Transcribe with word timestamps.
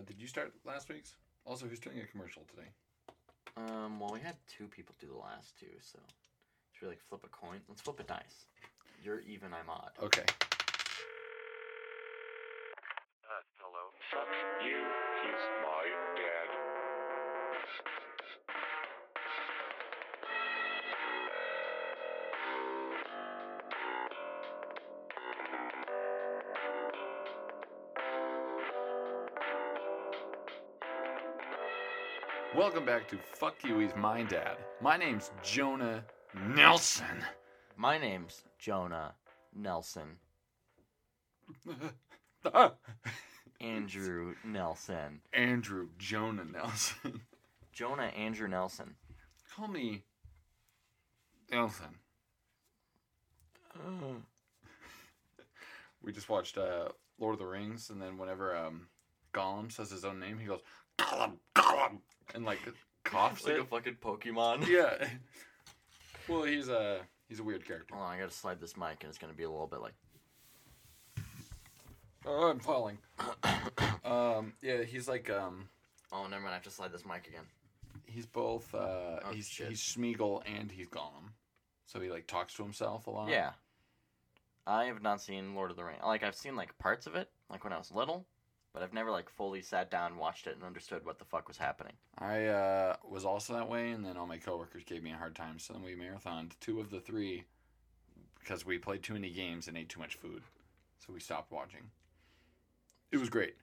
Uh, 0.00 0.04
did 0.06 0.20
you 0.20 0.26
start 0.26 0.52
last 0.64 0.88
week's? 0.88 1.14
Also, 1.44 1.66
who's 1.66 1.78
doing 1.80 2.00
a 2.00 2.06
commercial 2.06 2.42
today? 2.48 2.68
Um, 3.56 4.00
well, 4.00 4.10
we 4.12 4.20
had 4.20 4.36
two 4.48 4.66
people 4.66 4.94
do 4.98 5.08
the 5.08 5.18
last 5.18 5.58
two, 5.58 5.76
so 5.80 5.98
should 6.72 6.86
we 6.86 6.88
like 6.96 7.00
flip 7.00 7.20
a 7.24 7.28
coin? 7.28 7.60
Let's 7.68 7.82
flip 7.82 8.00
a 8.00 8.04
dice. 8.04 8.46
You're 9.04 9.20
even, 9.20 9.52
I'm 9.52 9.68
odd. 9.68 9.92
Okay. 10.00 10.24
Uh, 13.28 13.44
hello? 13.60 13.92
Fuck 14.08 14.32
you. 14.64 14.80
He's 15.20 15.44
my 15.68 15.84
Welcome 32.60 32.84
back 32.84 33.08
to 33.08 33.16
Fuck 33.16 33.64
You, 33.64 33.78
He's 33.78 33.96
My 33.96 34.22
Dad. 34.22 34.58
My 34.82 34.98
name's 34.98 35.30
Jonah 35.42 36.04
Nelson. 36.54 37.24
My 37.74 37.96
name's 37.96 38.42
Jonah 38.58 39.14
Nelson. 39.56 40.18
Andrew 43.62 44.34
Nelson. 44.44 45.22
Andrew 45.32 45.88
Jonah 45.96 46.44
Nelson. 46.44 47.22
Jonah 47.72 48.12
Andrew 48.14 48.46
Nelson. 48.46 48.94
Call 49.56 49.68
me 49.68 50.02
Nelson. 51.50 51.96
We 56.02 56.12
just 56.12 56.28
watched 56.28 56.58
uh, 56.58 56.88
Lord 57.18 57.32
of 57.32 57.38
the 57.38 57.46
Rings, 57.46 57.88
and 57.88 58.02
then 58.02 58.18
whenever 58.18 58.54
um, 58.54 58.88
Gollum 59.32 59.72
says 59.72 59.90
his 59.90 60.04
own 60.04 60.20
name, 60.20 60.38
he 60.38 60.46
goes 60.46 60.60
Gollum, 60.98 61.38
Gollum, 61.54 62.00
and 62.34 62.44
like 62.44 62.58
coughs 63.04 63.44
like 63.44 63.54
it. 63.54 63.60
a 63.60 63.64
fucking 63.64 63.96
Pokemon. 64.02 64.66
yeah. 64.66 65.08
Well, 66.28 66.44
he's 66.44 66.68
a 66.68 67.00
he's 67.28 67.40
a 67.40 67.42
weird 67.42 67.66
character. 67.66 67.92
Hold 67.94 68.06
on, 68.06 68.14
I 68.14 68.18
gotta 68.20 68.30
slide 68.30 68.60
this 68.60 68.76
mic, 68.76 68.98
and 69.00 69.08
it's 69.08 69.18
gonna 69.18 69.32
be 69.32 69.42
a 69.42 69.50
little 69.50 69.66
bit 69.66 69.80
like. 69.80 69.94
Oh, 72.26 72.50
I'm 72.50 72.60
falling. 72.60 72.98
um, 74.04 74.52
yeah, 74.62 74.82
he's 74.82 75.08
like 75.08 75.30
um, 75.30 75.68
Oh, 76.12 76.24
never 76.28 76.42
mind. 76.42 76.50
I 76.52 76.54
have 76.54 76.62
to 76.64 76.70
slide 76.70 76.92
this 76.92 77.04
mic 77.06 77.26
again. 77.26 77.44
he's 78.06 78.26
both 78.26 78.72
uh, 78.74 79.20
Oh, 79.24 79.32
he's 79.32 79.48
shit. 79.48 79.68
he's 79.70 79.80
Smeagol 79.80 80.42
and 80.46 80.70
he's 80.70 80.88
Gollum, 80.88 81.32
so 81.86 81.98
he 82.00 82.10
like 82.10 82.26
talks 82.26 82.54
to 82.54 82.62
himself 82.62 83.06
a 83.06 83.10
lot. 83.10 83.28
Yeah. 83.28 83.50
I 84.66 84.84
have 84.84 85.02
not 85.02 85.20
seen 85.20 85.54
Lord 85.54 85.70
of 85.70 85.76
the 85.76 85.84
Rings. 85.84 86.00
Like 86.04 86.22
I've 86.22 86.36
seen 86.36 86.54
like 86.54 86.76
parts 86.78 87.06
of 87.06 87.14
it, 87.16 87.28
like 87.50 87.64
when 87.64 87.72
I 87.72 87.78
was 87.78 87.90
little, 87.90 88.26
but 88.72 88.82
I've 88.82 88.92
never 88.92 89.10
like 89.10 89.28
fully 89.28 89.62
sat 89.62 89.90
down, 89.90 90.16
watched 90.16 90.46
it, 90.46 90.54
and 90.54 90.64
understood 90.64 91.04
what 91.04 91.18
the 91.18 91.24
fuck 91.24 91.48
was 91.48 91.56
happening. 91.56 91.94
I 92.18 92.46
uh, 92.46 92.96
was 93.08 93.24
also 93.24 93.54
that 93.54 93.68
way, 93.68 93.90
and 93.90 94.04
then 94.04 94.16
all 94.16 94.26
my 94.26 94.38
coworkers 94.38 94.84
gave 94.84 95.02
me 95.02 95.12
a 95.12 95.16
hard 95.16 95.34
time. 95.34 95.58
So 95.58 95.72
then 95.72 95.82
we 95.82 95.94
marathoned 95.94 96.52
two 96.60 96.80
of 96.80 96.90
the 96.90 97.00
three 97.00 97.44
because 98.38 98.64
we 98.64 98.78
played 98.78 99.02
too 99.02 99.14
many 99.14 99.30
games 99.30 99.68
and 99.68 99.76
ate 99.76 99.88
too 99.88 100.00
much 100.00 100.14
food. 100.14 100.42
So 100.98 101.12
we 101.12 101.20
stopped 101.20 101.50
watching. 101.50 101.90
It 103.12 103.18
was 103.18 103.28
great. 103.28 103.54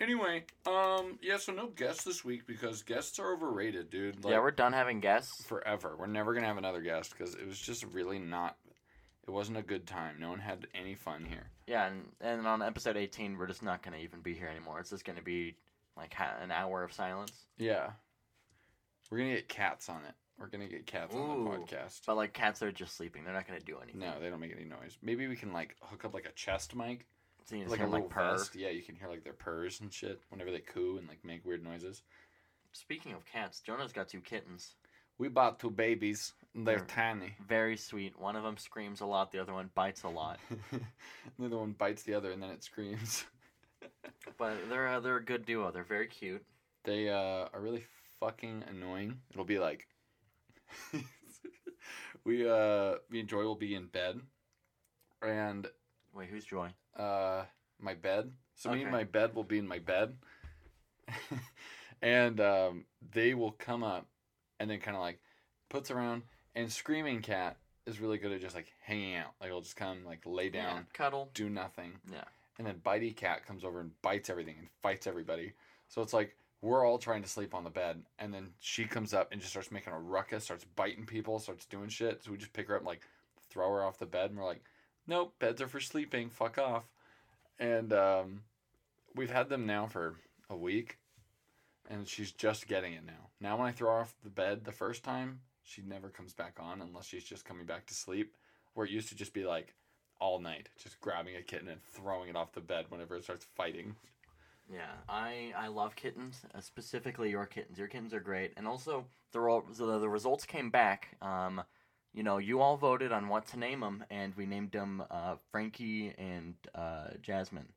Anyway, 0.00 0.44
um, 0.66 1.18
yeah. 1.22 1.38
So 1.38 1.52
no 1.52 1.68
guests 1.68 2.04
this 2.04 2.24
week 2.24 2.46
because 2.46 2.82
guests 2.82 3.18
are 3.18 3.32
overrated, 3.32 3.90
dude. 3.90 4.24
Like, 4.24 4.32
yeah, 4.32 4.40
we're 4.40 4.52
done 4.52 4.72
having 4.72 5.00
guests. 5.00 5.44
forever. 5.44 5.96
We're 5.98 6.06
never 6.06 6.34
gonna 6.34 6.46
have 6.46 6.58
another 6.58 6.80
guest 6.80 7.14
because 7.16 7.34
it 7.34 7.46
was 7.46 7.58
just 7.58 7.84
really 7.84 8.18
not. 8.18 8.56
It 9.28 9.32
wasn't 9.32 9.58
a 9.58 9.62
good 9.62 9.86
time. 9.86 10.16
No 10.18 10.30
one 10.30 10.38
had 10.38 10.66
any 10.74 10.94
fun 10.94 11.26
here. 11.28 11.50
Yeah, 11.66 11.86
and 11.86 12.06
and 12.22 12.46
on 12.46 12.62
episode 12.62 12.96
eighteen, 12.96 13.36
we're 13.36 13.46
just 13.46 13.62
not 13.62 13.82
gonna 13.82 13.98
even 13.98 14.20
be 14.22 14.32
here 14.32 14.48
anymore. 14.48 14.80
It's 14.80 14.88
just 14.88 15.04
gonna 15.04 15.20
be 15.22 15.54
like 15.98 16.14
ha- 16.14 16.38
an 16.40 16.50
hour 16.50 16.82
of 16.82 16.94
silence. 16.94 17.32
Yeah, 17.58 17.90
we're 19.10 19.18
gonna 19.18 19.34
get 19.34 19.48
cats 19.48 19.90
on 19.90 19.98
it. 20.08 20.14
We're 20.40 20.46
gonna 20.46 20.66
get 20.66 20.86
cats 20.86 21.14
on 21.14 21.20
Ooh. 21.20 21.44
the 21.44 21.50
podcast. 21.50 22.00
But 22.06 22.16
like 22.16 22.32
cats 22.32 22.62
are 22.62 22.72
just 22.72 22.96
sleeping. 22.96 23.24
They're 23.24 23.34
not 23.34 23.46
gonna 23.46 23.60
do 23.60 23.76
anything. 23.82 24.00
No, 24.00 24.18
they 24.18 24.30
don't 24.30 24.40
make 24.40 24.52
any 24.54 24.64
noise. 24.64 24.96
Maybe 25.02 25.26
we 25.28 25.36
can 25.36 25.52
like 25.52 25.76
hook 25.82 26.06
up 26.06 26.14
like 26.14 26.24
a 26.26 26.32
chest 26.32 26.74
mic, 26.74 27.04
So 27.44 27.54
you 27.56 27.64
just 27.64 27.70
like 27.70 27.80
hear 27.80 27.84
a 27.84 27.88
'em, 27.88 27.92
little 27.92 28.06
like 28.06 28.14
purr. 28.14 28.30
vest. 28.38 28.54
Yeah, 28.54 28.70
you 28.70 28.80
can 28.82 28.96
hear 28.96 29.08
like 29.08 29.24
their 29.24 29.34
purrs 29.34 29.80
and 29.80 29.92
shit 29.92 30.22
whenever 30.30 30.50
they 30.50 30.60
coo 30.60 30.96
and 30.96 31.06
like 31.06 31.22
make 31.22 31.44
weird 31.44 31.62
noises. 31.62 32.02
Speaking 32.72 33.12
of 33.12 33.26
cats, 33.26 33.60
Jonah's 33.60 33.92
got 33.92 34.08
two 34.08 34.20
kittens. 34.22 34.74
We 35.18 35.28
bought 35.28 35.58
two 35.60 35.70
babies. 35.70 36.32
They're 36.54 36.76
They're- 36.78 36.84
tiny. 36.86 37.34
Very 37.46 37.76
sweet. 37.76 38.18
One 38.18 38.34
of 38.36 38.42
them 38.42 38.56
screams 38.56 39.00
a 39.00 39.06
lot. 39.06 39.30
The 39.30 39.38
other 39.38 39.52
one 39.52 39.70
bites 39.74 40.02
a 40.02 40.08
lot. 40.08 40.38
the 41.38 41.44
other 41.46 41.58
one 41.58 41.72
bites 41.72 42.02
the 42.02 42.14
other 42.14 42.32
and 42.32 42.42
then 42.42 42.50
it 42.50 42.62
screams. 42.64 43.24
But 44.38 44.56
they're 44.68 44.88
uh, 44.88 45.00
they're 45.00 45.16
a 45.16 45.24
good 45.24 45.46
duo. 45.46 45.70
They're 45.70 45.84
very 45.84 46.06
cute. 46.08 46.44
They 46.84 47.08
uh, 47.08 47.46
are 47.52 47.60
really 47.60 47.84
fucking 48.20 48.64
annoying. 48.68 49.20
It'll 49.30 49.44
be 49.44 49.58
like 49.58 49.86
we 52.24 52.48
uh 52.48 52.94
me 53.10 53.20
and 53.20 53.28
Joy 53.28 53.42
will 53.44 53.54
be 53.56 53.74
in 53.74 53.86
bed 53.86 54.20
and 55.22 55.66
Wait, 56.14 56.28
who's 56.28 56.44
Joy? 56.44 56.70
uh 56.96 57.44
my 57.80 57.94
bed. 57.94 58.32
So 58.56 58.70
me 58.72 58.82
and 58.82 58.90
my 58.90 59.04
bed 59.04 59.34
will 59.34 59.44
be 59.44 59.58
in 59.58 59.66
my 59.68 59.78
bed. 59.78 60.16
and 62.02 62.40
um 62.40 62.84
they 63.12 63.34
will 63.34 63.52
come 63.52 63.82
up 63.82 64.06
and 64.60 64.68
then 64.70 64.80
kind 64.80 64.96
of 64.96 65.02
like 65.02 65.20
puts 65.68 65.90
around 65.90 66.22
and 66.58 66.70
screaming 66.72 67.22
cat 67.22 67.56
is 67.86 68.00
really 68.00 68.18
good 68.18 68.32
at 68.32 68.40
just 68.40 68.54
like 68.54 68.72
hanging 68.82 69.14
out. 69.16 69.32
Like 69.40 69.50
he'll 69.50 69.60
just 69.60 69.76
come 69.76 70.04
like 70.04 70.20
lay 70.26 70.50
down, 70.50 70.76
Yeah, 70.76 70.82
cuddle. 70.92 71.30
do 71.34 71.48
nothing. 71.48 71.92
Yeah. 72.12 72.24
And 72.58 72.66
then 72.66 72.80
bitey 72.84 73.14
cat 73.14 73.46
comes 73.46 73.64
over 73.64 73.80
and 73.80 73.92
bites 74.02 74.28
everything 74.28 74.56
and 74.58 74.68
fights 74.82 75.06
everybody. 75.06 75.52
So 75.88 76.02
it's 76.02 76.12
like 76.12 76.36
we're 76.60 76.84
all 76.84 76.98
trying 76.98 77.22
to 77.22 77.28
sleep 77.28 77.54
on 77.54 77.62
the 77.62 77.70
bed, 77.70 78.02
and 78.18 78.34
then 78.34 78.48
she 78.58 78.84
comes 78.84 79.14
up 79.14 79.30
and 79.30 79.40
just 79.40 79.52
starts 79.52 79.70
making 79.70 79.92
a 79.92 79.98
ruckus, 79.98 80.44
starts 80.44 80.66
biting 80.74 81.06
people, 81.06 81.38
starts 81.38 81.64
doing 81.66 81.88
shit. 81.88 82.24
So 82.24 82.32
we 82.32 82.36
just 82.36 82.52
pick 82.52 82.66
her 82.68 82.74
up, 82.74 82.80
and, 82.80 82.86
like 82.88 83.02
throw 83.48 83.70
her 83.70 83.84
off 83.84 83.98
the 83.98 84.06
bed, 84.06 84.30
and 84.30 84.38
we're 84.38 84.44
like, 84.44 84.64
"Nope, 85.06 85.34
beds 85.38 85.62
are 85.62 85.68
for 85.68 85.78
sleeping. 85.80 86.30
Fuck 86.30 86.58
off." 86.58 86.82
And 87.60 87.92
um, 87.92 88.42
we've 89.14 89.30
had 89.30 89.48
them 89.48 89.66
now 89.66 89.86
for 89.86 90.16
a 90.50 90.56
week, 90.56 90.98
and 91.88 92.06
she's 92.08 92.32
just 92.32 92.66
getting 92.66 92.92
it 92.92 93.06
now. 93.06 93.30
Now 93.40 93.56
when 93.56 93.68
I 93.68 93.72
throw 93.72 93.90
her 93.92 94.00
off 94.00 94.14
the 94.24 94.28
bed 94.30 94.64
the 94.64 94.72
first 94.72 95.04
time, 95.04 95.40
she 95.68 95.82
never 95.82 96.08
comes 96.08 96.32
back 96.32 96.56
on 96.58 96.80
unless 96.80 97.06
she's 97.06 97.24
just 97.24 97.44
coming 97.44 97.66
back 97.66 97.86
to 97.86 97.94
sleep. 97.94 98.34
Where 98.74 98.86
it 98.86 98.92
used 98.92 99.08
to 99.10 99.14
just 99.14 99.34
be 99.34 99.44
like 99.44 99.74
all 100.20 100.40
night, 100.40 100.68
just 100.82 101.00
grabbing 101.00 101.36
a 101.36 101.42
kitten 101.42 101.68
and 101.68 101.82
throwing 101.82 102.28
it 102.28 102.36
off 102.36 102.52
the 102.52 102.60
bed 102.60 102.86
whenever 102.88 103.16
it 103.16 103.24
starts 103.24 103.46
fighting. 103.56 103.94
Yeah, 104.72 104.92
I 105.08 105.52
I 105.56 105.68
love 105.68 105.96
kittens, 105.96 106.42
uh, 106.54 106.60
specifically 106.60 107.30
your 107.30 107.46
kittens. 107.46 107.78
Your 107.78 107.88
kittens 107.88 108.12
are 108.12 108.20
great, 108.20 108.52
and 108.56 108.66
also 108.66 109.06
the 109.32 109.40
ro- 109.40 109.64
the, 109.76 109.98
the 109.98 110.08
results 110.08 110.44
came 110.44 110.70
back. 110.70 111.16
Um, 111.22 111.62
you 112.12 112.22
know, 112.22 112.38
you 112.38 112.60
all 112.60 112.76
voted 112.76 113.12
on 113.12 113.28
what 113.28 113.46
to 113.48 113.58
name 113.58 113.80
them, 113.80 114.04
and 114.10 114.34
we 114.36 114.46
named 114.46 114.72
them 114.72 115.02
uh, 115.10 115.36
Frankie 115.50 116.14
and 116.18 116.54
uh, 116.74 117.08
Jasmine. 117.22 117.68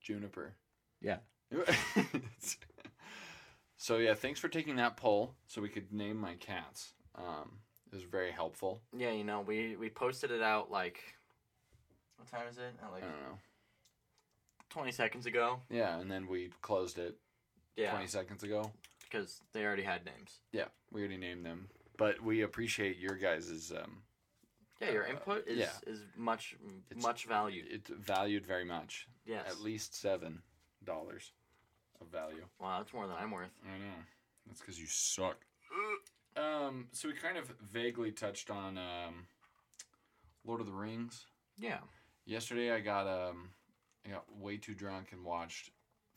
Juniper. 0.00 0.54
Yeah. 1.00 1.18
so 3.82 3.96
yeah, 3.96 4.12
thanks 4.12 4.38
for 4.38 4.48
taking 4.48 4.76
that 4.76 4.96
poll 4.98 5.34
so 5.46 5.62
we 5.62 5.70
could 5.70 5.90
name 5.90 6.18
my 6.18 6.34
cats. 6.34 6.92
Um, 7.16 7.50
it 7.90 7.94
was 7.94 8.04
very 8.04 8.30
helpful. 8.30 8.82
Yeah, 8.94 9.10
you 9.12 9.24
know, 9.24 9.40
we 9.40 9.74
we 9.76 9.88
posted 9.88 10.30
it 10.30 10.42
out 10.42 10.70
like 10.70 11.00
what 12.18 12.28
time 12.30 12.46
is 12.50 12.58
it? 12.58 12.74
At 12.82 12.90
I 12.94 13.00
don't 13.00 13.08
know. 13.10 13.38
twenty 14.68 14.92
seconds 14.92 15.24
ago. 15.24 15.60
Yeah, 15.70 15.98
and 15.98 16.10
then 16.10 16.26
we 16.28 16.50
closed 16.60 16.98
it 16.98 17.16
Yeah, 17.76 17.92
20 17.92 18.06
seconds 18.06 18.42
ago. 18.42 18.70
because 19.02 19.40
they 19.54 19.64
already 19.64 19.82
had 19.82 20.04
names. 20.04 20.40
Yeah, 20.52 20.66
we 20.92 21.00
already 21.00 21.16
named 21.16 21.44
them. 21.46 21.68
But 21.96 22.20
we 22.22 22.42
appreciate 22.42 22.98
your 22.98 23.16
guys' 23.16 23.72
um, 23.72 24.02
Yeah, 24.80 24.90
your 24.92 25.04
input 25.04 25.46
is 25.48 25.58
yeah. 25.58 25.72
is 25.86 26.02
much 26.16 26.54
It's- 26.90 27.02
much 27.02 27.24
valued. 27.24 27.66
it's 27.70 27.90
valued 27.90 28.44
very 28.46 28.64
much. 28.64 29.08
Yes. 29.24 29.46
At 29.48 29.60
least 29.60 29.94
seven 29.94 30.42
dollars 30.84 31.32
of 32.00 32.08
value. 32.08 32.44
Wow, 32.60 32.78
that's 32.78 32.92
more 32.92 33.06
than 33.06 33.16
I'm 33.18 33.30
worth. 33.30 33.50
I 33.64 33.78
know. 33.78 33.94
That's 34.46 34.60
because 34.60 34.78
you 34.78 34.86
suck. 34.86 35.36
Um, 36.36 36.88
so 36.92 37.08
we 37.08 37.14
kind 37.14 37.36
of 37.36 37.52
vaguely 37.72 38.12
touched 38.12 38.50
on 38.50 38.78
um, 38.78 39.26
Lord 40.44 40.60
of 40.60 40.66
the 40.66 40.72
Rings. 40.72 41.26
Yeah. 41.58 41.78
Yesterday, 42.24 42.72
I 42.72 42.80
got 42.80 43.06
um, 43.06 43.50
I 44.06 44.10
got 44.10 44.24
way 44.38 44.56
too 44.56 44.74
drunk 44.74 45.08
and 45.12 45.24
watched 45.24 45.70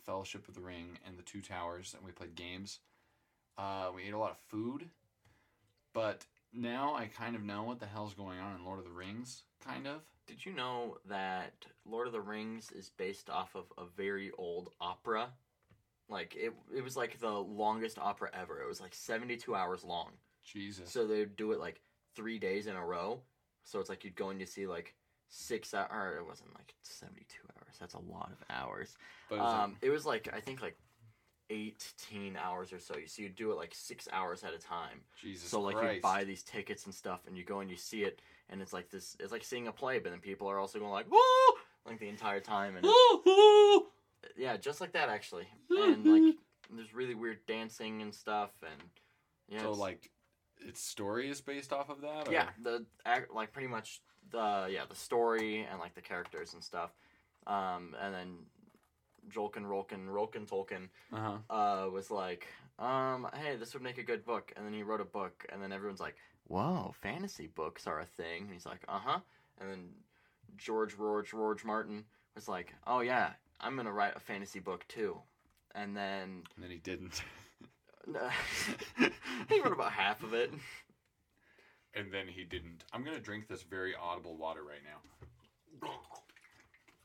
Fellowship 0.05 0.47
of 0.47 0.55
the 0.55 0.61
Ring 0.61 0.97
and 1.07 1.17
the 1.17 1.23
Two 1.23 1.41
Towers, 1.41 1.93
and 1.95 2.05
we 2.05 2.11
played 2.11 2.35
games. 2.35 2.79
Uh, 3.57 3.89
we 3.95 4.03
ate 4.03 4.13
a 4.13 4.17
lot 4.17 4.31
of 4.31 4.37
food, 4.37 4.89
but 5.93 6.25
now 6.53 6.95
I 6.95 7.05
kind 7.05 7.35
of 7.35 7.43
know 7.43 7.63
what 7.63 7.79
the 7.79 7.85
hell's 7.85 8.13
going 8.13 8.39
on 8.39 8.55
in 8.55 8.65
Lord 8.65 8.79
of 8.79 8.85
the 8.85 8.91
Rings. 8.91 9.43
Kind 9.63 9.87
of. 9.87 10.01
Did 10.27 10.45
you 10.45 10.53
know 10.53 10.97
that 11.07 11.65
Lord 11.85 12.07
of 12.07 12.13
the 12.13 12.21
Rings 12.21 12.71
is 12.71 12.89
based 12.89 13.29
off 13.29 13.55
of 13.55 13.65
a 13.77 13.85
very 13.85 14.31
old 14.37 14.69
opera? 14.79 15.29
Like 16.13 16.35
it, 16.35 16.53
it 16.73 16.83
was 16.83 16.95
like 16.95 17.19
the 17.19 17.29
longest 17.29 17.97
opera 17.99 18.29
ever. 18.33 18.61
It 18.61 18.67
was 18.67 18.79
like 18.79 18.93
seventy-two 18.93 19.55
hours 19.55 19.83
long. 19.83 20.11
Jesus. 20.45 20.89
So 20.91 21.07
they'd 21.07 21.35
do 21.35 21.51
it 21.51 21.59
like 21.59 21.81
three 22.15 22.39
days 22.39 22.67
in 22.67 22.75
a 22.75 22.85
row. 22.85 23.19
So 23.63 23.79
it's 23.79 23.89
like 23.89 24.03
you'd 24.05 24.15
go 24.15 24.29
in 24.29 24.39
to 24.39 24.45
see 24.45 24.67
like 24.67 24.93
six 25.27 25.73
hour. 25.73 25.89
Or 25.91 26.17
it 26.19 26.27
wasn't 26.27 26.53
like 26.53 26.75
seventy-two 26.83 27.47
hours. 27.57 27.63
hours. 27.67 27.77
That's 27.79 27.93
a 27.95 27.99
lot 27.99 28.31
of 28.31 28.37
hours. 28.49 28.95
But 29.29 29.35
it 29.35 29.41
was 29.41 29.53
Um, 29.53 29.75
it 29.81 29.89
was 29.89 30.05
like 30.05 30.29
I 30.33 30.39
think 30.39 30.61
like 30.61 30.77
eighteen 31.49 32.37
hours 32.37 32.71
or 32.71 32.79
so. 32.79 32.97
You 32.97 33.07
so 33.07 33.21
you 33.21 33.29
do 33.29 33.51
it 33.51 33.57
like 33.57 33.73
six 33.73 34.07
hours 34.11 34.43
at 34.43 34.53
a 34.53 34.57
time. 34.57 35.01
Jesus 35.21 35.49
so 35.49 35.61
like 35.61 35.75
Christ. 35.75 35.95
you 35.95 36.01
buy 36.01 36.23
these 36.23 36.43
tickets 36.43 36.85
and 36.85 36.93
stuff, 36.93 37.21
and 37.27 37.37
you 37.37 37.43
go 37.43 37.59
and 37.59 37.69
you 37.69 37.77
see 37.77 38.03
it, 38.03 38.21
and 38.49 38.61
it's 38.61 38.73
like 38.73 38.89
this. 38.89 39.17
It's 39.19 39.31
like 39.31 39.43
seeing 39.43 39.67
a 39.67 39.71
play, 39.71 39.99
but 39.99 40.11
then 40.11 40.19
people 40.19 40.47
are 40.49 40.59
also 40.59 40.79
going 40.79 40.91
like 40.91 41.09
woo 41.11 41.19
like 41.85 41.99
the 41.99 42.07
entire 42.07 42.39
time, 42.39 42.77
and 42.77 42.85
it's, 42.89 43.85
yeah, 44.37 44.57
just 44.57 44.81
like 44.81 44.93
that 44.93 45.09
actually. 45.09 45.47
And 45.69 46.05
like 46.05 46.35
there's 46.75 46.93
really 46.93 47.15
weird 47.15 47.45
dancing 47.47 48.01
and 48.01 48.13
stuff, 48.13 48.51
and 48.61 48.81
yeah, 49.49 49.59
so 49.59 49.65
it's- 49.69 49.79
like, 49.79 50.09
its 50.65 50.81
story 50.81 51.29
is 51.29 51.41
based 51.41 51.73
off 51.73 51.89
of 51.89 52.01
that. 52.01 52.27
Or? 52.29 52.31
yeah, 52.31 52.49
the 52.61 52.85
like 53.33 53.51
pretty 53.51 53.67
much 53.67 54.01
the 54.31 54.67
yeah 54.69 54.85
the 54.89 54.95
story 54.95 55.67
and 55.69 55.79
like 55.79 55.93
the 55.93 56.01
characters 56.01 56.53
and 56.53 56.63
stuff, 56.63 56.91
um, 57.47 57.95
and 58.01 58.13
then 58.13 58.37
Jolkin 59.29 59.63
Rolkin 59.65 60.07
Rolkin 60.07 60.47
Tolkien 60.47 60.89
Uh 61.11 61.37
huh. 61.49 61.53
uh, 61.53 61.89
was 61.89 62.11
like, 62.11 62.47
um, 62.79 63.27
hey, 63.35 63.55
this 63.55 63.73
would 63.73 63.83
make 63.83 63.97
a 63.97 64.03
good 64.03 64.25
book. 64.25 64.51
And 64.55 64.65
then 64.65 64.73
he 64.73 64.83
wrote 64.83 65.01
a 65.01 65.05
book, 65.05 65.45
and 65.51 65.61
then 65.61 65.71
everyone's 65.71 65.99
like, 66.01 66.15
whoa, 66.47 66.93
fantasy 67.01 67.47
books 67.47 67.87
are 67.87 67.99
a 68.01 68.05
thing. 68.05 68.43
And 68.43 68.51
he's 68.51 68.65
like, 68.65 68.81
uh 68.87 68.99
huh. 69.03 69.19
And 69.61 69.69
then 69.69 69.89
George 70.57 70.95
George 70.97 71.29
George 71.31 71.63
Martin 71.63 72.03
was 72.35 72.47
like, 72.47 72.73
oh 72.87 72.99
yeah, 73.01 73.31
I'm 73.63 73.75
gonna 73.75 73.91
write 73.93 74.15
a 74.15 74.19
fantasy 74.19 74.59
book 74.59 74.85
too. 74.87 75.17
And 75.75 75.95
then 75.95 76.43
And 76.55 76.63
then 76.63 76.69
he 76.71 76.77
didn't. 76.77 77.21
he 79.49 79.61
wrote 79.61 79.71
about 79.73 79.91
half 79.93 80.21
of 80.23 80.33
it. 80.33 80.51
and 81.95 82.11
then 82.11 82.27
he 82.27 82.43
didn't. 82.43 82.83
I'm 82.91 83.03
gonna 83.03 83.19
drink 83.19 83.47
this 83.47 83.63
very 83.63 83.93
audible 83.95 84.35
water 84.37 84.61
right 84.63 84.81
now. 84.83 85.89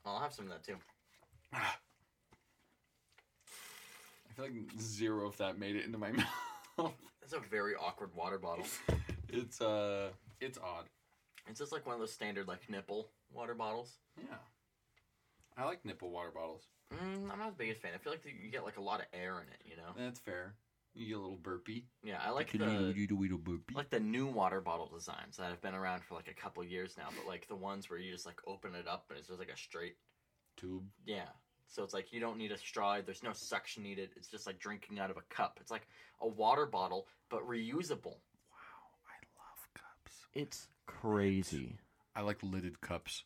I'll 0.04 0.18
have 0.20 0.32
some 0.32 0.46
of 0.46 0.50
that 0.52 0.64
too. 0.64 0.76
I 1.52 1.68
feel 4.34 4.44
like 4.46 4.54
zero 4.80 5.26
of 5.26 5.36
that 5.38 5.58
made 5.58 5.76
it 5.76 5.84
into 5.84 5.98
my 5.98 6.10
mouth. 6.78 6.92
It's 7.22 7.32
a 7.32 7.40
very 7.50 7.74
awkward 7.74 8.14
water 8.14 8.38
bottle. 8.38 8.66
it's 9.28 9.60
uh, 9.60 10.08
it's 10.40 10.58
odd. 10.58 10.86
It's 11.48 11.58
just 11.60 11.72
like 11.72 11.86
one 11.86 11.94
of 11.94 12.00
those 12.00 12.12
standard 12.12 12.48
like 12.48 12.68
nipple 12.68 13.08
water 13.32 13.54
bottles. 13.54 13.98
Yeah. 14.18 14.36
I 15.58 15.64
like 15.64 15.84
nipple 15.84 16.10
water 16.10 16.30
bottles. 16.32 16.62
Mm, 16.94 17.30
I'm 17.30 17.38
not 17.38 17.58
the 17.58 17.64
biggest 17.64 17.82
fan. 17.82 17.90
I 17.94 17.98
feel 17.98 18.12
like 18.12 18.24
you 18.24 18.50
get 18.50 18.64
like 18.64 18.78
a 18.78 18.82
lot 18.82 19.00
of 19.00 19.06
air 19.12 19.42
in 19.42 19.48
it. 19.52 19.60
You 19.64 19.76
know. 19.76 19.92
That's 19.96 20.20
fair. 20.20 20.54
You 20.94 21.06
get 21.06 21.16
a 21.16 21.20
little 21.20 21.36
burpy. 21.36 21.84
Yeah, 22.02 22.18
I 22.24 22.30
like 22.30 22.50
the 22.52 22.94
like 23.74 23.90
the 23.90 24.00
new 24.00 24.26
water 24.26 24.60
bottle 24.60 24.90
designs 24.92 25.36
that 25.36 25.50
have 25.50 25.60
been 25.60 25.74
around 25.74 26.02
for 26.04 26.14
like 26.14 26.28
a 26.28 26.40
couple 26.40 26.64
years 26.64 26.94
now. 26.96 27.08
But 27.14 27.26
like 27.26 27.46
the 27.48 27.56
ones 27.56 27.90
where 27.90 27.98
you 27.98 28.12
just 28.12 28.26
like 28.26 28.40
open 28.46 28.74
it 28.74 28.88
up 28.88 29.06
and 29.10 29.18
it's 29.18 29.28
just 29.28 29.38
like 29.38 29.50
a 29.50 29.56
straight. 29.56 29.96
tube. 30.56 30.84
Yeah. 31.04 31.28
So 31.68 31.84
it's 31.84 31.92
like 31.92 32.12
you 32.12 32.20
don't 32.20 32.38
need 32.38 32.52
a 32.52 32.58
straw. 32.58 32.98
There's 33.04 33.22
no 33.22 33.32
suction 33.32 33.82
needed. 33.82 34.10
It's 34.16 34.28
just 34.28 34.46
like 34.46 34.58
drinking 34.58 34.98
out 34.98 35.10
of 35.10 35.18
a 35.18 35.22
cup. 35.28 35.58
It's 35.60 35.70
like 35.70 35.86
a 36.20 36.26
water 36.26 36.66
bottle 36.66 37.06
but 37.28 37.46
reusable. 37.46 38.16
Wow, 38.50 38.88
I 39.06 39.18
love 39.36 39.68
cups. 39.74 40.26
It's 40.34 40.68
crazy. 40.86 41.76
I 42.16 42.22
like 42.22 42.38
lidded 42.42 42.80
cups. 42.80 43.24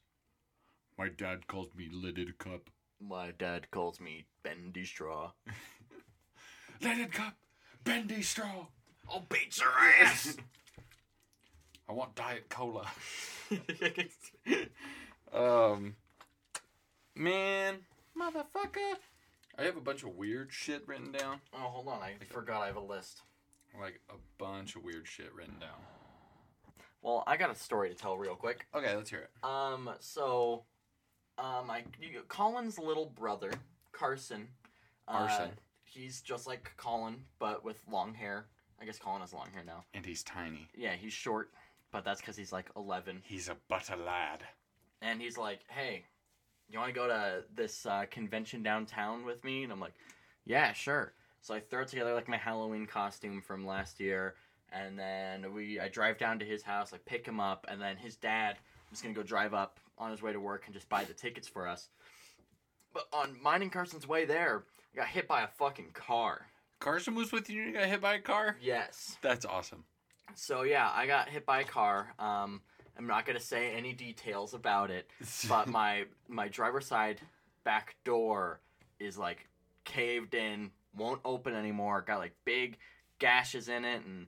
My 1.02 1.08
dad 1.08 1.49
calls 1.49 1.66
me 1.76 1.88
lidded 1.90 2.38
cup. 2.38 2.70
My 3.00 3.32
dad 3.32 3.72
calls 3.72 3.99
me 3.99 4.26
bendy 4.44 4.84
straw. 4.84 5.32
Lidded 6.81 7.10
cup, 7.10 7.34
bendy 7.82 8.22
straw. 8.22 8.66
I'll 9.10 9.26
beat 9.28 9.58
your 9.58 9.72
ass. 10.00 10.37
I 11.88 11.93
want 11.93 12.14
diet 12.14 12.49
cola. 12.49 12.87
Um, 15.32 15.96
man, 17.16 17.78
motherfucker. 18.16 18.94
I 19.58 19.62
have 19.62 19.76
a 19.76 19.81
bunch 19.81 20.05
of 20.05 20.10
weird 20.10 20.52
shit 20.52 20.87
written 20.87 21.10
down. 21.10 21.40
oh, 21.52 21.58
hold 21.58 21.88
on. 21.88 22.00
I 22.00 22.14
forgot 22.31 22.62
I 22.62 22.66
have 22.66 22.76
a 22.76 22.81
list. 22.81 23.22
Like 23.81 23.98
a 24.08 24.19
bunch 24.38 24.76
of 24.76 24.84
weird 24.84 25.08
shit 25.08 25.34
written 25.34 25.58
down. 25.58 25.81
Well, 27.00 27.25
I 27.26 27.37
got 27.37 27.50
a 27.50 27.56
story 27.56 27.88
to 27.88 27.96
tell 27.96 28.16
real 28.16 28.37
quick. 28.37 28.66
Okay, 28.72 28.94
let's 28.94 29.10
hear 29.10 29.20
it. 29.20 29.31
Um, 29.43 29.90
so, 29.98 30.62
um, 31.43 31.71
I 31.71 31.83
you, 32.00 32.21
Colin's 32.29 32.79
little 32.79 33.06
brother, 33.06 33.53
Carson. 33.91 34.47
uh, 35.09 35.27
Carson. 35.27 35.50
he's 35.85 36.21
just 36.23 36.47
like 36.47 36.71
Colin, 36.77 37.17
but 37.39 37.65
with 37.65 37.81
long 37.91 38.15
hair. 38.15 38.47
I 38.81 38.85
guess 38.85 38.99
Colin 38.99 39.21
has 39.21 39.33
long 39.33 39.49
hair 39.53 39.62
now. 39.65 39.85
And 39.94 40.05
he's 40.05 40.23
tiny. 40.23 40.69
Yeah, 40.77 40.94
he's 40.94 41.12
short, 41.12 41.50
but 41.93 42.05
that's 42.05 42.21
because 42.21 42.37
he's 42.37 42.53
like 42.53 42.69
11. 42.77 43.23
He's 43.25 43.49
a 43.49 43.56
butter 43.69 43.97
lad. 43.97 44.43
And 45.03 45.21
he's 45.21 45.39
like, 45.39 45.61
hey, 45.69 46.05
you 46.69 46.79
want 46.79 46.93
to 46.93 46.94
go 46.94 47.06
to 47.06 47.44
this 47.55 47.87
uh, 47.87 48.06
convention 48.11 48.62
downtown 48.62 49.25
with 49.25 49.44
me? 49.44 49.62
And 49.62 49.73
I'm 49.73 49.81
like, 49.81 49.94
yeah, 50.44 50.73
sure. 50.73 51.12
So 51.43 51.55
I 51.55 51.61
throw 51.61 51.85
together 51.85 52.15
like 52.15 52.29
my 52.29 52.37
Halloween 52.37 52.87
costume 52.87 53.41
from 53.41 53.67
last 53.67 54.00
year, 54.00 54.35
and 54.73 54.99
then 54.99 55.53
we 55.53 55.79
I 55.81 55.89
drive 55.89 56.19
down 56.19 56.39
to 56.39 56.44
his 56.44 56.62
house, 56.62 56.93
I 56.93 56.99
pick 56.99 57.27
him 57.27 57.41
up, 57.41 57.67
and 57.69 57.81
then 57.81 57.97
his 57.97 58.17
dad 58.17 58.59
was 58.93 59.03
gonna 59.03 59.15
go 59.15 59.23
drive 59.23 59.55
up 59.55 59.81
on 59.99 60.11
his 60.11 60.23
way 60.23 60.33
to 60.33 60.39
work 60.41 60.65
and 60.67 60.75
just 60.75 60.89
buy 60.89 61.03
the 61.05 61.15
tickets 61.15 61.49
for 61.49 61.67
us. 61.67 61.89
But 62.94 63.09
on 63.12 63.37
mine 63.43 63.62
and 63.62 63.73
Carson's 63.73 64.06
way 64.06 64.25
there, 64.25 64.65
I 64.94 64.97
got 64.99 65.09
hit 65.09 65.27
by 65.27 65.43
a 65.43 65.49
fucking 65.49 65.91
car. 65.94 66.47
Carson 66.79 67.15
was 67.15 67.33
with 67.33 67.49
you 67.49 67.62
and 67.62 67.73
you 67.73 67.79
got 67.79 67.89
hit 67.89 68.00
by 68.00 68.15
a 68.15 68.21
car? 68.21 68.56
Yes. 68.61 69.17
That's 69.23 69.47
awesome. 69.47 69.85
So 70.35 70.62
yeah, 70.62 70.91
I 70.93 71.06
got 71.06 71.29
hit 71.29 71.47
by 71.47 71.61
a 71.61 71.65
car. 71.65 72.12
Um, 72.19 72.61
I'm 72.99 73.06
not 73.06 73.25
gonna 73.25 73.41
say 73.41 73.73
any 73.73 73.93
details 73.94 74.53
about 74.55 74.91
it, 74.91 75.11
but 75.49 75.69
my 75.69 76.05
my 76.29 76.49
driver's 76.49 76.87
side 76.87 77.21
back 77.65 77.97
door 78.05 78.61
is 79.00 79.17
like 79.17 79.49
caved 79.85 80.35
in, 80.35 80.71
won't 80.97 81.21
open 81.25 81.55
anymore. 81.55 82.05
Got 82.06 82.19
like 82.19 82.35
big 82.44 82.77
gashes 83.19 83.69
in 83.69 83.85
it, 83.85 84.05
and 84.05 84.27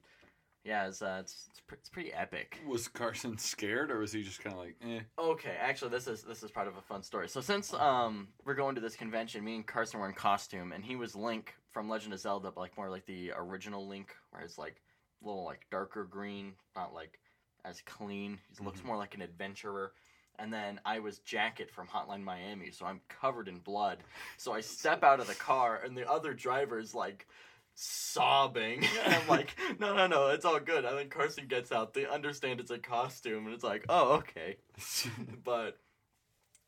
yeah, 0.65 0.87
it's 0.89 1.03
uh, 1.03 1.19
it's 1.21 1.47
it's, 1.51 1.61
pre- 1.61 1.79
it's 1.79 1.89
pretty 1.91 2.13
epic. 2.13 2.59
was 2.67 2.89
Carson 2.89 3.37
scared 3.39 3.91
or 3.91 3.99
was 3.99 4.13
he 4.13 4.23
just 4.23 4.43
kind 4.43 4.55
of 4.55 4.61
like, 4.61 4.77
eh? 4.83 5.01
Okay, 5.19 5.57
actually, 5.61 5.91
this 5.91 6.07
is 6.07 6.23
this 6.23 6.43
is 6.43 6.51
part 6.51 6.67
of 6.69 6.77
a 6.77 6.81
fun 6.83 7.03
story. 7.03 7.29
So 7.29 7.41
since 7.41 7.73
um 7.75 8.29
we're 8.45 8.55
going 8.55 8.75
to 8.75 8.81
this 8.81 8.97
convention, 8.97 9.45
me 9.45 9.57
and 9.57 9.67
Carson 9.67 10.01
were 10.01 10.09
in 10.09 10.15
costume, 10.15 10.73
and 10.73 10.85
he 10.85 10.97
was 10.97 11.15
Link 11.15 11.55
from 11.73 11.89
Legend 11.89 12.15
of 12.15 12.21
Zelda, 12.21 12.51
but 12.51 12.61
like 12.61 12.77
more 12.77 12.91
like 12.91 13.07
the 13.07 13.33
original 13.37 13.87
Link, 13.87 14.15
where 14.31 14.43
it's 14.43 14.59
like 14.59 14.81
a 15.23 15.27
little 15.27 15.45
like 15.45 15.67
darker 15.71 16.05
green, 16.05 16.55
not 16.75 16.95
like 16.95 17.19
as 17.65 17.81
clean. 17.83 18.39
He 18.59 18.65
looks 18.65 18.81
Mhm. 18.81 18.87
more 18.87 18.97
like 18.97 19.15
an 19.15 19.23
adventurer. 19.23 19.93
And 20.39 20.53
then 20.53 20.81
I 20.85 20.99
was 20.99 21.21
Jacket 21.21 21.71
from 21.71 21.87
Hotline 21.87 22.23
Miami, 22.23 22.73
so 22.73 22.87
I'm 22.87 23.01
covered 23.09 23.47
in 23.47 23.61
blood. 23.61 23.99
So 24.37 24.53
I 24.53 24.61
step 24.63 25.05
out 25.05 25.21
of 25.21 25.29
the 25.29 25.35
car, 25.37 25.81
and 25.85 25.97
the 25.97 26.11
other 26.11 26.35
driver's 26.35 26.93
like 26.93 27.29
sobbing. 27.75 28.85
And 29.05 29.15
I'm 29.23 29.29
like, 29.29 29.57
no, 29.79 29.95
no, 29.95 30.07
no, 30.07 30.29
it's 30.29 30.45
all 30.45 30.61
good. 30.61 30.85
And 30.85 30.99
then 30.99 31.09
Carson 31.09 31.47
gets 31.47 31.73
out. 31.73 31.95
They 31.95 32.07
understand 32.07 32.61
it's 32.61 32.71
a 32.71 32.79
costume, 32.79 33.47
and 33.47 33.55
it's 33.55 33.65
like, 33.65 33.85
oh, 33.89 34.15
okay 34.15 34.57
but 35.45 35.79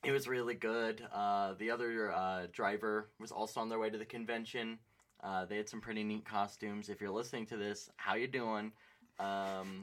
it 0.05 0.13
was 0.13 0.29
really 0.29 0.55
good. 0.55 1.03
Uh, 1.13 1.55
the 1.59 1.71
other 1.71 2.13
uh, 2.13 2.47
driver 2.53 3.09
was 3.19 3.33
also 3.33 3.61
on 3.61 3.69
their 3.69 3.79
way 3.79 3.91
to 3.91 3.99
the 3.99 4.05
convention. 4.05 4.79
Uh, 5.23 5.45
they 5.45 5.57
had 5.57 5.69
some 5.69 5.81
pretty 5.81 6.05
neat 6.05 6.25
costumes. 6.25 6.89
If 6.89 7.01
you're 7.01 7.11
listening 7.11 7.47
to 7.47 7.57
this, 7.57 7.91
how 7.97 8.15
you 8.15 8.29
doing? 8.29 8.73
Um, 9.19 9.81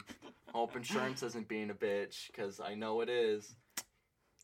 hope 0.53 0.75
insurance 0.75 1.23
isn't 1.23 1.47
being 1.47 1.71
a 1.71 1.73
bitch 1.73 2.27
because 2.27 2.59
I 2.59 2.75
know 2.75 3.01
it 3.01 3.09
is. 3.09 3.55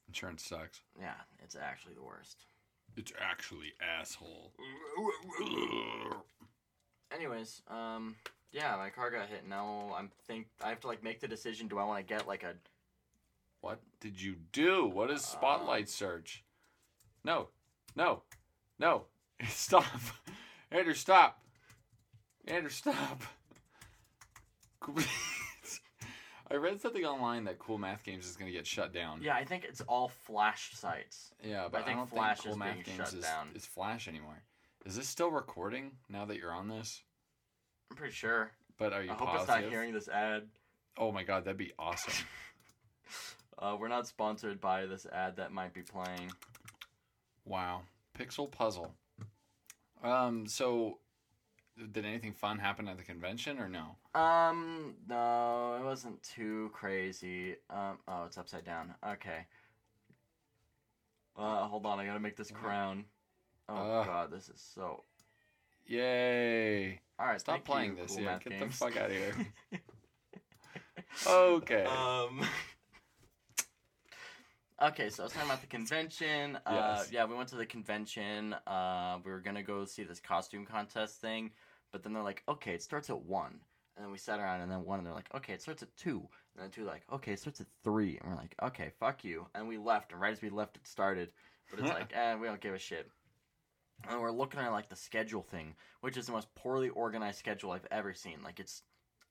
Insurance 0.07 0.43
sucks. 0.43 0.81
Yeah, 0.99 1.13
it's 1.43 1.55
actually 1.55 1.93
the 1.93 2.03
worst. 2.03 2.45
It's 2.97 3.13
actually 3.21 3.73
asshole. 3.79 4.51
Anyways, 7.13 7.61
um, 7.67 8.15
yeah, 8.51 8.75
my 8.77 8.89
car 8.89 9.11
got 9.11 9.27
hit. 9.27 9.47
Now 9.47 9.95
I'm 9.97 10.09
think 10.27 10.47
I 10.63 10.69
have 10.69 10.79
to 10.81 10.87
like 10.87 11.03
make 11.03 11.19
the 11.19 11.27
decision. 11.27 11.67
Do 11.67 11.77
I 11.79 11.85
want 11.85 12.05
to 12.05 12.13
get 12.13 12.27
like 12.27 12.43
a 12.43 12.53
What 13.61 13.79
did 13.99 14.21
you 14.21 14.35
do? 14.51 14.87
What 14.87 15.09
is 15.11 15.23
spotlight 15.23 15.89
search? 15.89 16.43
No, 17.23 17.49
no, 17.95 18.23
no. 18.77 19.03
Stop. 19.47 19.85
Andrew, 20.71 20.93
stop. 20.93 21.41
Andrew, 22.47 22.69
stop. 22.69 23.23
I 26.51 26.55
read 26.55 26.81
something 26.81 27.05
online 27.05 27.43
that 27.45 27.59
Cool 27.59 27.77
Math 27.77 28.03
Games 28.03 28.27
is 28.27 28.35
going 28.35 28.51
to 28.51 28.57
get 28.57 28.65
shut 28.65 28.93
down. 28.93 29.21
yeah? 29.21 29.35
I 29.35 29.45
think 29.45 29.63
it's 29.63 29.81
all 29.81 30.09
Flash 30.09 30.71
sites. 30.73 31.31
Yeah, 31.43 31.67
but 31.71 31.81
I, 31.81 31.85
think 31.85 31.97
don't 31.97 32.09
Flash 32.09 32.37
think 32.37 32.45
Cool 32.45 32.51
is 32.53 32.57
Math 32.57 32.73
being 32.73 32.85
Games 32.85 32.97
shut 32.97 33.13
is, 33.13 33.23
down. 33.23 33.47
is 33.55 33.65
Flash 33.65 34.07
anymore. 34.07 34.41
Is 34.85 34.95
this 34.95 35.07
still 35.07 35.29
recording 35.29 35.91
now 36.09 36.25
that 36.25 36.37
you're 36.37 36.53
on 36.53 36.67
this? 36.67 37.03
I'm 37.91 37.97
pretty 37.97 38.13
sure. 38.13 38.51
But 38.77 38.93
are 38.93 39.03
you 39.03 39.11
I 39.11 39.13
hope 39.13 39.27
positive? 39.27 39.55
it's 39.55 39.63
not 39.63 39.71
hearing 39.71 39.93
this 39.93 40.07
ad. 40.07 40.43
Oh 40.97 41.11
my 41.11 41.23
god, 41.23 41.43
that'd 41.45 41.57
be 41.57 41.73
awesome. 41.77 42.13
Uh, 43.61 43.75
we're 43.77 43.89
not 43.89 44.07
sponsored 44.07 44.61
by 44.61 44.85
this 44.85 45.05
ad 45.11 45.35
that 45.35 45.51
might 45.51 45.73
be 45.73 45.81
playing. 45.81 46.31
wow. 47.43 47.81
Pixel 48.17 48.49
puzzle. 48.49 48.93
Um, 50.01 50.45
so 50.47 50.99
did 51.91 52.05
anything 52.05 52.31
fun 52.31 52.57
happen 52.57 52.87
at 52.87 52.95
the 52.95 53.03
convention 53.03 53.59
or 53.59 53.67
no? 53.67 53.97
Um, 54.17 54.95
no, 55.09 55.75
it 55.77 55.83
wasn't 55.83 56.23
too 56.23 56.69
crazy. 56.73 57.57
Um, 57.69 57.97
oh, 58.07 58.23
it's 58.27 58.37
upside 58.37 58.63
down. 58.63 58.95
Okay. 59.05 59.45
Uh, 61.37 61.67
hold 61.67 61.85
on, 61.85 61.99
I 61.99 62.05
gotta 62.05 62.21
make 62.21 62.37
this 62.37 62.51
crown. 62.51 63.03
Oh 63.69 63.75
Uh. 63.75 64.03
god, 64.03 64.31
this 64.31 64.49
is 64.49 64.61
so. 64.73 65.03
Yay! 65.85 66.99
All 67.19 67.25
right, 67.27 67.39
Stop 67.39 67.63
playing 67.65 67.91
you, 67.97 68.01
this. 68.03 68.15
Cool 68.15 68.23
yeah, 68.23 68.39
get 68.39 68.59
Games. 68.59 68.79
the 68.79 68.85
fuck 68.85 68.97
out 68.97 69.05
of 69.09 69.11
here. 69.11 69.35
okay. 71.27 71.83
Um. 71.85 72.41
Okay, 74.81 75.09
so 75.09 75.23
I 75.23 75.25
was 75.25 75.33
talking 75.33 75.49
about 75.49 75.59
the 75.59 75.67
convention. 75.67 76.57
Uh, 76.65 76.95
Yes. 76.99 77.11
yeah, 77.11 77.25
we 77.25 77.35
went 77.35 77.49
to 77.49 77.57
the 77.57 77.65
convention. 77.65 78.53
Uh, 78.65 79.19
we 79.25 79.29
were 79.29 79.41
gonna 79.41 79.61
go 79.61 79.83
see 79.83 80.03
this 80.03 80.21
costume 80.21 80.65
contest 80.65 81.19
thing, 81.19 81.51
but 81.91 82.01
then 82.01 82.13
they're 82.13 82.23
like, 82.23 82.43
"Okay, 82.47 82.75
it 82.75 82.81
starts 82.81 83.09
at 83.09 83.19
one." 83.21 83.59
And 83.97 84.05
then 84.05 84.11
we 84.13 84.17
sat 84.17 84.39
around, 84.39 84.61
and 84.61 84.71
then 84.71 84.85
one, 84.85 84.99
and 84.99 85.05
they're 85.05 85.13
like, 85.13 85.27
"Okay, 85.35 85.51
it 85.51 85.61
starts 85.61 85.83
at 85.83 85.93
two. 85.97 86.29
And 86.55 86.63
then 86.63 86.71
two, 86.71 86.85
like, 86.85 87.03
"Okay, 87.11 87.33
it 87.33 87.39
starts 87.39 87.59
at 87.59 87.67
three. 87.83 88.19
And 88.19 88.29
we're 88.31 88.37
like, 88.37 88.55
"Okay, 88.63 88.91
fuck 89.01 89.25
you." 89.25 89.47
And 89.53 89.67
we 89.67 89.77
left, 89.77 90.13
and 90.13 90.21
right 90.21 90.31
as 90.31 90.41
we 90.41 90.49
left, 90.49 90.77
it 90.77 90.87
started. 90.87 91.33
But 91.69 91.79
it's 91.81 91.89
like, 91.99 92.13
eh, 92.15 92.35
we 92.35 92.47
don't 92.47 92.61
give 92.61 92.73
a 92.73 92.79
shit. 92.79 93.11
And 94.07 94.21
we're 94.21 94.31
looking 94.31 94.59
at 94.59 94.71
like 94.71 94.89
the 94.89 94.95
schedule 94.95 95.43
thing, 95.43 95.75
which 96.01 96.17
is 96.17 96.25
the 96.25 96.31
most 96.31 96.53
poorly 96.55 96.89
organized 96.89 97.39
schedule 97.39 97.71
I've 97.71 97.87
ever 97.91 98.13
seen. 98.13 98.41
Like 98.43 98.59
it's, 98.59 98.83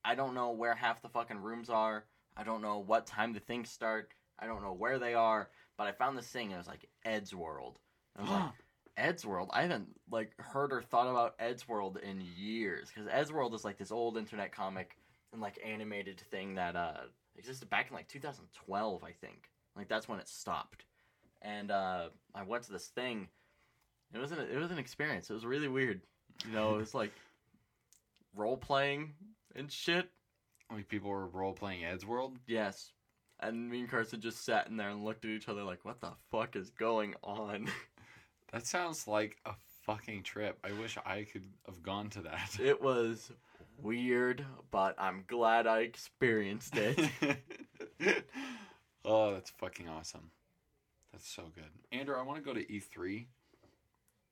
I 0.04 0.14
don't 0.14 0.34
know 0.34 0.50
where 0.52 0.75
half 0.75 1.02
the 1.02 1.08
fucking 1.08 1.38
rooms 1.38 1.70
are. 1.70 2.04
I 2.37 2.44
don't 2.44 2.62
know 2.62 2.78
what 2.78 3.06
time 3.06 3.32
the 3.32 3.40
things 3.40 3.70
start. 3.70 4.12
I 4.38 4.46
don't 4.46 4.62
know 4.62 4.72
where 4.72 4.98
they 4.98 5.14
are. 5.14 5.50
But 5.76 5.87
I 5.87 5.92
found 5.92 6.16
this 6.16 6.26
thing. 6.26 6.46
And 6.46 6.54
it 6.54 6.58
was 6.58 6.68
like 6.68 6.88
Eddsworld. 7.06 7.76
I 8.16 8.22
was 8.22 8.30
like, 8.30 8.52
Eddsworld. 8.98 9.48
I 9.52 9.62
haven't 9.62 9.88
like 10.10 10.32
heard 10.38 10.72
or 10.72 10.82
thought 10.82 11.08
about 11.08 11.38
Eddsworld 11.38 12.00
in 12.02 12.22
years 12.37 12.88
because 12.88 13.10
Eddsworld 13.10 13.54
is 13.54 13.64
like 13.64 13.78
this 13.78 13.92
old 13.92 14.16
internet 14.18 14.52
comic 14.52 14.96
and 15.32 15.40
like 15.40 15.58
animated 15.64 16.20
thing 16.20 16.54
that 16.54 16.75
uh 16.75 17.02
existed 17.37 17.70
back 17.70 17.88
in 17.90 17.96
like 17.96 18.08
2012, 18.08 19.04
I 19.04 19.12
think. 19.12 19.50
Like 19.76 19.88
that's 19.88 20.08
when 20.08 20.18
it 20.18 20.28
stopped. 20.28 20.84
And 21.42 21.70
uh 21.70 22.08
I 22.34 22.42
went 22.42 22.64
to 22.64 22.72
this 22.72 22.88
thing. 22.88 23.28
It 24.14 24.18
was 24.18 24.32
an 24.32 24.38
it 24.38 24.56
was 24.56 24.70
an 24.70 24.78
experience. 24.78 25.30
It 25.30 25.34
was 25.34 25.46
really 25.46 25.68
weird. 25.68 26.00
You 26.46 26.52
know, 26.52 26.74
it 26.74 26.78
was 26.78 26.94
like 26.94 27.12
role 28.34 28.56
playing 28.56 29.14
and 29.54 29.70
shit. 29.70 30.08
like 30.72 30.88
people 30.88 31.10
were 31.10 31.26
role 31.26 31.52
playing 31.52 31.82
Eddsworld. 31.82 32.36
Yes. 32.46 32.92
And 33.40 33.70
me 33.70 33.80
and 33.80 33.88
Carson 33.88 34.20
just 34.20 34.44
sat 34.44 34.68
in 34.68 34.76
there 34.76 34.88
and 34.88 35.04
looked 35.04 35.24
at 35.24 35.30
each 35.30 35.48
other 35.48 35.62
like, 35.62 35.84
what 35.84 36.00
the 36.00 36.10
fuck 36.30 36.56
is 36.56 36.70
going 36.70 37.14
on? 37.22 37.68
That 38.52 38.66
sounds 38.66 39.06
like 39.06 39.36
a 39.44 39.52
fucking 39.84 40.22
trip. 40.22 40.58
I 40.64 40.72
wish 40.80 40.96
I 41.04 41.24
could 41.30 41.44
have 41.66 41.82
gone 41.82 42.08
to 42.10 42.22
that. 42.22 42.56
It 42.58 42.80
was 42.80 43.30
weird, 43.82 44.44
but 44.70 44.94
I'm 44.98 45.24
glad 45.26 45.66
I 45.66 45.80
experienced 45.80 46.74
it. 46.76 46.98
oh, 49.04 49.34
that's 49.34 49.50
fucking 49.50 49.88
awesome. 49.88 50.30
That's 51.12 51.28
so 51.28 51.50
good. 51.54 51.70
Andrew, 51.92 52.16
I 52.16 52.22
want 52.22 52.38
to 52.38 52.42
go 52.42 52.54
to 52.54 52.64
E3. 52.64 53.26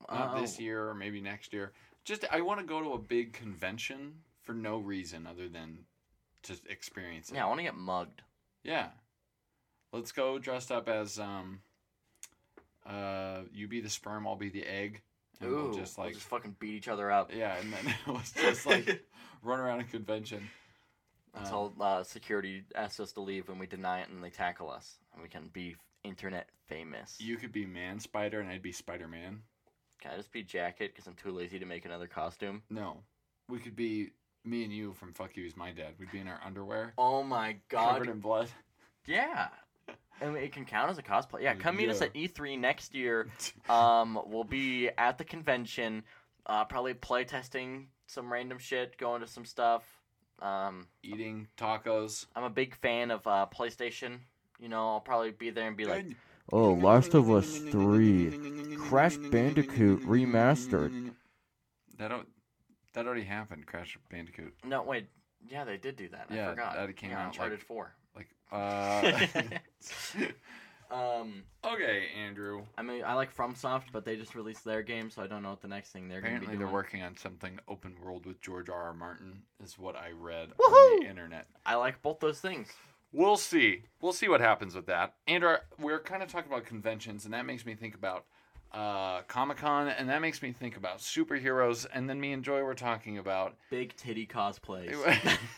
Not 0.09 0.39
this 0.39 0.57
Oh, 0.59 0.61
year 0.63 0.89
or 0.89 0.93
maybe 0.93 1.21
next 1.21 1.53
year. 1.53 1.71
Just 2.05 2.25
I 2.31 2.41
want 2.41 2.59
to 2.59 2.65
go 2.65 2.81
to 2.81 2.93
a 2.93 2.97
big 2.99 3.33
convention 3.33 4.13
for 4.43 4.53
no 4.53 4.77
reason 4.77 5.27
other 5.27 5.49
than 5.49 5.79
to 6.43 6.55
experience 6.69 7.29
it. 7.29 7.35
Yeah, 7.35 7.45
I 7.45 7.47
want 7.47 7.59
to 7.59 7.63
get 7.63 7.75
mugged. 7.75 8.21
Yeah. 8.63 8.89
Let's 9.91 10.11
go 10.11 10.37
dressed 10.39 10.71
up 10.71 10.87
as 10.87 11.19
um 11.19 11.59
uh 12.85 13.41
you 13.53 13.67
be 13.67 13.81
the 13.81 13.89
sperm, 13.89 14.25
I'll 14.27 14.35
be 14.35 14.49
the 14.49 14.63
egg. 14.63 15.01
And 15.41 15.51
Ooh, 15.51 15.55
we'll 15.69 15.73
just 15.73 15.97
like 15.97 16.13
just 16.13 16.27
fucking 16.27 16.55
beat 16.59 16.73
each 16.73 16.87
other 16.87 17.11
up 17.11 17.31
Yeah, 17.33 17.55
and 17.57 17.71
then 17.73 17.93
let's 18.07 18.31
just 18.31 18.65
like 18.65 19.03
run 19.43 19.59
around 19.59 19.81
a 19.81 19.83
convention. 19.83 20.49
until 21.35 21.73
uh, 21.79 22.03
security 22.03 22.63
asks 22.73 22.99
us 22.99 23.11
to 23.13 23.21
leave 23.21 23.49
and 23.49 23.59
we 23.59 23.67
deny 23.67 24.01
it 24.01 24.09
and 24.09 24.23
they 24.23 24.29
tackle 24.29 24.69
us 24.69 24.95
and 25.13 25.21
we 25.21 25.27
can 25.29 25.49
be 25.53 25.75
internet 26.03 26.47
famous. 26.67 27.17
You 27.19 27.35
could 27.37 27.51
be 27.51 27.65
Man 27.65 27.99
Spider 27.99 28.39
and 28.39 28.49
I'd 28.49 28.61
be 28.63 28.71
Spider 28.71 29.07
Man. 29.07 29.41
Can 30.01 30.11
I 30.11 30.17
just 30.17 30.31
be 30.31 30.43
Jacket 30.43 30.91
because 30.93 31.07
I'm 31.07 31.15
too 31.15 31.31
lazy 31.31 31.59
to 31.59 31.65
make 31.65 31.85
another 31.85 32.07
costume? 32.07 32.61
No. 32.69 33.01
We 33.49 33.59
could 33.59 33.75
be 33.75 34.11
me 34.43 34.63
and 34.63 34.73
you 34.73 34.93
from 34.93 35.13
Fuck 35.13 35.35
You 35.35 35.43
You's 35.43 35.57
My 35.57 35.71
Dad. 35.71 35.93
We'd 35.99 36.11
be 36.11 36.19
in 36.19 36.27
our 36.27 36.39
underwear. 36.45 36.93
Oh 36.97 37.23
my 37.23 37.57
god! 37.69 37.93
Covered 37.93 38.09
in 38.09 38.19
blood. 38.19 38.49
Yeah, 39.05 39.47
and 40.21 40.35
it 40.35 40.51
can 40.51 40.65
count 40.65 40.89
as 40.89 40.97
a 40.97 41.03
cosplay. 41.03 41.41
Yeah, 41.41 41.55
come 41.55 41.77
meet 41.77 41.89
us 41.89 42.01
at 42.01 42.13
E3 42.13 42.59
next 42.59 42.95
year. 42.95 43.27
Um, 43.69 44.17
we'll 44.25 44.45
be 44.45 44.89
at 44.97 45.17
the 45.17 45.25
convention, 45.25 46.03
uh, 46.45 46.63
probably 46.63 46.93
play 46.93 47.25
testing 47.25 47.89
some 48.05 48.31
random 48.31 48.57
shit, 48.59 48.97
going 48.97 49.19
to 49.19 49.27
some 49.27 49.43
stuff. 49.43 49.83
Um, 50.41 50.87
Eating 51.03 51.49
tacos. 51.57 52.27
I'm 52.33 52.45
a 52.45 52.49
big 52.49 52.75
fan 52.75 53.11
of 53.11 53.27
uh, 53.27 53.47
PlayStation. 53.53 54.19
You 54.57 54.69
know, 54.69 54.91
I'll 54.91 55.01
probably 55.01 55.31
be 55.31 55.49
there 55.49 55.67
and 55.67 55.75
be 55.75 55.83
like, 55.83 56.05
Oh, 56.51 56.73
Last 56.73 57.13
of 57.13 57.29
Us 57.29 57.57
3. 57.57 58.75
Crash 58.77 59.17
Bandicoot 59.17 60.01
Remastered. 60.03 61.11
That 61.97 62.07
don't, 62.09 62.27
that 62.93 63.05
already 63.05 63.23
happened. 63.23 63.65
Crash 63.65 63.97
Bandicoot. 64.09 64.53
no, 64.63 64.83
wait, 64.83 65.07
yeah, 65.49 65.65
they 65.65 65.77
did 65.77 65.95
do 65.95 66.07
that. 66.09 66.27
Yeah, 66.33 66.47
I 66.47 66.49
forgot. 66.51 66.75
that 66.75 66.95
came 66.95 67.09
yeah, 67.11 67.21
out, 67.23 67.27
Uncharted 67.27 67.59
like- 67.59 67.67
Four. 67.67 67.93
Like 68.15 68.29
uh. 68.51 69.19
Um, 70.89 71.43
okay, 71.65 72.05
Andrew. 72.17 72.63
I 72.77 72.81
mean, 72.81 73.03
I 73.03 73.13
like 73.13 73.35
FromSoft, 73.35 73.91
but 73.91 74.05
they 74.05 74.15
just 74.15 74.35
released 74.35 74.63
their 74.63 74.81
game, 74.81 75.09
so 75.09 75.21
I 75.21 75.27
don't 75.27 75.43
know 75.43 75.49
what 75.49 75.61
the 75.61 75.67
next 75.67 75.89
thing 75.89 76.07
they're 76.07 76.21
going 76.21 76.35
to 76.35 76.39
be 76.39 76.45
Apparently, 76.45 76.57
doing. 76.57 76.65
they're 76.65 76.73
working 76.73 77.01
on 77.01 77.17
something 77.17 77.59
open 77.67 77.95
world 78.01 78.25
with 78.25 78.39
George 78.39 78.69
R. 78.69 78.83
R. 78.83 78.93
Martin. 78.93 79.41
Is 79.61 79.77
what 79.77 79.97
I 79.97 80.11
read 80.17 80.53
on 80.65 80.99
the 81.01 81.09
internet. 81.09 81.47
I 81.65 81.75
like 81.75 82.01
both 82.01 82.19
those 82.21 82.39
things. 82.39 82.69
We'll 83.11 83.37
see. 83.37 83.83
We'll 84.01 84.13
see 84.13 84.27
what 84.27 84.41
happens 84.41 84.75
with 84.75 84.85
that. 84.87 85.13
Andrew, 85.27 85.55
we're 85.79 85.99
kind 85.99 86.21
of 86.21 86.29
talking 86.31 86.51
about 86.51 86.65
conventions, 86.65 87.25
and 87.25 87.33
that 87.33 87.45
makes 87.45 87.65
me 87.65 87.73
think 87.73 87.95
about 87.95 88.25
uh, 88.73 89.21
Comic 89.23 89.57
Con, 89.57 89.87
and 89.87 90.09
that 90.09 90.21
makes 90.21 90.41
me 90.41 90.51
think 90.51 90.75
about 90.77 90.99
superheroes, 90.99 91.85
and 91.93 92.09
then 92.09 92.19
me 92.19 92.33
and 92.33 92.43
Joy 92.43 92.61
were 92.63 92.75
talking 92.75 93.17
about. 93.17 93.55
Big 93.69 93.95
titty 93.95 94.27
cosplays. 94.27 94.93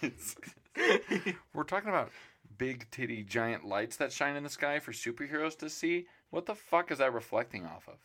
we're 1.53 1.63
talking 1.63 1.89
about 1.89 2.11
big 2.57 2.85
titty 2.91 3.23
giant 3.23 3.65
lights 3.65 3.97
that 3.97 4.11
shine 4.11 4.35
in 4.35 4.43
the 4.43 4.49
sky 4.49 4.79
for 4.79 4.91
superheroes 4.91 5.57
to 5.57 5.69
see. 5.69 6.05
What 6.29 6.45
the 6.45 6.55
fuck 6.55 6.91
is 6.91 6.99
that 6.99 7.13
reflecting 7.13 7.65
off 7.65 7.87
of? 7.87 7.97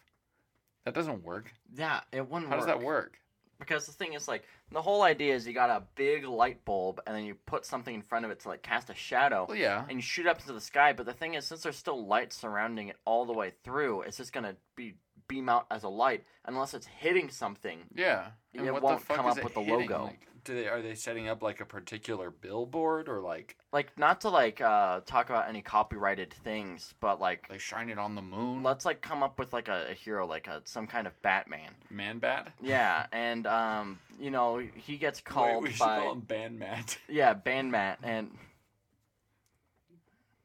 That 0.84 0.94
doesn't 0.94 1.22
work. 1.24 1.52
yeah, 1.74 2.00
it 2.12 2.28
wouldn't 2.28 2.50
How 2.50 2.56
work. 2.56 2.66
does 2.66 2.74
that 2.74 2.82
work? 2.82 3.18
Because 3.66 3.86
the 3.86 3.92
thing 3.92 4.12
is, 4.12 4.28
like, 4.28 4.44
the 4.70 4.82
whole 4.82 5.02
idea 5.02 5.34
is 5.34 5.46
you 5.46 5.52
got 5.54 5.70
a 5.70 5.82
big 5.94 6.24
light 6.26 6.64
bulb, 6.64 7.00
and 7.06 7.16
then 7.16 7.24
you 7.24 7.34
put 7.46 7.64
something 7.64 7.94
in 7.94 8.02
front 8.02 8.24
of 8.24 8.30
it 8.30 8.40
to, 8.40 8.48
like, 8.48 8.62
cast 8.62 8.90
a 8.90 8.94
shadow, 8.94 9.46
Well, 9.48 9.56
yeah. 9.56 9.84
and 9.88 9.98
you 9.98 10.02
shoot 10.02 10.26
up 10.26 10.40
into 10.40 10.52
the 10.52 10.60
sky. 10.60 10.92
But 10.92 11.06
the 11.06 11.12
thing 11.12 11.34
is, 11.34 11.46
since 11.46 11.62
there's 11.62 11.76
still 11.76 12.04
light 12.06 12.32
surrounding 12.32 12.88
it 12.88 12.96
all 13.04 13.24
the 13.24 13.32
way 13.32 13.52
through, 13.64 14.02
it's 14.02 14.16
just 14.18 14.32
gonna 14.32 14.56
be 14.76 14.94
beam 15.28 15.48
out 15.48 15.66
as 15.70 15.82
a 15.82 15.88
light 15.88 16.24
unless 16.44 16.74
it's 16.74 16.86
hitting 16.86 17.28
something. 17.30 17.78
Yeah. 17.94 18.28
And 18.54 18.66
It 18.66 18.72
what 18.72 18.82
won't 18.82 19.00
the 19.00 19.06
fuck 19.06 19.16
come 19.16 19.26
up 19.26 19.38
it 19.38 19.44
with 19.44 19.54
the 19.54 19.60
hitting? 19.62 19.88
logo. 19.90 20.04
Like, 20.04 20.20
do 20.44 20.54
they 20.54 20.68
are 20.68 20.82
they 20.82 20.94
setting 20.94 21.26
up 21.26 21.42
like 21.42 21.60
a 21.60 21.64
particular 21.64 22.30
billboard 22.30 23.08
or 23.08 23.20
like 23.22 23.56
Like, 23.72 23.96
not 23.98 24.20
to 24.22 24.28
like 24.28 24.60
uh, 24.60 25.00
talk 25.06 25.30
about 25.30 25.48
any 25.48 25.62
copyrighted 25.62 26.32
things, 26.34 26.92
but 27.00 27.18
like, 27.18 27.48
they 27.48 27.56
shine 27.56 27.88
it 27.88 27.98
on 27.98 28.14
the 28.14 28.20
moon? 28.22 28.62
let's 28.62 28.84
like 28.84 29.00
come 29.00 29.22
up 29.22 29.38
with 29.38 29.54
like 29.54 29.68
a, 29.68 29.86
a 29.90 29.94
hero, 29.94 30.26
like 30.26 30.46
a 30.46 30.60
some 30.64 30.86
kind 30.86 31.06
of 31.06 31.20
Batman. 31.22 31.70
Man 31.90 32.18
bat? 32.18 32.52
Yeah, 32.60 33.06
and 33.10 33.46
um, 33.46 33.98
you 34.20 34.30
know, 34.30 34.58
he 34.74 34.98
gets 34.98 35.20
called 35.22 35.62
Wait, 35.62 35.62
we 35.62 35.70
should 35.70 35.78
by 35.78 36.00
call 36.00 36.12
him 36.12 36.20
Band 36.20 36.58
Matt. 36.58 36.98
yeah, 37.08 37.32
Band 37.32 37.72
Matt 37.72 38.00
and 38.02 38.30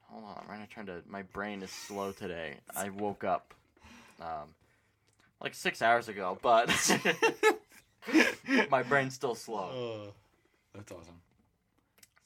hold 0.03 0.23
on, 0.23 0.43
I'm 0.49 0.65
trying 0.67 0.85
to. 0.87 1.01
My 1.07 1.23
brain 1.23 1.61
is 1.61 1.71
slow 1.71 2.13
today. 2.13 2.55
I 2.75 2.89
woke 2.89 3.23
up, 3.25 3.53
um, 4.21 4.55
like 5.41 5.53
six 5.53 5.81
hours 5.81 6.09
ago, 6.09 6.37
but 6.41 6.69
my 8.69 8.83
brain's 8.83 9.13
still 9.13 9.35
slow. 9.35 9.69
Oh, 10.09 10.13
that's 10.73 10.91
awesome. 10.91 11.15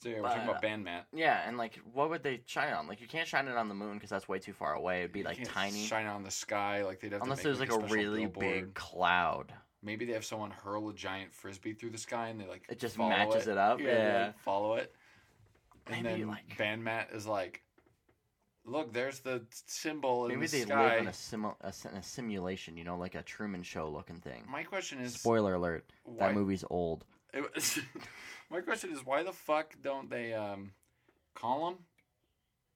So 0.01 0.10
yeah, 0.10 0.15
we're 0.17 0.22
But, 0.24 0.27
talking 0.29 0.41
uh, 0.48 0.51
about 0.51 0.62
Band 0.62 0.84
Matt. 0.84 1.05
Yeah, 1.13 1.48
and 1.48 1.58
like, 1.58 1.79
what 1.93 2.10
would 2.10 2.24
they 2.24 2.41
shine 2.46 2.74
on? 2.74 2.88
Like, 2.88 3.00
you 3.00 3.08
can't 3.08 3.27
shine 3.27 3.48
it 3.48 3.55
on 3.55 3.70
the 3.70 3.74
moon 3.75 3.93
because 3.93 4.10
that's 4.10 4.27
way 4.27 4.38
too 4.38 4.51
far 4.51 4.74
away. 4.74 5.00
It'd 5.00 5.13
be 5.13 5.24
like 5.24 5.41
tiny, 5.46 5.86
Shine 5.86 6.05
it 6.05 6.10
on 6.10 6.24
the 6.24 6.32
sky 6.32 6.84
like 6.84 7.00
they'd 7.00 7.13
have 7.13 7.22
unless 7.22 7.39
to 7.39 7.46
there's 7.46 7.60
make, 7.60 7.70
like 7.72 7.79
a 7.79 7.88
special 7.88 7.96
really 8.03 8.22
billboard. 8.25 8.46
big 8.53 8.74
cloud. 8.74 9.53
Maybe 9.82 10.05
they 10.05 10.13
have 10.13 10.25
someone 10.25 10.51
hurl 10.51 10.89
a 10.89 10.93
giant 10.93 11.34
frisbee 11.34 11.74
through 11.74 11.91
the 11.91 11.98
sky 11.98 12.29
and 12.29 12.39
they 12.39 12.48
like 12.48 12.63
It 12.70 12.79
just 12.79 12.98
matches 12.98 13.48
it 13.48 13.58
up, 13.58 13.77
they, 13.79 13.86
yeah. 13.86 14.25
like, 14.27 14.39
follow 14.39 14.75
it. 14.75 14.93
And 15.88 16.03
Maybe, 16.03 16.20
then 16.22 16.29
like- 16.29 16.58
Band 16.58 16.84
Matt 16.84 17.10
is 17.13 17.25
like, 17.25 17.62
"Look, 18.65 18.93
there's 18.93 19.20
the 19.20 19.43
symbol 19.65 20.25
in 20.25 20.34
Maybe 20.39 20.48
the 20.48 20.58
they 20.60 20.63
sky." 20.63 20.89
live 20.91 21.01
in 21.01 21.08
a, 21.08 21.12
simu- 21.12 21.55
a, 21.62 21.89
in 21.89 21.98
a 21.98 22.03
simulation, 22.03 22.77
you 22.77 22.84
know, 22.84 22.98
like 22.98 23.15
a 23.15 23.22
Truman 23.24 23.63
Show 23.63 23.89
looking 23.89 24.20
thing. 24.20 24.43
My 24.50 24.63
question 24.63 25.00
is, 25.00 25.13
Spoiler 25.13 25.55
alert: 25.55 25.86
why, 26.03 26.27
that 26.27 26.36
movie's 26.36 26.63
old. 26.70 27.05
Was- 27.34 27.79
my 28.51 28.62
question 28.62 28.91
is, 28.91 29.05
why 29.05 29.24
the 29.24 29.34
fuck 29.34 29.75
don't 29.82 30.10
they 30.10 30.34
um, 30.34 30.72
call 31.36 31.65
them? 31.70 31.79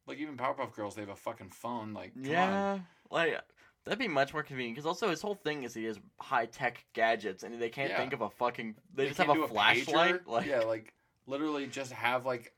Like 0.07 0.19
even 0.19 0.37
Powerpuff 0.37 0.73
Girls, 0.73 0.95
they 0.95 1.01
have 1.01 1.09
a 1.09 1.15
fucking 1.15 1.49
phone. 1.49 1.93
Like, 1.93 2.13
come 2.13 2.23
on. 2.23 2.29
Yeah, 2.29 2.79
like 3.11 3.39
that'd 3.83 3.99
be 3.99 4.07
much 4.07 4.33
more 4.33 4.43
convenient. 4.43 4.75
Because 4.75 4.85
also 4.87 5.09
his 5.09 5.21
whole 5.21 5.35
thing 5.35 5.63
is 5.63 5.73
he 5.73 5.85
has 5.85 5.99
high 6.19 6.45
tech 6.45 6.85
gadgets, 6.93 7.43
and 7.43 7.59
they 7.61 7.69
can't 7.69 7.89
Yeah. 7.89 7.97
think 7.97 8.13
of 8.13 8.21
a 8.21 8.29
fucking. 8.29 8.75
They, 8.93 9.07
just 9.07 9.17
have 9.17 9.33
do 9.33 9.43
a 9.43 9.47
flashlight. 9.47 10.27
Like, 10.27 10.45
yeah, 10.45 10.61
like 10.61 10.93
literally 11.25 11.67
just 11.67 11.91
have 11.91 12.25
like 12.25 12.53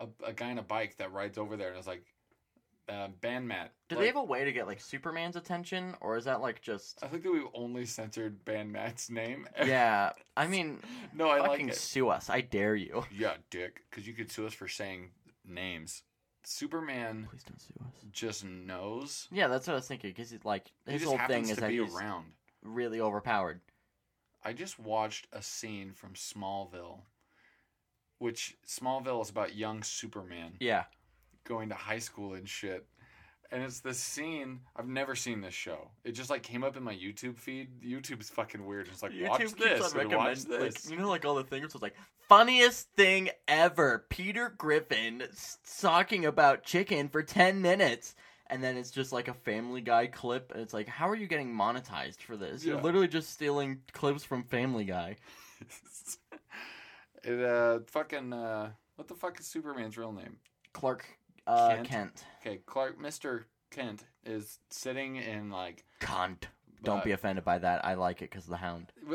a, 0.00 0.06
a 0.24 0.32
guy 0.32 0.50
on 0.50 0.58
a 0.58 0.62
bike 0.62 0.96
that 0.98 1.12
rides 1.12 1.36
over 1.38 1.56
there 1.56 1.70
and 1.70 1.78
is 1.78 1.86
like, 1.86 2.04
uh, 2.88 3.08
band 3.20 3.48
Matt. 3.48 3.72
Do 3.88 3.96
Like, 3.96 4.02
they 4.02 4.06
have 4.08 4.16
a 4.16 4.22
way 4.24 4.44
to 4.44 4.52
get 4.52 4.66
like 4.66 4.80
Superman's 4.80 5.36
attention, 5.36 5.94
or 6.00 6.16
is 6.16 6.24
that 6.24 6.40
like 6.40 6.60
just? 6.60 6.98
I 7.02 7.08
think 7.08 7.22
that 7.22 7.32
we've 7.32 7.42
only 7.54 7.86
censored 7.86 8.44
band 8.44 8.72
Matt's 8.72 9.08
name. 9.10 9.46
yeah, 9.64 10.12
I 10.36 10.46
mean, 10.46 10.80
no, 11.14 11.28
I 11.28 11.40
like 11.40 11.60
it. 11.62 11.74
sue 11.76 12.08
us! 12.08 12.28
I 12.30 12.40
dare 12.42 12.74
you. 12.76 13.04
Yeah, 13.16 13.34
dick, 13.50 13.82
because 13.90 14.06
you 14.06 14.12
could 14.14 14.30
sue 14.30 14.46
us 14.46 14.54
for 14.54 14.68
saying 14.68 15.10
names. 15.46 16.02
Superman 16.46 17.26
Please 17.30 17.42
don't 17.44 17.60
sue 17.60 17.74
us. 17.86 18.04
just 18.12 18.44
knows. 18.44 19.28
Yeah, 19.32 19.48
that's 19.48 19.66
what 19.66 19.72
I 19.72 19.76
was 19.76 19.88
thinking. 19.88 20.10
Because 20.10 20.34
like 20.44 20.70
his 20.86 21.04
whole 21.04 21.18
thing 21.26 21.48
is 21.48 21.56
that 21.56 21.70
he's 21.70 21.94
around. 21.94 22.26
really 22.62 23.00
overpowered. 23.00 23.60
I 24.44 24.52
just 24.52 24.78
watched 24.78 25.26
a 25.32 25.40
scene 25.40 25.92
from 25.94 26.12
Smallville, 26.12 27.00
which 28.18 28.56
Smallville 28.66 29.22
is 29.22 29.30
about 29.30 29.54
young 29.54 29.82
Superman 29.82 30.56
Yeah, 30.60 30.84
going 31.44 31.68
to 31.68 31.74
high 31.74 31.98
school 31.98 32.34
and 32.34 32.48
shit. 32.48 32.86
And 33.50 33.62
it's 33.62 33.80
this 33.80 33.98
scene. 33.98 34.60
I've 34.74 34.88
never 34.88 35.14
seen 35.14 35.40
this 35.40 35.54
show. 35.54 35.90
It 36.02 36.12
just 36.12 36.30
like 36.30 36.42
came 36.42 36.64
up 36.64 36.76
in 36.76 36.82
my 36.82 36.94
YouTube 36.94 37.38
feed. 37.38 37.68
YouTube's 37.82 38.30
fucking 38.30 38.64
weird. 38.66 38.88
It's 38.88 39.02
like 39.02 39.12
watch 39.20 39.52
this 39.52 39.94
and 39.94 40.12
watch 40.12 40.48
like, 40.48 40.74
this. 40.74 40.90
you 40.90 40.96
know, 40.96 41.08
like 41.08 41.24
all 41.24 41.36
the 41.36 41.44
things. 41.44 41.66
It's 41.66 41.82
like 41.82 41.94
funniest 42.28 42.90
thing 42.96 43.30
ever. 43.46 44.06
Peter 44.08 44.52
Griffin 44.56 45.22
talking 45.80 46.24
about 46.24 46.64
chicken 46.64 47.08
for 47.08 47.22
ten 47.22 47.62
minutes, 47.62 48.16
and 48.48 48.64
then 48.64 48.76
it's 48.76 48.90
just 48.90 49.12
like 49.12 49.28
a 49.28 49.34
Family 49.34 49.82
Guy 49.82 50.06
clip. 50.06 50.50
And 50.50 50.60
it's 50.60 50.74
like, 50.74 50.88
how 50.88 51.08
are 51.08 51.16
you 51.16 51.28
getting 51.28 51.54
monetized 51.54 52.22
for 52.22 52.36
this? 52.36 52.64
You're 52.64 52.80
literally 52.80 53.08
just 53.08 53.30
stealing 53.30 53.82
clips 53.92 54.24
from 54.24 54.42
Family 54.44 54.84
Guy. 54.84 55.16
it 57.22 57.40
uh 57.40 57.80
fucking 57.86 58.32
uh 58.32 58.70
what 58.96 59.06
the 59.06 59.14
fuck 59.14 59.38
is 59.38 59.46
Superman's 59.46 59.96
real 59.96 60.12
name? 60.12 60.38
Clark 60.72 61.06
uh, 61.46 61.76
Kent? 61.76 61.88
Kent. 61.88 62.24
Okay, 62.40 62.60
Clark 62.66 62.98
Mr. 63.00 63.44
Kent 63.70 64.04
is 64.24 64.58
sitting 64.70 65.16
in 65.16 65.50
like 65.50 65.84
Cunt. 66.00 66.44
Don't 66.82 67.02
be 67.04 67.12
offended 67.12 67.44
by 67.44 67.58
that. 67.58 67.84
I 67.84 67.94
like 67.94 68.20
it 68.22 68.30
because 68.30 68.44
of 68.44 68.50
the 68.50 68.56
Hound. 68.58 68.92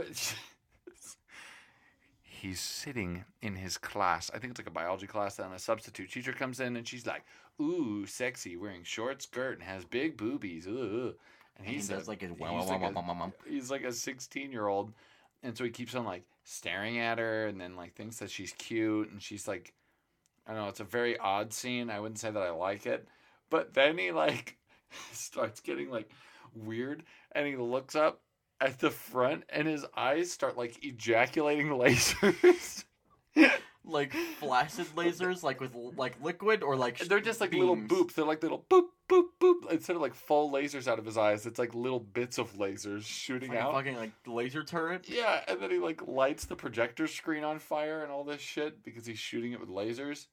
He's 2.21 2.59
sitting 2.61 3.25
in 3.41 3.55
his 3.55 3.77
class. 3.77 4.31
I 4.33 4.39
think 4.39 4.51
it's 4.51 4.59
like 4.59 4.67
a 4.67 4.71
biology 4.71 5.07
class. 5.07 5.39
And 5.39 5.53
a 5.53 5.59
substitute 5.59 6.09
teacher 6.11 6.31
comes 6.31 6.59
in 6.61 6.77
and 6.77 6.87
she's 6.87 7.05
like, 7.05 7.25
"Ooh, 7.61 8.05
sexy, 8.05 8.55
wearing 8.55 8.83
short 8.83 9.21
skirt 9.21 9.55
and 9.59 9.63
has 9.63 9.83
big 9.83 10.15
boobies." 10.17 10.65
Ooh, 10.65 11.13
and 11.57 11.65
And 11.65 11.67
he 11.67 11.73
he's 11.75 11.89
a- 11.89 12.09
like 12.09 12.21
his 12.21 12.31
he's 12.61 12.69
like 12.69 12.81
a- 12.81 12.93
he's 13.45 13.69
like 13.71 13.83
a 13.83 13.91
sixteen 13.91 14.51
year 14.53 14.67
old, 14.67 14.93
and 15.43 15.57
so 15.57 15.65
he 15.65 15.69
keeps 15.69 15.95
on 15.95 16.05
like 16.05 16.23
staring 16.45 16.97
at 16.97 17.19
her, 17.19 17.47
and 17.47 17.59
then 17.59 17.75
like 17.75 17.93
thinks 17.95 18.17
that 18.19 18.31
she's 18.31 18.53
cute, 18.53 19.09
and 19.11 19.21
she's 19.21 19.45
like, 19.45 19.73
I 20.49 20.53
don't 20.53 20.63
know. 20.63 20.69
It's 20.69 20.79
a 20.79 20.85
very 20.85 21.15
odd 21.15 21.53
scene. 21.53 21.91
I 21.91 21.99
wouldn't 21.99 22.17
say 22.17 22.31
that 22.31 22.41
I 22.41 22.49
like 22.49 22.87
it, 22.87 23.07
but 23.51 23.75
then 23.75 23.99
he 23.99 24.11
like 24.11 24.57
starts 25.11 25.59
getting 25.59 25.91
like 25.91 26.09
weird, 26.55 27.03
and 27.33 27.45
he 27.45 27.55
looks 27.55 27.95
up 27.95 28.21
at 28.59 28.79
the 28.79 28.89
front, 28.89 29.43
and 29.49 29.67
his 29.67 29.85
eyes 29.95 30.31
start 30.31 30.57
like 30.57 30.83
ejaculating 30.83 31.67
lasers. 31.69 32.83
like 33.85 34.11
flaccid 34.39 34.87
lasers, 34.95 35.43
like 35.43 35.61
with 35.61 35.75
like 35.95 36.19
liquid 36.23 36.63
or 36.63 36.75
like 36.75 36.97
They're 36.97 37.19
just 37.19 37.41
like 37.41 37.53
little 37.53 37.77
boops. 37.77 38.15
They're 38.15 38.25
like 38.25 38.41
little 38.41 38.65
boop 38.71 38.87
boop 39.07 39.25
boop. 39.39 39.71
Instead 39.71 39.97
of 39.97 40.01
like 40.01 40.15
full 40.15 40.51
lasers 40.51 40.87
out 40.87 40.97
of 40.97 41.05
his 41.05 41.15
eyes, 41.15 41.45
it's 41.45 41.59
like 41.59 41.75
little 41.75 41.99
bits 41.99 42.39
of 42.39 42.53
lasers 42.53 43.03
shooting 43.03 43.49
like 43.49 43.59
a 43.59 43.61
out. 43.61 43.73
fucking 43.73 43.97
like 43.97 44.13
laser 44.25 44.63
turret. 44.63 45.07
Yeah, 45.07 45.41
and 45.47 45.61
then 45.61 45.69
he 45.69 45.77
like 45.77 46.07
lights 46.07 46.45
the 46.45 46.55
projector 46.55 47.05
screen 47.05 47.43
on 47.43 47.59
fire 47.59 48.01
and 48.01 48.11
all 48.11 48.23
this 48.23 48.41
shit 48.41 48.83
because 48.83 49.05
he's 49.05 49.19
shooting 49.19 49.51
it 49.51 49.59
with 49.59 49.69
lasers. 49.69 50.25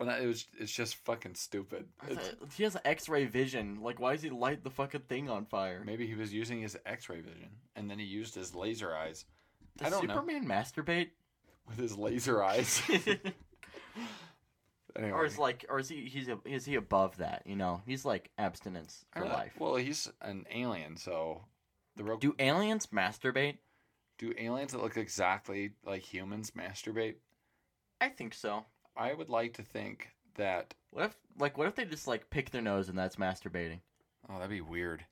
And 0.00 0.08
that, 0.08 0.20
it 0.22 0.26
was 0.26 0.46
it's 0.58 0.70
just 0.72 0.94
fucking 0.96 1.34
stupid. 1.34 1.86
It's, 2.08 2.30
He 2.56 2.62
has 2.62 2.76
X-ray 2.84 3.26
vision. 3.26 3.78
Like, 3.82 3.98
why 3.98 4.12
does 4.12 4.22
he 4.22 4.30
light 4.30 4.62
the 4.62 4.70
fucking 4.70 5.02
thing 5.08 5.28
on 5.28 5.44
fire? 5.44 5.82
maybe 5.84 6.06
he 6.06 6.14
was 6.14 6.32
using 6.32 6.60
his 6.60 6.76
X-ray 6.86 7.20
vision, 7.20 7.48
and 7.74 7.90
then 7.90 7.98
he 7.98 8.04
used 8.04 8.34
his 8.34 8.54
laser 8.54 8.94
eyes 8.94 9.24
Does 9.76 9.88
I 9.88 9.90
don't 9.90 10.06
know. 10.06 10.14
Superman 10.14 10.46
masturbate? 10.46 11.08
with 11.68 11.78
his 11.78 11.96
laser 11.98 12.42
eyes. 12.52 12.80
anyway, 14.96 15.12
or 15.12 15.24
is 15.24 15.38
like, 15.38 15.66
or 15.68 15.78
is 15.80 15.88
he? 15.88 16.06
He's 16.06 16.28
a, 16.28 16.38
is 16.44 16.64
he 16.64 16.76
above 16.76 17.16
that? 17.18 17.42
You 17.44 17.56
know, 17.56 17.82
he's 17.86 18.04
like 18.04 18.30
abstinence 18.38 19.04
for 19.12 19.20
don't 19.20 19.32
life. 19.32 19.52
Well, 19.58 19.76
he's 19.76 20.10
an 20.22 20.46
alien, 20.52 20.96
so 20.96 21.42
the 21.96 22.04
real 22.04 22.16
Do 22.18 22.34
aliens 22.38 22.86
masturbate? 22.88 23.56
do 24.18 24.32
aliens 24.36 24.72
that 24.72 24.82
look 24.82 24.96
exactly 24.96 25.72
like 25.84 26.02
humans 26.02 26.50
masturbate? 26.52 27.16
I 28.00 28.08
think 28.08 28.34
so. 28.34 28.64
I 28.98 29.14
would 29.14 29.28
like 29.30 29.54
to 29.54 29.62
think 29.62 30.08
that. 30.36 30.74
What 30.90 31.04
if, 31.06 31.16
like, 31.38 31.56
what 31.56 31.68
if 31.68 31.74
they 31.76 31.84
just 31.84 32.06
like 32.08 32.28
pick 32.30 32.50
their 32.50 32.60
nose 32.62 32.88
and 32.88 32.98
that's 32.98 33.16
masturbating? 33.16 33.80
Oh, 34.28 34.34
that'd 34.34 34.50
be 34.50 34.60
weird. 34.60 35.04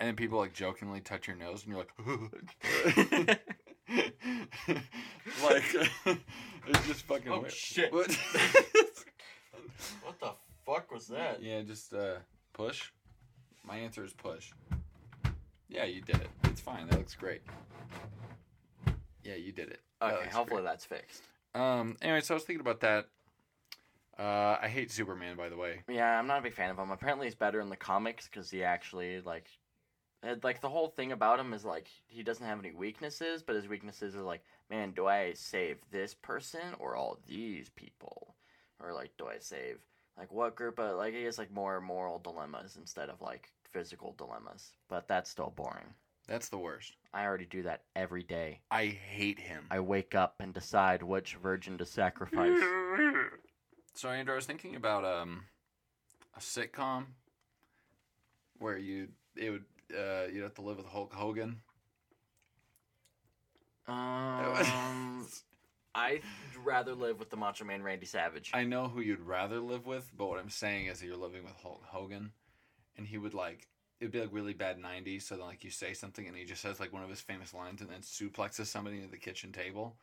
And 0.00 0.08
then 0.08 0.16
people 0.16 0.38
like 0.38 0.52
jokingly 0.52 1.00
touch 1.00 1.28
your 1.28 1.36
nose, 1.36 1.64
and 1.64 1.72
you're 1.72 1.78
like, 1.78 1.92
like 5.42 5.74
it's 6.66 6.86
just 6.86 7.06
fucking. 7.06 7.30
Oh, 7.32 7.40
weird. 7.40 7.52
shit. 7.52 7.92
What? 7.92 8.16
What 10.02 10.18
the 10.20 10.30
fuck 10.64 10.90
was 10.92 11.08
that? 11.08 11.42
yeah, 11.42 11.60
just 11.62 11.92
uh, 11.92 12.14
push. 12.52 12.90
My 13.66 13.76
answer 13.76 14.04
is 14.04 14.12
push. 14.14 14.52
Yeah, 15.68 15.84
you 15.84 16.00
did 16.00 16.16
it. 16.16 16.28
It's 16.44 16.60
fine. 16.60 16.86
That 16.88 16.98
looks 16.98 17.14
great. 17.14 17.42
Yeah, 19.22 19.34
you 19.34 19.52
did 19.52 19.68
it. 19.68 19.80
That 20.00 20.14
Okay, 20.14 20.28
hopefully 20.30 20.62
great. 20.62 20.70
that's 20.70 20.84
fixed. 20.84 21.22
Um. 21.54 21.96
Anyway, 22.02 22.20
so 22.20 22.34
I 22.34 22.36
was 22.36 22.44
thinking 22.44 22.60
about 22.60 22.80
that. 22.80 23.06
Uh, 24.18 24.56
I 24.62 24.68
hate 24.68 24.90
Superman, 24.90 25.36
by 25.36 25.48
the 25.48 25.56
way. 25.56 25.82
Yeah, 25.88 26.18
I'm 26.18 26.26
not 26.26 26.38
a 26.38 26.42
big 26.42 26.54
fan 26.54 26.70
of 26.70 26.78
him. 26.78 26.90
Apparently, 26.90 27.26
he's 27.26 27.34
better 27.34 27.60
in 27.60 27.68
the 27.68 27.76
comics 27.76 28.28
because 28.28 28.48
he 28.50 28.62
actually 28.62 29.20
like, 29.20 29.48
it- 30.22 30.44
like 30.44 30.60
the 30.60 30.68
whole 30.68 30.88
thing 30.88 31.10
about 31.12 31.40
him 31.40 31.52
is 31.52 31.64
like 31.64 31.88
he 32.06 32.22
doesn't 32.22 32.46
have 32.46 32.58
any 32.60 32.72
weaknesses, 32.72 33.42
but 33.42 33.56
his 33.56 33.66
weaknesses 33.68 34.14
are 34.14 34.22
like, 34.22 34.42
man, 34.70 34.92
do 34.92 35.06
I 35.06 35.32
save 35.34 35.78
this 35.90 36.14
person 36.14 36.74
or 36.78 36.94
all 36.94 37.18
these 37.26 37.70
people, 37.70 38.34
or 38.80 38.92
like, 38.92 39.10
do 39.18 39.26
I 39.26 39.38
save 39.38 39.78
like 40.16 40.32
what 40.32 40.54
group 40.54 40.78
of 40.78 40.96
like 40.96 41.14
he 41.14 41.24
has 41.24 41.38
like 41.38 41.52
more 41.52 41.80
moral 41.80 42.18
dilemmas 42.20 42.76
instead 42.76 43.08
of 43.08 43.20
like 43.20 43.50
physical 43.72 44.14
dilemmas. 44.16 44.72
But 44.88 45.08
that's 45.08 45.30
still 45.30 45.52
boring. 45.56 45.94
That's 46.26 46.48
the 46.48 46.58
worst. 46.58 46.96
I 47.12 47.24
already 47.24 47.44
do 47.44 47.62
that 47.64 47.82
every 47.94 48.22
day. 48.22 48.60
I 48.70 48.86
hate 48.86 49.38
him. 49.38 49.66
I 49.70 49.80
wake 49.80 50.14
up 50.14 50.36
and 50.40 50.54
decide 50.54 51.02
which 51.02 51.36
virgin 51.36 51.78
to 51.78 51.86
sacrifice. 51.86 52.58
So 53.96 54.08
Andrew, 54.08 54.34
I 54.34 54.36
was 54.36 54.44
thinking 54.46 54.74
about 54.74 55.04
um 55.04 55.44
a 56.36 56.40
sitcom 56.40 57.04
where 58.58 58.76
you 58.76 59.08
it 59.36 59.50
would 59.50 59.64
uh 59.96 60.26
you'd 60.32 60.42
have 60.42 60.54
to 60.54 60.62
live 60.62 60.78
with 60.78 60.86
Hulk 60.86 61.12
Hogan. 61.12 61.60
Um, 63.86 65.26
I'd 65.94 66.22
rather 66.64 66.94
live 66.94 67.18
with 67.18 67.28
the 67.28 67.36
Macho 67.36 67.66
Man 67.66 67.82
Randy 67.82 68.06
Savage. 68.06 68.50
I 68.54 68.64
know 68.64 68.88
who 68.88 69.02
you'd 69.02 69.20
rather 69.20 69.60
live 69.60 69.84
with, 69.86 70.10
but 70.16 70.26
what 70.26 70.40
I'm 70.40 70.48
saying 70.48 70.86
is 70.86 71.00
that 71.00 71.06
you're 71.06 71.18
living 71.18 71.44
with 71.44 71.52
Hulk 71.62 71.82
Hogan, 71.84 72.32
and 72.96 73.06
he 73.06 73.18
would 73.18 73.34
like 73.34 73.68
it'd 74.00 74.12
be 74.12 74.20
like 74.20 74.28
really 74.32 74.54
bad 74.54 74.78
'90s. 74.78 75.22
So 75.22 75.36
then 75.36 75.46
like 75.46 75.64
you 75.64 75.70
say 75.70 75.94
something 75.94 76.26
and 76.26 76.36
he 76.36 76.44
just 76.44 76.62
says 76.62 76.80
like 76.80 76.92
one 76.92 77.02
of 77.02 77.10
his 77.10 77.20
famous 77.20 77.54
lines 77.54 77.80
and 77.80 77.90
then 77.90 78.00
suplexes 78.00 78.66
somebody 78.66 78.96
into 78.98 79.10
the 79.10 79.16
kitchen 79.16 79.52
table, 79.52 79.96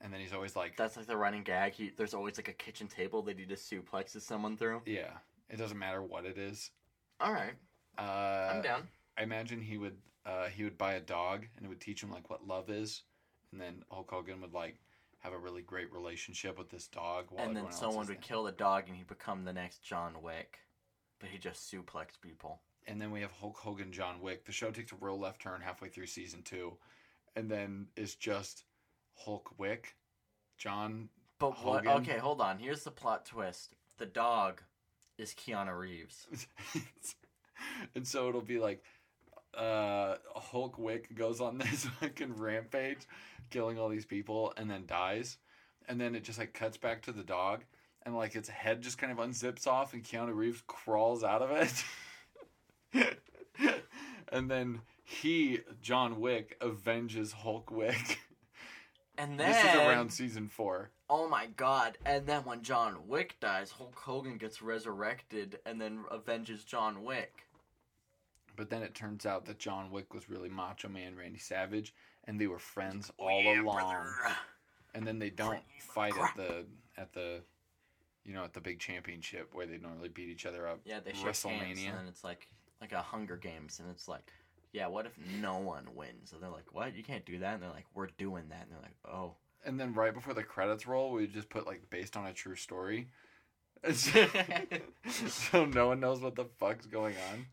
and 0.00 0.12
then 0.12 0.20
he's 0.20 0.32
always 0.32 0.56
like, 0.56 0.76
That's 0.76 0.96
like 0.96 1.06
the 1.06 1.16
running 1.16 1.42
gag. 1.42 1.72
He, 1.72 1.90
there's 1.96 2.14
always 2.14 2.36
like 2.36 2.48
a 2.48 2.52
kitchen 2.52 2.88
table 2.88 3.22
that 3.22 3.38
he 3.38 3.44
just 3.44 3.70
suplexes 3.70 4.22
someone 4.22 4.56
through. 4.56 4.82
yeah, 4.86 5.10
it 5.50 5.56
doesn't 5.56 5.78
matter 5.78 6.02
what 6.02 6.24
it 6.24 6.38
is. 6.38 6.70
All 7.20 7.32
right, 7.32 7.54
Uh, 7.98 8.52
I'm 8.54 8.62
down. 8.62 8.88
I 9.18 9.22
imagine 9.22 9.60
he 9.60 9.76
would 9.78 9.96
uh, 10.26 10.46
he 10.46 10.64
would 10.64 10.78
buy 10.78 10.94
a 10.94 11.00
dog 11.00 11.46
and 11.56 11.66
it 11.66 11.68
would 11.68 11.80
teach 11.80 12.02
him 12.02 12.10
like 12.10 12.30
what 12.30 12.46
love 12.46 12.70
is, 12.70 13.02
and 13.52 13.60
then 13.60 13.84
Hulk 13.90 14.10
Hogan 14.10 14.40
would 14.40 14.54
like 14.54 14.76
have 15.20 15.32
a 15.34 15.38
really 15.38 15.62
great 15.62 15.92
relationship 15.92 16.58
with 16.58 16.68
this 16.68 16.88
dog. 16.88 17.26
While 17.30 17.46
And 17.46 17.56
then 17.56 17.70
someone 17.70 17.98
would 18.06 18.16
there. 18.16 18.22
kill 18.22 18.42
the 18.42 18.50
dog, 18.52 18.84
and 18.88 18.96
he'd 18.96 19.06
become 19.06 19.44
the 19.44 19.52
next 19.52 19.82
John 19.84 20.20
Wick. 20.20 20.58
But 21.20 21.28
he 21.28 21.38
just 21.38 21.72
suplexed 21.72 22.20
people. 22.20 22.60
And 22.86 23.00
then 23.00 23.10
we 23.10 23.20
have 23.20 23.30
Hulk 23.32 23.56
Hogan, 23.58 23.92
John 23.92 24.20
Wick. 24.20 24.44
The 24.44 24.52
show 24.52 24.70
takes 24.70 24.92
a 24.92 24.96
real 25.00 25.18
left 25.18 25.40
turn 25.40 25.60
halfway 25.60 25.88
through 25.88 26.06
season 26.06 26.42
two, 26.42 26.76
and 27.36 27.48
then 27.48 27.86
it's 27.96 28.14
just 28.14 28.64
Hulk 29.14 29.58
Wick, 29.58 29.94
John. 30.58 31.08
But 31.38 31.64
what? 31.64 31.86
Okay, 31.86 32.18
hold 32.18 32.40
on. 32.40 32.58
Here's 32.58 32.82
the 32.82 32.90
plot 32.90 33.24
twist. 33.24 33.74
The 33.98 34.06
dog 34.06 34.62
is 35.18 35.34
Keanu 35.34 35.78
Reeves. 35.78 36.26
and 37.94 38.06
so 38.06 38.28
it'll 38.28 38.40
be 38.40 38.58
like 38.58 38.82
uh 39.56 40.16
Hulk 40.34 40.78
Wick 40.78 41.14
goes 41.14 41.40
on 41.40 41.58
this 41.70 41.84
fucking 42.00 42.36
rampage 42.36 43.06
killing 43.50 43.78
all 43.78 43.88
these 43.88 44.06
people 44.06 44.52
and 44.56 44.70
then 44.70 44.84
dies 44.86 45.38
and 45.88 46.00
then 46.00 46.14
it 46.14 46.24
just 46.24 46.38
like 46.38 46.54
cuts 46.54 46.76
back 46.76 47.02
to 47.02 47.12
the 47.12 47.22
dog 47.22 47.64
and 48.04 48.16
like 48.16 48.34
its 48.34 48.48
head 48.48 48.80
just 48.80 48.98
kind 48.98 49.12
of 49.12 49.18
unzips 49.18 49.66
off 49.66 49.92
and 49.92 50.02
Keanu 50.02 50.34
Reeves 50.34 50.62
crawls 50.66 51.22
out 51.22 51.42
of 51.42 51.50
it 51.50 51.84
and 54.28 54.50
then 54.50 54.80
he 55.04 55.60
John 55.80 56.20
Wick 56.20 56.56
avenges 56.62 57.32
Hulk 57.32 57.70
Wick 57.70 58.20
And 59.18 59.38
then 59.38 59.52
This 59.52 59.58
is 59.74 59.80
around 59.80 60.10
season 60.10 60.48
four. 60.48 60.90
Oh 61.10 61.28
my 61.28 61.46
god. 61.56 61.98
And 62.06 62.26
then 62.26 62.42
when 62.44 62.62
John 62.62 62.96
Wick 63.06 63.36
dies, 63.40 63.70
Hulk 63.70 63.94
Hogan 63.94 64.38
gets 64.38 64.62
resurrected 64.62 65.58
and 65.66 65.80
then 65.80 66.04
avenges 66.10 66.64
John 66.64 67.04
Wick. 67.04 67.46
But 68.56 68.70
then 68.70 68.82
it 68.82 68.94
turns 68.94 69.26
out 69.26 69.44
that 69.46 69.58
John 69.58 69.90
Wick 69.90 70.12
was 70.14 70.28
really 70.28 70.48
Macho 70.48 70.88
Man 70.88 71.16
Randy 71.16 71.38
Savage, 71.38 71.94
and 72.24 72.38
they 72.40 72.46
were 72.46 72.58
friends 72.58 73.10
Oh, 73.18 73.24
all 73.24 73.42
yeah, 73.42 73.62
along. 73.62 73.74
brother. 73.74 74.36
And 74.94 75.06
then 75.06 75.18
they 75.18 75.30
don't 75.30 75.60
fight 75.80 76.12
at 76.18 76.36
the 76.36 76.64
at 76.98 77.12
the, 77.14 77.40
you 78.24 78.34
know, 78.34 78.44
at 78.44 78.52
the 78.52 78.60
big 78.60 78.78
championship 78.78 79.54
where 79.54 79.66
they 79.66 79.78
normally 79.78 80.10
beat 80.10 80.28
each 80.28 80.44
other 80.44 80.68
up. 80.68 80.80
Yeah, 80.84 81.00
they 81.00 81.12
shake 81.12 81.24
hands 81.24 81.80
and 81.98 82.08
it's 82.08 82.24
like 82.24 82.46
like 82.82 82.92
a 82.92 83.00
Hunger 83.00 83.36
Games 83.36 83.78
and 83.78 83.88
it's 83.90 84.08
like, 84.08 84.32
yeah, 84.72 84.88
what 84.88 85.06
if 85.06 85.12
no 85.40 85.58
one 85.58 85.86
wins? 85.94 86.32
And 86.32 86.42
they're 86.42 86.50
like, 86.50 86.72
what? 86.74 86.96
You 86.96 87.02
can't 87.04 87.24
do 87.24 87.38
that. 87.38 87.54
And 87.54 87.62
they're 87.62 87.70
like, 87.70 87.86
we're 87.94 88.08
doing 88.18 88.44
that. 88.50 88.62
And 88.62 88.72
they're 88.72 88.82
like, 88.82 88.96
oh. 89.14 89.36
And 89.64 89.78
then 89.78 89.94
right 89.94 90.12
before 90.12 90.34
the 90.34 90.42
credits 90.42 90.86
roll, 90.86 91.12
we 91.12 91.28
just 91.28 91.48
put 91.48 91.66
like 91.66 91.88
based 91.90 92.16
on 92.16 92.26
a 92.26 92.32
true 92.32 92.56
story. 92.56 93.08
so 93.92 95.64
no 95.64 95.88
one 95.88 96.00
knows 96.00 96.20
what 96.20 96.34
the 96.34 96.46
fuck's 96.58 96.86
going 96.86 97.14
on. 97.32 97.46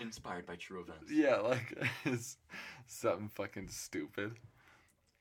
Inspired 0.00 0.46
by 0.46 0.56
true 0.56 0.80
events. 0.80 1.12
Yeah, 1.12 1.36
like 1.36 1.76
it's 2.04 2.38
something 2.86 3.28
fucking 3.28 3.68
stupid. 3.68 4.32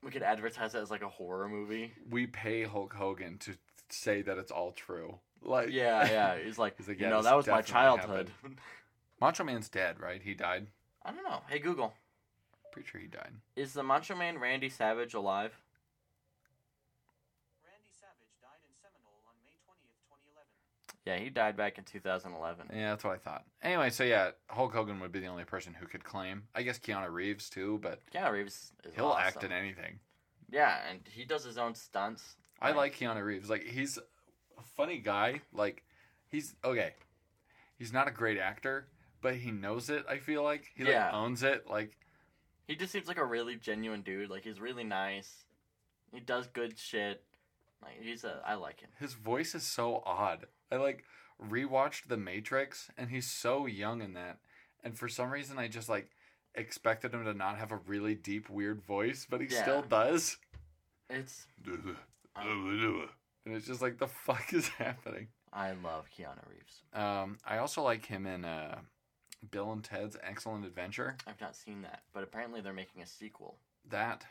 We 0.02 0.12
could 0.12 0.24
advertise 0.24 0.76
it 0.76 0.80
as 0.80 0.90
like 0.90 1.02
a 1.02 1.10
horror 1.10 1.50
movie. 1.50 1.92
We 2.10 2.26
pay 2.28 2.64
Hulk 2.64 2.94
Hogan 2.94 3.38
to 3.40 3.56
say 3.90 4.22
that 4.22 4.38
it's 4.38 4.52
all 4.52 4.72
true. 4.72 5.20
Like 5.42 5.70
Yeah, 5.72 6.10
yeah. 6.10 6.38
He's 6.44 6.58
like, 6.58 6.78
He's 6.78 6.88
like, 6.88 7.00
you 7.00 7.06
"Yeah, 7.06 7.12
know, 7.12 7.22
that 7.22 7.36
was 7.36 7.48
my 7.48 7.62
childhood. 7.62 8.32
Macho 9.22 9.44
Man's 9.44 9.70
dead, 9.70 10.00
right? 10.00 10.22
He 10.22 10.34
died. 10.34 10.68
I 11.04 11.12
don't 11.12 11.24
know. 11.24 11.42
Hey 11.50 11.60
Google, 11.60 11.94
Pretty 12.72 12.88
sure 12.88 13.02
he 13.02 13.08
died. 13.08 13.32
is 13.56 13.74
the 13.74 13.84
Macho 13.84 14.16
Man 14.16 14.38
Randy 14.40 14.70
Savage 14.70 15.14
alive? 15.14 15.54
Randy 17.64 17.90
Savage 18.00 18.34
died 18.42 18.60
in 18.66 18.74
Seminole 18.82 19.20
on 19.28 19.34
May 19.44 19.56
20th, 19.66 19.98
2011. 20.08 20.48
Yeah, 21.06 21.18
he 21.24 21.30
died 21.30 21.58
back 21.58 21.78
in 21.78 21.84
2011. 21.84 22.68
Yeah, 22.74 22.90
that's 22.92 23.04
what 23.04 23.14
I 23.14 23.18
thought. 23.18 23.46
Anyway, 23.64 23.90
so 23.90 24.04
yeah, 24.04 24.32
Hulk 24.48 24.74
Hogan 24.74 25.00
would 25.00 25.12
be 25.12 25.20
the 25.20 25.28
only 25.28 25.46
person 25.46 25.74
who 25.74 25.88
could 25.88 26.04
claim. 26.04 26.44
I 26.54 26.62
guess 26.64 26.78
Keanu 26.80 27.12
Reeves 27.12 27.50
too, 27.50 27.80
but 27.82 28.00
Keanu 28.14 28.32
Reeves 28.34 28.72
is 28.86 28.94
he'll 28.96 29.08
awesome. 29.08 29.24
act 29.26 29.44
in 29.44 29.52
anything. 29.52 30.00
Yeah, 30.52 30.78
and 30.90 31.00
he 31.06 31.26
does 31.26 31.44
his 31.44 31.58
own 31.58 31.76
stunts. 31.76 32.36
I 32.62 32.72
like 32.72 32.96
Keanu 32.98 33.24
Reeves. 33.24 33.50
Like 33.50 33.64
he's 33.64 33.98
a 33.98 34.62
funny 34.76 34.98
guy. 34.98 35.42
Like 35.54 35.84
he's 36.28 36.56
okay. 36.64 36.94
He's 37.78 37.94
not 37.94 38.08
a 38.10 38.12
great 38.12 38.38
actor, 38.38 38.88
but 39.22 39.36
he 39.36 39.52
knows 39.52 39.90
it. 39.90 40.06
I 40.10 40.18
feel 40.18 40.44
like 40.44 40.66
he 40.76 40.84
like 40.84 41.14
owns 41.14 41.44
it. 41.44 41.70
Like 41.70 41.98
He 42.68 42.76
just 42.76 42.92
seems 42.92 43.08
like 43.08 43.18
a 43.18 43.26
really 43.26 43.56
genuine 43.56 44.02
dude. 44.02 44.30
Like 44.30 44.44
he's 44.44 44.60
really 44.60 44.84
nice. 44.84 45.46
He 46.14 46.20
does 46.20 46.48
good 46.48 46.78
shit. 46.78 47.24
Like 47.82 48.02
he's 48.02 48.24
a. 48.24 48.42
I 48.46 48.56
like 48.56 48.82
him. 48.82 48.90
his 49.00 49.14
voice 49.14 49.56
is 49.56 49.64
so 49.64 50.02
odd. 50.06 50.46
I 50.72 50.76
like 50.78 51.04
rewatched 51.42 52.08
The 52.08 52.18
Matrix, 52.18 52.90
and 52.98 53.10
he's 53.10 53.30
so 53.30 53.66
young 53.66 54.02
in 54.02 54.14
that. 54.14 54.38
And 54.84 54.98
for 54.98 55.08
some 55.08 55.30
reason, 55.32 55.58
I 55.58 55.68
just 55.68 55.88
like 55.90 56.10
expected 56.56 57.14
him 57.14 57.24
to 57.26 57.34
not 57.34 57.58
have 57.58 57.72
a 57.72 57.78
really 57.88 58.16
deep, 58.16 58.50
weird 58.50 58.82
voice, 58.82 59.26
but 59.30 59.40
he 59.42 59.48
Yeah. 59.48 59.62
still 59.62 59.82
does. 59.82 60.38
It's. 61.10 61.48
And 63.46 63.56
it's 63.56 63.66
just 63.68 63.82
like 63.82 63.98
the 63.98 64.08
fuck 64.26 64.54
is 64.54 64.68
happening. 64.68 65.28
I 65.52 65.72
love 65.72 66.06
Keanu 66.18 66.40
Reeves. 66.50 66.84
Um, 66.94 67.38
I 67.46 67.58
also 67.58 67.82
like 67.82 68.06
him 68.06 68.26
in 68.26 68.46
uh, 68.46 68.80
Bill 69.52 69.72
and 69.72 69.84
Ted's 69.84 70.18
Excellent 70.22 70.66
Adventure. 70.66 71.18
I've 71.28 71.42
not 71.42 71.56
seen 71.56 71.82
that, 71.84 72.04
but 72.14 72.24
apparently 72.24 72.62
they're 72.62 72.74
making 72.74 73.02
a 73.02 73.08
sequel. 73.08 73.58
That 73.90 74.26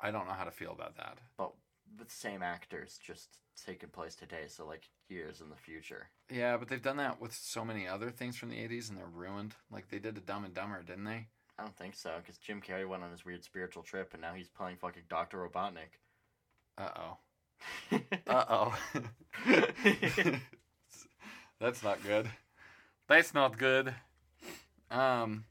I 0.00 0.10
don't 0.10 0.26
know 0.26 0.34
how 0.34 0.44
to 0.44 0.50
feel 0.50 0.72
about 0.72 0.96
that. 0.96 1.18
But 1.36 1.52
with 1.98 2.08
the 2.08 2.14
same 2.14 2.42
actors, 2.42 2.98
just 3.04 3.38
taking 3.66 3.90
place 3.90 4.14
today. 4.14 4.44
So 4.48 4.66
like 4.66 4.88
years 5.08 5.40
in 5.40 5.50
the 5.50 5.56
future. 5.56 6.08
Yeah, 6.30 6.56
but 6.56 6.68
they've 6.68 6.82
done 6.82 6.96
that 6.96 7.20
with 7.20 7.34
so 7.34 7.64
many 7.64 7.86
other 7.86 8.10
things 8.10 8.36
from 8.36 8.50
the 8.50 8.56
'80s, 8.56 8.88
and 8.88 8.98
they're 8.98 9.06
ruined. 9.06 9.54
Like 9.70 9.88
they 9.88 9.98
did 9.98 10.14
to 10.14 10.20
Dumb 10.20 10.44
and 10.44 10.54
Dumber, 10.54 10.82
didn't 10.82 11.04
they? 11.04 11.26
I 11.58 11.64
don't 11.64 11.76
think 11.76 11.94
so, 11.94 12.12
because 12.16 12.38
Jim 12.38 12.62
Carrey 12.62 12.88
went 12.88 13.02
on 13.02 13.10
his 13.10 13.24
weird 13.24 13.44
spiritual 13.44 13.82
trip, 13.82 14.14
and 14.14 14.22
now 14.22 14.32
he's 14.32 14.48
playing 14.48 14.76
fucking 14.76 15.02
Doctor 15.08 15.38
Robotnik. 15.38 15.98
Uh 16.78 16.88
oh. 16.96 17.18
Uh 18.26 18.44
oh. 18.48 18.78
That's 21.60 21.82
not 21.82 22.02
good. 22.02 22.30
That's 23.06 23.34
not 23.34 23.58
good. 23.58 23.94
Um, 24.92 25.44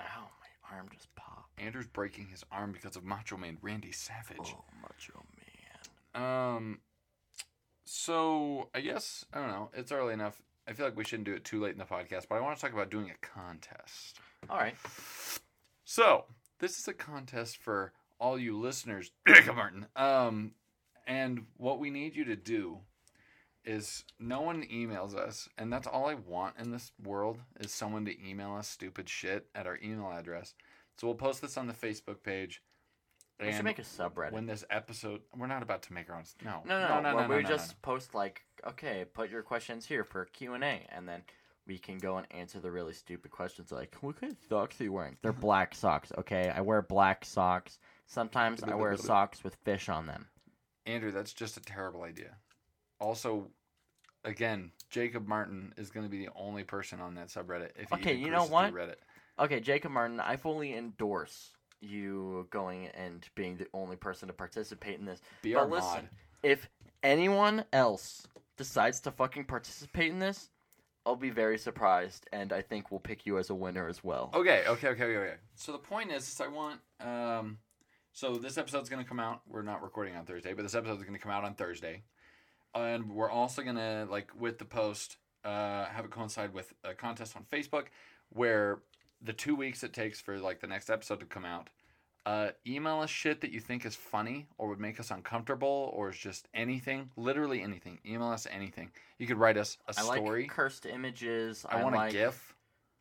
Ow, 0.00 0.28
my 0.40 0.76
arm 0.76 0.88
just 0.92 1.14
popped. 1.16 1.60
Andrew's 1.60 1.86
breaking 1.86 2.28
his 2.28 2.44
arm 2.52 2.72
because 2.72 2.96
of 2.96 3.04
Macho 3.04 3.36
Man 3.36 3.58
Randy 3.60 3.92
Savage. 3.92 4.54
Oh, 4.54 4.64
macho 4.80 5.24
man. 6.14 6.24
Um, 6.24 6.78
so 7.84 8.68
I 8.74 8.80
guess 8.80 9.24
I 9.32 9.40
don't 9.40 9.48
know. 9.48 9.70
It's 9.74 9.92
early 9.92 10.14
enough. 10.14 10.40
I 10.68 10.72
feel 10.74 10.84
like 10.84 10.96
we 10.96 11.04
shouldn't 11.04 11.26
do 11.26 11.34
it 11.34 11.44
too 11.44 11.60
late 11.62 11.72
in 11.72 11.78
the 11.78 11.84
podcast, 11.84 12.26
but 12.28 12.36
I 12.36 12.40
want 12.40 12.56
to 12.56 12.62
talk 12.62 12.72
about 12.72 12.90
doing 12.90 13.10
a 13.10 13.26
contest. 13.26 14.20
All 14.50 14.58
right. 14.58 14.76
So 15.84 16.26
this 16.60 16.78
is 16.78 16.86
a 16.86 16.92
contest 16.92 17.56
for 17.56 17.92
all 18.20 18.38
you 18.38 18.58
listeners, 18.58 19.10
Jacob 19.28 19.56
Martin. 19.56 19.86
Um, 19.96 20.52
and 21.06 21.46
what 21.56 21.80
we 21.80 21.90
need 21.90 22.14
you 22.14 22.24
to 22.26 22.36
do 22.36 22.80
is 23.68 24.02
no 24.18 24.40
one 24.40 24.62
emails 24.64 25.14
us, 25.14 25.46
and 25.58 25.70
that's 25.70 25.86
all 25.86 26.06
I 26.06 26.14
want 26.14 26.56
in 26.58 26.70
this 26.70 26.90
world 27.04 27.38
is 27.60 27.70
someone 27.70 28.06
to 28.06 28.26
email 28.26 28.54
us 28.54 28.66
stupid 28.66 29.10
shit 29.10 29.46
at 29.54 29.66
our 29.66 29.78
email 29.84 30.10
address. 30.10 30.54
So 30.96 31.06
we'll 31.06 31.16
post 31.16 31.42
this 31.42 31.58
on 31.58 31.66
the 31.66 31.74
Facebook 31.74 32.22
page. 32.22 32.62
We 33.38 33.52
should 33.52 33.64
make 33.64 33.78
a 33.78 33.82
subreddit. 33.82 34.32
When 34.32 34.46
this 34.46 34.64
episode, 34.68 35.20
we're 35.36 35.46
not 35.46 35.62
about 35.62 35.82
to 35.82 35.92
make 35.92 36.10
our 36.10 36.16
own. 36.16 36.24
No, 36.44 36.62
no, 36.64 36.80
no, 36.80 37.00
no, 37.00 37.16
where 37.16 37.28
no, 37.28 37.36
we 37.36 37.42
no, 37.42 37.48
just 37.48 37.70
no. 37.70 37.76
post 37.82 38.14
like, 38.14 38.42
okay, 38.66 39.04
put 39.12 39.30
your 39.30 39.42
questions 39.42 39.86
here 39.86 40.02
for 40.02 40.24
Q 40.24 40.54
and 40.54 40.64
A, 40.64 40.84
and 40.88 41.06
then 41.06 41.22
we 41.66 41.78
can 41.78 41.98
go 41.98 42.16
and 42.16 42.26
answer 42.30 42.58
the 42.58 42.70
really 42.70 42.94
stupid 42.94 43.30
questions 43.30 43.70
like, 43.70 43.94
what 44.00 44.18
kind 44.18 44.32
of 44.32 44.38
socks 44.48 44.80
are 44.80 44.84
you 44.84 44.92
wearing? 44.92 45.18
They're 45.22 45.32
black 45.34 45.74
socks. 45.74 46.10
Okay, 46.18 46.48
I 46.48 46.62
wear 46.62 46.80
black 46.80 47.24
socks. 47.24 47.78
Sometimes 48.06 48.64
I 48.64 48.74
wear 48.74 48.96
socks 48.96 49.44
with 49.44 49.54
fish 49.56 49.90
on 49.90 50.06
them. 50.06 50.26
Andrew, 50.86 51.12
that's 51.12 51.34
just 51.34 51.58
a 51.58 51.60
terrible 51.60 52.02
idea. 52.02 52.34
Also, 52.98 53.50
again, 54.24 54.72
Jacob 54.90 55.26
Martin 55.26 55.72
is 55.76 55.90
going 55.90 56.04
to 56.04 56.10
be 56.10 56.24
the 56.24 56.32
only 56.36 56.64
person 56.64 57.00
on 57.00 57.14
that 57.16 57.28
subreddit. 57.28 57.70
If 57.76 57.88
he 57.90 57.96
Okay, 57.96 58.14
you 58.14 58.30
know 58.30 58.44
what? 58.44 58.72
Reddit. 58.72 58.96
Okay, 59.38 59.60
Jacob 59.60 59.92
Martin, 59.92 60.20
I 60.20 60.36
fully 60.36 60.74
endorse 60.74 61.50
you 61.80 62.46
going 62.50 62.88
and 62.88 63.24
being 63.34 63.56
the 63.56 63.68
only 63.72 63.96
person 63.96 64.28
to 64.28 64.34
participate 64.34 64.98
in 64.98 65.04
this. 65.04 65.20
Be 65.42 65.54
But 65.54 65.60
our 65.60 65.66
listen, 65.68 65.90
mod. 65.90 66.08
if 66.42 66.68
anyone 67.02 67.64
else 67.72 68.26
decides 68.56 69.00
to 69.00 69.12
fucking 69.12 69.44
participate 69.44 70.10
in 70.10 70.18
this, 70.18 70.50
I'll 71.06 71.16
be 71.16 71.30
very 71.30 71.56
surprised, 71.56 72.26
and 72.32 72.52
I 72.52 72.60
think 72.60 72.90
we'll 72.90 73.00
pick 73.00 73.24
you 73.24 73.38
as 73.38 73.48
a 73.48 73.54
winner 73.54 73.88
as 73.88 74.04
well. 74.04 74.30
Okay, 74.34 74.64
okay, 74.66 74.88
okay, 74.88 75.04
okay, 75.04 75.16
okay. 75.16 75.34
So 75.54 75.72
the 75.72 75.78
point 75.78 76.10
is, 76.10 76.28
is 76.28 76.40
I 76.40 76.48
want. 76.48 76.80
Um, 77.00 77.58
so 78.12 78.34
this 78.34 78.58
episode's 78.58 78.88
going 78.90 79.02
to 79.02 79.08
come 79.08 79.20
out. 79.20 79.40
We're 79.48 79.62
not 79.62 79.82
recording 79.82 80.16
on 80.16 80.26
Thursday, 80.26 80.52
but 80.52 80.62
this 80.64 80.74
episode's 80.74 81.02
going 81.02 81.14
to 81.14 81.20
come 81.20 81.32
out 81.32 81.44
on 81.44 81.54
Thursday, 81.54 82.02
and 82.74 83.10
we're 83.10 83.30
also 83.30 83.62
going 83.62 83.76
to 83.76 84.06
like 84.10 84.30
with 84.38 84.58
the 84.58 84.64
post 84.64 85.16
uh, 85.44 85.86
have 85.86 86.04
it 86.04 86.10
coincide 86.10 86.52
with 86.52 86.72
a 86.84 86.94
contest 86.94 87.36
on 87.36 87.44
Facebook 87.50 87.86
where 88.30 88.80
the 89.22 89.32
two 89.32 89.56
weeks 89.56 89.82
it 89.82 89.92
takes 89.92 90.20
for 90.20 90.38
like 90.38 90.60
the 90.60 90.66
next 90.66 90.90
episode 90.90 91.20
to 91.20 91.26
come 91.26 91.44
out. 91.44 91.70
Uh, 92.26 92.50
email 92.66 93.00
us 93.00 93.08
shit 93.08 93.40
that 93.40 93.52
you 93.52 93.60
think 93.60 93.86
is 93.86 93.96
funny 93.96 94.46
or 94.58 94.68
would 94.68 94.80
make 94.80 95.00
us 95.00 95.10
uncomfortable 95.10 95.90
or 95.94 96.10
is 96.10 96.18
just 96.18 96.46
anything, 96.52 97.10
literally 97.16 97.62
anything. 97.62 97.98
Email 98.04 98.28
us 98.28 98.46
anything. 98.50 98.90
You 99.18 99.26
could 99.26 99.38
write 99.38 99.56
us 99.56 99.78
a 99.86 99.94
I 99.98 100.02
story. 100.02 100.42
like 100.42 100.50
cursed 100.50 100.84
images. 100.84 101.64
I, 101.66 101.82
want 101.82 101.96
like, 101.96 102.10
a 102.10 102.12
GIF. 102.12 102.54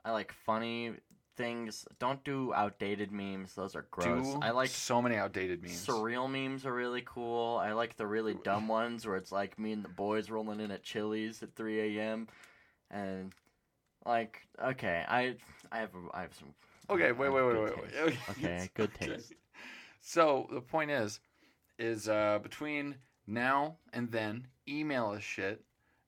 I 0.06 0.12
like 0.12 0.32
funny 0.32 0.94
things. 1.38 1.86
Don't 2.00 2.24
do 2.24 2.54
outdated 2.54 3.12
memes. 3.12 3.54
Those 3.54 3.76
are 3.76 3.86
gross. 3.92 4.34
Do 4.34 4.40
I 4.42 4.52
like 4.52 4.70
so 4.70 5.02
many 5.02 5.16
outdated 5.16 5.62
memes. 5.62 5.86
surreal 5.86 6.30
memes 6.30 6.66
are 6.66 6.74
really 6.74 7.04
cool. 7.06 7.58
I 7.58 7.72
like 7.74 7.96
the 7.96 8.08
really 8.08 8.36
dumb 8.44 8.68
ones 8.68 9.06
where 9.06 9.16
it's 9.16 9.32
like 9.32 9.58
me 9.58 9.72
and 9.72 9.84
the 9.86 9.90
boys 9.90 10.30
rolling 10.30 10.60
in 10.60 10.72
at 10.72 10.84
Chili's 10.84 11.42
at 11.44 11.56
3 11.56 11.98
a.m. 12.00 12.28
and 12.92 13.34
like 14.06 14.48
okay, 14.62 15.06
I 15.08 15.36
I 15.72 15.80
have 15.80 15.92
I 16.14 16.22
have 16.22 16.34
some 16.36 16.54
Okay, 16.90 17.12
wait, 17.12 17.30
wait, 17.30 17.44
wait, 17.44 17.60
wait, 17.60 17.82
wait. 17.82 17.92
taste. 17.92 18.18
Okay, 18.30 18.70
good 18.76 18.94
taste. 18.94 19.34
So 20.02 20.48
the 20.52 20.62
point 20.62 20.90
is, 20.90 21.20
is 21.78 22.08
uh, 22.08 22.40
between 22.42 22.96
now 23.26 23.76
and 23.92 24.10
then, 24.10 24.48
email 24.70 25.10
us 25.10 25.22
shit, 25.22 25.64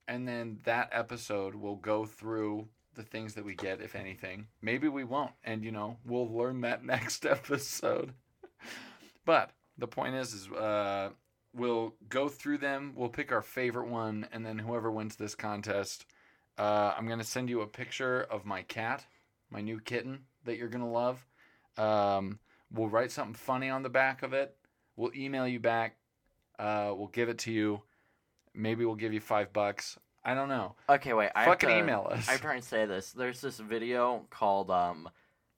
and 0.07 0.25
then 0.25 0.59
that 0.63 0.89
episode 0.93 1.55
will 1.55 1.75
go 1.75 2.05
through 2.05 2.69
the 2.99 3.05
things 3.05 3.33
that 3.33 3.45
we 3.45 3.55
get, 3.55 3.81
if 3.81 3.95
anything. 3.95 4.47
Maybe 4.61 4.89
we 4.89 5.05
won't, 5.05 5.31
and 5.45 5.63
you 5.63 5.71
know 5.71 5.97
we'll 6.05 6.29
learn 6.29 6.61
that 6.61 6.83
next 6.95 7.25
episode. 7.25 8.13
but 9.25 9.51
the 9.77 9.87
point 9.87 10.15
is, 10.15 10.33
is 10.33 10.49
uh, 10.49 11.11
we'll 11.53 11.95
go 12.09 12.27
through 12.27 12.57
them. 12.57 12.91
We'll 12.95 13.07
pick 13.09 13.31
our 13.31 13.41
favorite 13.41 13.87
one, 13.87 14.27
and 14.33 14.45
then 14.45 14.59
whoever 14.59 14.91
wins 14.91 15.15
this 15.15 15.33
contest, 15.33 16.05
uh, 16.57 16.93
I'm 16.97 17.07
gonna 17.07 17.23
send 17.23 17.49
you 17.49 17.61
a 17.61 17.67
picture 17.67 18.21
of 18.23 18.45
my 18.45 18.63
cat, 18.63 19.05
my 19.49 19.61
new 19.61 19.79
kitten 19.79 20.25
that 20.43 20.57
you're 20.57 20.67
gonna 20.67 20.91
love. 20.91 21.25
Um, 21.77 22.39
we'll 22.69 22.89
write 22.89 23.11
something 23.11 23.33
funny 23.33 23.69
on 23.69 23.81
the 23.81 23.89
back 23.89 24.23
of 24.23 24.33
it. 24.33 24.57
We'll 24.97 25.15
email 25.15 25.47
you 25.47 25.61
back. 25.61 25.95
Uh, 26.59 26.91
we'll 26.93 27.07
give 27.07 27.29
it 27.29 27.37
to 27.39 27.51
you. 27.53 27.81
Maybe 28.53 28.83
we'll 28.83 28.95
give 28.95 29.13
you 29.13 29.21
five 29.21 29.53
bucks. 29.53 29.97
I 30.23 30.33
don't 30.33 30.49
know. 30.49 30.75
Okay, 30.89 31.13
wait. 31.13 31.29
I 31.35 31.45
Fucking 31.45 31.69
to, 31.69 31.77
email 31.77 32.07
us. 32.11 32.27
I 32.27 32.31
have 32.31 32.41
to 32.41 32.45
try 32.45 32.55
and 32.55 32.63
say 32.63 32.85
this. 32.85 33.11
There's 33.11 33.41
this 33.41 33.57
video 33.59 34.25
called 34.29 34.69
um, 34.69 35.09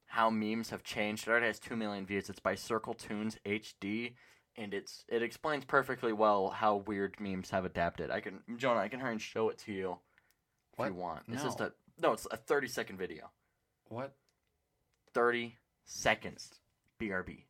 "How 0.05 0.29
Memes 0.29 0.69
Have 0.69 0.83
Changed." 0.83 1.27
It 1.27 1.31
already 1.31 1.47
has 1.47 1.59
two 1.59 1.75
million 1.75 2.05
views. 2.05 2.29
It's 2.29 2.39
by 2.39 2.55
Circle 2.55 2.93
Tunes 2.93 3.37
HD, 3.45 4.13
and 4.55 4.73
it's 4.73 5.03
it 5.07 5.23
explains 5.23 5.65
perfectly 5.65 6.13
well 6.13 6.49
how 6.49 6.75
weird 6.77 7.19
memes 7.19 7.49
have 7.49 7.65
adapted. 7.65 8.11
I 8.11 8.19
can, 8.21 8.41
Jonah, 8.57 8.79
I 8.81 8.87
can 8.87 8.99
hurry 8.99 9.13
and 9.13 9.21
show 9.21 9.49
it 9.49 9.57
to 9.59 9.73
you 9.73 9.97
if 10.73 10.79
What? 10.79 10.87
you 10.89 10.93
want. 10.93 11.23
It's 11.29 11.43
just 11.43 11.59
No. 11.59 11.65
a 11.65 11.71
no. 12.01 12.13
It's 12.13 12.27
a 12.29 12.37
30 12.37 12.67
second 12.67 12.97
video. 12.97 13.31
What? 13.89 14.13
30 15.13 15.57
seconds. 15.85 16.51
BRB. 17.01 17.45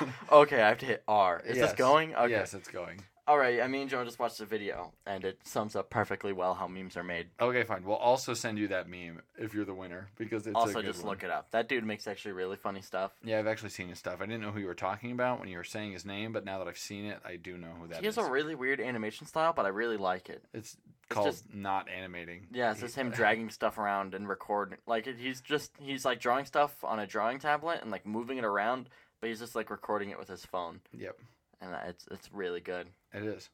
okay, 0.32 0.62
I 0.62 0.68
have 0.68 0.78
to 0.78 0.86
hit 0.86 1.02
R. 1.08 1.40
Is 1.44 1.56
Yes. 1.56 1.70
this 1.70 1.76
going? 1.78 2.14
Okay. 2.14 2.30
Yes, 2.30 2.54
it's 2.54 2.68
going. 2.68 3.00
All 3.26 3.38
right. 3.38 3.62
I 3.62 3.68
mean, 3.68 3.82
and 3.82 3.90
Jonah 3.90 4.04
just 4.04 4.18
watched 4.18 4.36
the 4.38 4.44
video, 4.44 4.92
and 5.06 5.24
it 5.24 5.38
sums 5.44 5.74
up 5.76 5.88
perfectly 5.88 6.34
well 6.34 6.52
how 6.54 6.68
memes 6.68 6.94
are 6.96 7.02
made. 7.02 7.28
Okay, 7.40 7.62
fine. 7.64 7.82
We'll 7.84 7.96
also 7.96 8.34
send 8.34 8.58
you 8.58 8.68
that 8.68 8.86
meme 8.86 9.22
if 9.38 9.54
you're 9.54 9.64
the 9.64 9.72
winner 9.74 10.08
because 10.18 10.46
it's 10.46 10.54
a 10.54 10.58
also, 10.58 10.74
good 10.74 10.84
just 10.84 11.02
one. 11.02 11.10
look 11.14 11.22
it 11.24 11.30
up. 11.30 11.50
That 11.52 11.66
dude 11.68 11.84
makes 11.84 12.06
actually 12.06 12.32
really 12.32 12.56
funny 12.56 12.82
stuff. 12.82 13.12
Yeah, 13.24 13.38
I've 13.38 13.46
actually 13.46 13.70
seen 13.70 13.88
his 13.88 13.98
stuff. 13.98 14.20
I 14.20 14.26
didn't 14.26 14.42
know 14.42 14.50
who 14.50 14.60
you 14.60 14.66
were 14.66 14.74
talking 14.74 15.10
about 15.12 15.40
when 15.40 15.48
you 15.48 15.56
were 15.56 15.64
saying 15.64 15.92
his 15.92 16.04
name, 16.04 16.32
but 16.32 16.44
now 16.44 16.58
that 16.58 16.68
I've 16.68 16.76
seen 16.76 17.06
it, 17.06 17.18
I 17.24 17.36
do 17.36 17.56
know 17.56 17.72
who 17.80 17.86
that 17.88 18.00
he 18.00 18.06
has 18.06 18.18
is. 18.18 18.24
a 18.26 18.30
really 18.30 18.54
weird 18.54 18.78
animation 18.80 19.26
style, 19.26 19.54
but 19.54 19.64
I 19.64 19.68
really 19.70 19.96
like 19.96 20.28
it. 20.28 20.44
it's 20.52 20.76
called 21.08 21.28
just- 21.28 21.54
not 21.54 21.88
animating. 21.88 22.48
Yeah, 22.52 22.72
it's 22.72 22.80
just 22.80 22.94
him 22.94 23.08
dragging 23.14 23.48
stuff 23.48 23.78
around 23.78 24.12
and 24.14 24.28
recording. 24.28 24.76
Like 24.86 25.06
he's 25.06 25.40
just 25.40 25.72
he's 25.78 26.04
like 26.04 26.20
drawing 26.20 26.44
stuff 26.44 26.74
on 26.84 26.98
a 26.98 27.06
drawing 27.06 27.38
tablet 27.38 27.78
and 27.80 27.90
like 27.90 28.04
moving 28.04 28.36
it 28.36 28.44
around, 28.44 28.90
but 29.22 29.30
he's 29.30 29.38
just 29.40 29.54
like 29.54 29.70
recording 29.70 30.10
it 30.10 30.18
with 30.18 30.28
his 30.28 30.44
phone, 30.44 30.80
Yep, 30.92 31.18
and 31.62 31.74
uh, 31.74 31.78
it's 31.86 32.06
it's 32.10 32.30
really 32.34 32.60
good. 32.60 32.88
It 33.14 33.22
is. 33.24 33.48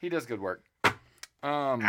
He 0.00 0.08
does 0.08 0.26
good 0.26 0.40
work. 0.40 0.62
Um. 1.42 1.82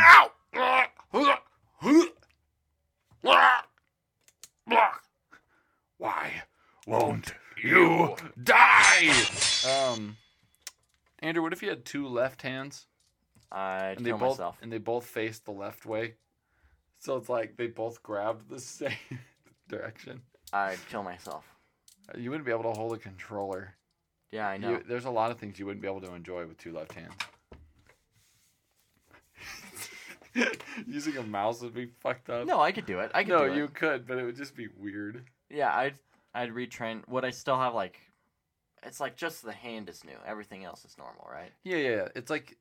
Why 5.98 6.44
won't 6.88 7.34
you 7.62 8.16
die? 8.44 9.12
Um, 9.68 10.18
Andrew, 11.20 11.42
what 11.44 11.54
if 11.54 11.62
you 11.64 11.70
had 11.70 11.86
two 11.86 12.08
left 12.08 12.42
hands 12.42 12.88
I 13.52 13.96
and 13.98 14.06
they 14.06 14.10
kill 14.10 14.18
both 14.20 14.38
myself. 14.38 14.58
and 14.62 14.72
they 14.72 14.78
both 14.78 15.06
face 15.06 15.40
the 15.40 15.52
left 15.52 15.86
way? 15.86 16.16
So 17.00 17.18
it's 17.18 17.30
like 17.30 17.58
they 17.58 17.68
both 17.68 18.04
grabbed 18.04 18.50
the 18.50 18.60
same 18.60 18.92
direction. 19.68 20.22
I'd 20.54 20.78
kill 20.90 21.04
myself. 21.04 21.46
You 22.16 22.30
wouldn't 22.30 22.46
be 22.46 22.52
able 22.52 22.64
to 22.64 22.72
hold 22.80 22.94
a 22.94 22.98
controller. 22.98 23.76
Yeah, 24.32 24.48
I 24.48 24.58
know. 24.58 24.72
You, 24.72 24.84
there's 24.88 25.06
a 25.06 25.10
lot 25.12 25.32
of 25.32 25.38
things 25.38 25.60
you 25.60 25.66
wouldn't 25.66 25.82
be 25.82 25.88
able 25.88 26.02
to 26.02 26.14
enjoy 26.14 26.46
with 26.46 26.58
two 26.58 26.74
left 26.74 26.94
hands. 26.94 27.14
Using 30.88 31.18
a 31.18 31.24
mouse 31.24 31.62
would 31.62 31.74
be 31.74 31.92
fucked 32.02 32.30
up. 32.30 32.46
no, 32.46 32.60
I 32.60 32.72
could 32.72 32.86
do 32.86 33.00
it. 33.00 33.12
I 33.14 33.24
could 33.24 33.30
no, 33.30 33.48
do 33.48 33.54
it. 33.54 33.58
you 33.58 33.68
could, 33.70 34.06
but 34.06 34.18
it 34.18 34.26
would 34.26 34.36
just 34.36 34.56
be 34.56 34.68
weird. 34.78 35.24
Yeah, 35.50 35.74
I'd 35.74 35.96
I'd 36.34 36.50
retrain. 36.52 37.08
Would 37.08 37.24
I 37.24 37.30
still 37.30 37.58
have 37.58 37.74
like? 37.74 38.00
It's 38.84 39.00
like 39.00 39.16
just 39.16 39.44
the 39.44 39.54
hand 39.54 39.90
is 39.90 40.04
new. 40.04 40.18
Everything 40.28 40.66
else 40.66 40.84
is 40.86 40.98
normal, 40.98 41.28
right? 41.32 41.52
Yeah, 41.64 41.78
yeah. 41.78 42.08
It's 42.16 42.30
like 42.30 42.58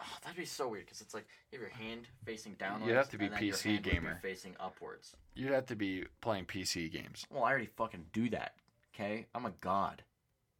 Oh, 0.00 0.18
that'd 0.22 0.38
be 0.38 0.44
so 0.44 0.68
weird 0.68 0.86
because 0.86 1.00
it's 1.00 1.14
like 1.14 1.26
you 1.50 1.58
have 1.58 1.68
your 1.68 1.76
hand 1.76 2.06
facing 2.24 2.54
downwards. 2.54 2.86
You'd 2.86 2.96
have 2.96 3.10
to 3.10 3.18
be 3.18 3.28
PC 3.28 3.62
hand 3.62 3.76
would 3.76 3.82
be 3.82 3.90
gamer. 3.90 4.18
facing 4.22 4.54
upwards. 4.60 5.16
you'd 5.34 5.50
have 5.50 5.66
to 5.66 5.76
be 5.76 6.04
playing 6.20 6.44
PC 6.44 6.90
games. 6.90 7.26
Well, 7.30 7.44
I 7.44 7.50
already 7.50 7.66
fucking 7.66 8.06
do 8.12 8.30
that. 8.30 8.54
Okay, 8.94 9.26
I'm 9.34 9.46
a 9.46 9.52
god. 9.60 10.02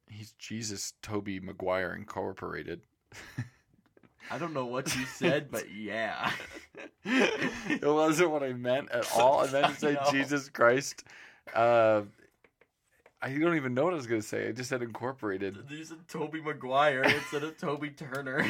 He's 0.09 0.33
Jesus 0.33 0.93
Tobey 1.01 1.39
Maguire 1.39 1.93
Incorporated. 1.95 2.81
I 4.31 4.37
don't 4.37 4.53
know 4.53 4.65
what 4.65 4.95
you 4.95 5.05
said, 5.15 5.49
but 5.51 5.71
yeah. 5.73 6.31
it 7.05 7.83
wasn't 7.85 8.31
what 8.31 8.43
I 8.43 8.53
meant 8.53 8.91
at 8.91 9.09
all. 9.15 9.41
I 9.41 9.51
meant 9.51 9.67
to 9.73 9.75
say 9.79 9.97
Jesus 10.11 10.49
Christ. 10.49 11.03
Uh, 11.53 12.01
I 13.21 13.33
don't 13.33 13.55
even 13.55 13.73
know 13.73 13.83
what 13.85 13.93
I 13.93 13.97
was 13.97 14.07
gonna 14.07 14.21
say. 14.21 14.47
I 14.47 14.51
just 14.51 14.69
said 14.69 14.81
incorporated. 14.81 15.57
You 15.69 15.83
said 15.83 15.97
Tobey 16.07 16.41
Maguire 16.41 17.03
instead 17.03 17.43
of 17.43 17.57
Toby 17.57 17.89
Turner. 17.89 18.45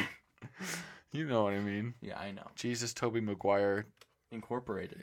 You 1.12 1.26
know 1.26 1.42
what 1.44 1.54
I 1.54 1.60
mean. 1.60 1.94
yeah, 2.00 2.18
I 2.18 2.30
know. 2.30 2.46
Jesus 2.54 2.94
Tobey 2.94 3.20
Maguire 3.20 3.86
Incorporated. 4.32 5.02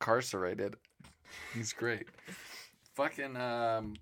incarcerated. 0.00 0.76
He's 1.54 1.72
great. 1.74 2.06
Fucking 2.94 3.36
um, 3.36 3.94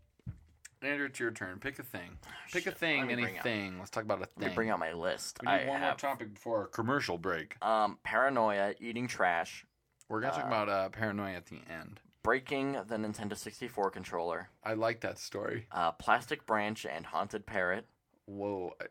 Andrew, 0.83 1.07
it's 1.07 1.21
your 1.21 1.31
turn. 1.31 1.59
Pick 1.59 1.79
a 1.79 1.83
thing. 1.83 2.19
Pick 2.53 2.67
a 2.67 2.71
thing, 2.73 3.01
let 3.01 3.09
me 3.09 3.15
bring 3.23 3.39
out- 3.39 3.47
anything. 3.47 3.79
Let's 3.79 3.91
talk 3.91 4.05
about 4.05 4.19
a 4.19 4.21
Let 4.21 4.35
thing. 4.35 4.49
me 4.49 4.55
bring 4.55 4.71
out 4.71 4.79
my 4.79 4.93
list. 4.93 5.39
we 5.43 5.47
need 5.47 5.53
I 5.53 5.67
one 5.69 5.81
have 5.81 5.91
more 5.93 5.97
topic 6.13 6.33
before 6.35 6.59
our 6.63 6.67
commercial 6.69 7.19
break. 7.19 7.63
um 7.63 7.99
paranoia, 8.03 8.75
eating 8.81 9.07
trash, 9.07 9.67
We're 10.09 10.21
gonna 10.21 10.33
talk 10.35 10.45
Uh, 10.45 10.49
about 10.49 10.69
uh, 10.69 10.89
paranoia 10.89 11.35
at 11.35 11.47
the 11.47 11.61
end. 11.69 12.01
breaking 12.23 12.73
the 12.73 12.97
Nintendo 12.97 13.37
64 13.37 13.91
controller, 13.91 14.49
I 14.65 14.75
like 14.75 15.01
that 15.03 15.19
story. 15.19 15.67
uh, 15.71 15.93
plastic 15.93 16.47
branch 16.47 16.85
and 16.87 17.07
haunted 17.07 17.47
parrot. 17.47 17.87
Whoa, 18.27 18.75
I- 18.81 18.85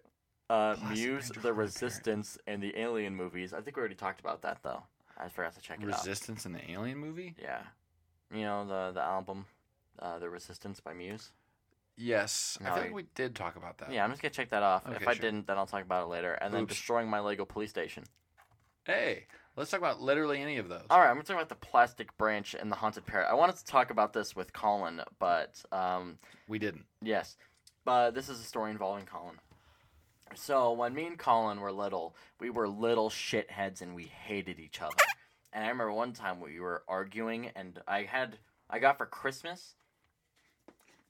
Uh, 0.51 0.75
Plastic 0.75 0.89
Muse, 0.89 0.95
Branch 0.95 0.99
The 0.99 1.09
and 1.09 1.35
Haunted 1.35 1.43
Parrot. 1.43 1.57
Resistance, 1.57 2.37
and 2.47 2.63
the 2.63 2.79
Alien 2.79 3.15
movies. 3.15 3.53
I 3.53 3.61
think 3.61 3.75
we 3.77 3.81
already 3.81 3.93
talked 3.95 4.19
about 4.19 4.41
that 4.43 4.63
though. 4.63 4.83
I 5.17 5.27
forgot 5.29 5.53
to 5.55 5.61
check 5.61 5.79
it 5.79 5.83
out. 5.83 5.87
Resistance 5.87 6.45
in 6.45 6.53
the 6.53 6.71
Alien 6.71 6.97
movie. 6.97 7.35
Yeah, 7.37 7.61
you 8.31 8.41
know 8.43 8.65
the 8.65 8.91
the 8.93 9.01
album, 9.01 9.45
uh, 9.99 10.17
The 10.19 10.29
Resistance 10.29 10.79
by 10.79 10.93
Muse. 10.93 11.31
Yes, 12.01 12.57
I 12.61 12.69
No, 12.69 12.75
feel 12.75 12.83
like 12.83 12.93
we 12.93 13.03
did 13.13 13.35
talk 13.35 13.57
about 13.57 13.77
that. 13.79 13.91
Yeah, 13.91 14.05
I'm 14.05 14.09
just 14.09 14.21
gonna 14.21 14.33
check 14.33 14.49
that 14.51 14.63
off. 14.63 14.83
if 14.87 14.95
Okay, 14.95 15.05
I 15.05 15.13
sure. 15.13 15.21
didn't, 15.21 15.47
then 15.47 15.57
I'll 15.57 15.65
talk 15.65 15.83
about 15.83 16.05
it 16.05 16.09
later. 16.09 16.33
And 16.33 16.53
then 16.53 16.63
Oops. 16.63 16.69
destroying 16.69 17.09
my 17.09 17.19
Lego 17.19 17.43
police 17.43 17.69
station. 17.69 18.05
Hey, 18.85 19.25
let's 19.57 19.69
talk 19.69 19.81
about 19.81 20.01
literally 20.01 20.41
any 20.41 20.57
of 20.57 20.69
those. 20.69 20.85
All 20.89 20.99
right, 20.99 21.09
I'm 21.09 21.15
gonna 21.15 21.25
talk 21.25 21.35
about 21.35 21.49
the 21.49 21.55
plastic 21.55 22.17
branch 22.17 22.55
and 22.55 22.71
the 22.71 22.77
haunted 22.77 23.05
parrot. 23.05 23.27
I 23.29 23.33
wanted 23.33 23.57
to 23.57 23.65
talk 23.65 23.91
about 23.91 24.13
this 24.13 24.33
with 24.33 24.53
Colin, 24.53 25.01
but 25.19 25.61
um, 25.73 26.17
We 26.47 26.57
didn't. 26.57 26.85
Yes, 27.01 27.35
but 27.83 28.11
this 28.11 28.29
is 28.29 28.39
a 28.39 28.43
story 28.43 28.71
involving 28.71 29.05
Colin. 29.05 29.35
So 30.35 30.71
when 30.71 30.93
me 30.93 31.05
and 31.05 31.17
Colin 31.17 31.59
were 31.59 31.71
little, 31.71 32.15
we 32.39 32.49
were 32.49 32.67
little 32.67 33.09
shitheads 33.09 33.81
and 33.81 33.93
we 33.93 34.03
hated 34.05 34.57
each 34.59 34.81
other. 34.81 34.95
And 35.51 35.65
I 35.65 35.67
remember 35.67 35.91
one 35.91 36.13
time 36.13 36.39
we 36.39 36.59
were 36.61 36.83
arguing, 36.87 37.47
and 37.55 37.81
I 37.87 38.03
had 38.03 38.37
I 38.69 38.79
got 38.79 38.97
for 38.97 39.05
Christmas 39.05 39.75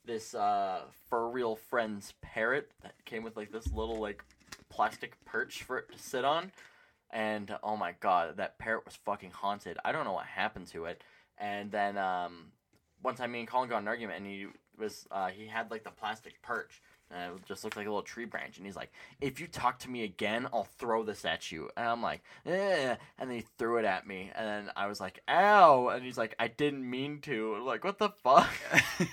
this 0.10 0.34
uh, 0.34 0.82
FurReal 1.12 1.58
Friends 1.70 2.16
parrot 2.22 2.72
that 2.82 2.94
came 3.06 3.22
with 3.22 3.38
like 3.38 3.52
this 3.52 3.72
little 3.72 4.02
like 4.02 4.24
plastic 4.68 5.14
perch 5.24 5.62
for 5.62 5.78
it 5.78 5.92
to 5.92 6.00
sit 6.00 6.26
on. 6.26 6.52
And 7.12 7.56
oh 7.62 7.78
my 7.78 7.94
god, 8.00 8.38
that 8.38 8.58
parrot 8.58 8.86
was 8.86 8.96
fucking 8.96 9.32
haunted. 9.32 9.78
I 9.86 9.92
don't 9.92 10.06
know 10.06 10.14
what 10.14 10.26
happened 10.26 10.66
to 10.70 10.86
it. 10.86 11.04
And 11.38 11.72
then 11.72 11.98
um, 12.00 12.48
one 13.04 13.14
time 13.14 13.32
me 13.32 13.40
and 13.40 13.48
Colin 13.48 13.70
got 13.70 13.84
an 13.84 13.88
argument, 13.88 14.18
and 14.18 14.28
he 14.28 14.48
was 14.80 15.08
uh, 15.12 15.28
he 15.28 15.46
had 15.46 15.70
like 15.70 15.84
the 15.84 15.92
plastic 15.92 16.42
perch, 16.42 16.82
and 17.12 17.36
it 17.36 17.46
just 17.46 17.64
looked 17.64 17.76
like 17.78 17.86
a 17.86 17.90
little 17.90 18.02
tree 18.04 18.26
branch. 18.26 18.58
And 18.58 18.66
he's 18.66 18.76
like, 18.76 18.92
"If 19.22 19.40
you 19.40 19.48
talk 19.48 19.80
to 19.80 19.90
me 19.90 20.04
again, 20.04 20.48
I'll 20.54 20.64
throw 20.78 21.04
this 21.04 21.26
at 21.26 21.52
you." 21.52 21.70
And 21.78 21.88
I'm 21.88 22.02
like, 22.02 22.22
"Eh," 22.46 22.96
and 23.18 23.30
then 23.30 23.38
he 23.38 23.46
threw 23.58 23.78
it 23.78 23.86
at 23.86 24.06
me, 24.08 24.32
and 24.36 24.48
then 24.48 24.72
I 24.76 24.88
was 24.88 25.00
like, 25.00 25.20
"Ow!" 25.28 25.90
And 25.90 26.04
he's 26.04 26.18
like, 26.18 26.36
"I 26.40 26.48
didn't 26.48 26.88
mean 26.90 27.22
to." 27.22 27.56
I'm 27.56 27.66
like, 27.66 27.84
what 27.84 27.98
the 28.00 28.10
fuck? 28.10 28.50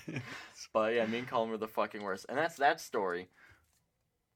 but 0.73 0.95
yeah, 0.95 1.07
me 1.07 1.19
and 1.21 1.29
Colin 1.29 1.51
were 1.51 1.57
the 1.59 1.69
fucking 1.69 2.03
worst, 2.03 2.27
and 2.29 2.37
that's 2.39 2.57
that 2.57 2.81
story. 2.81 3.29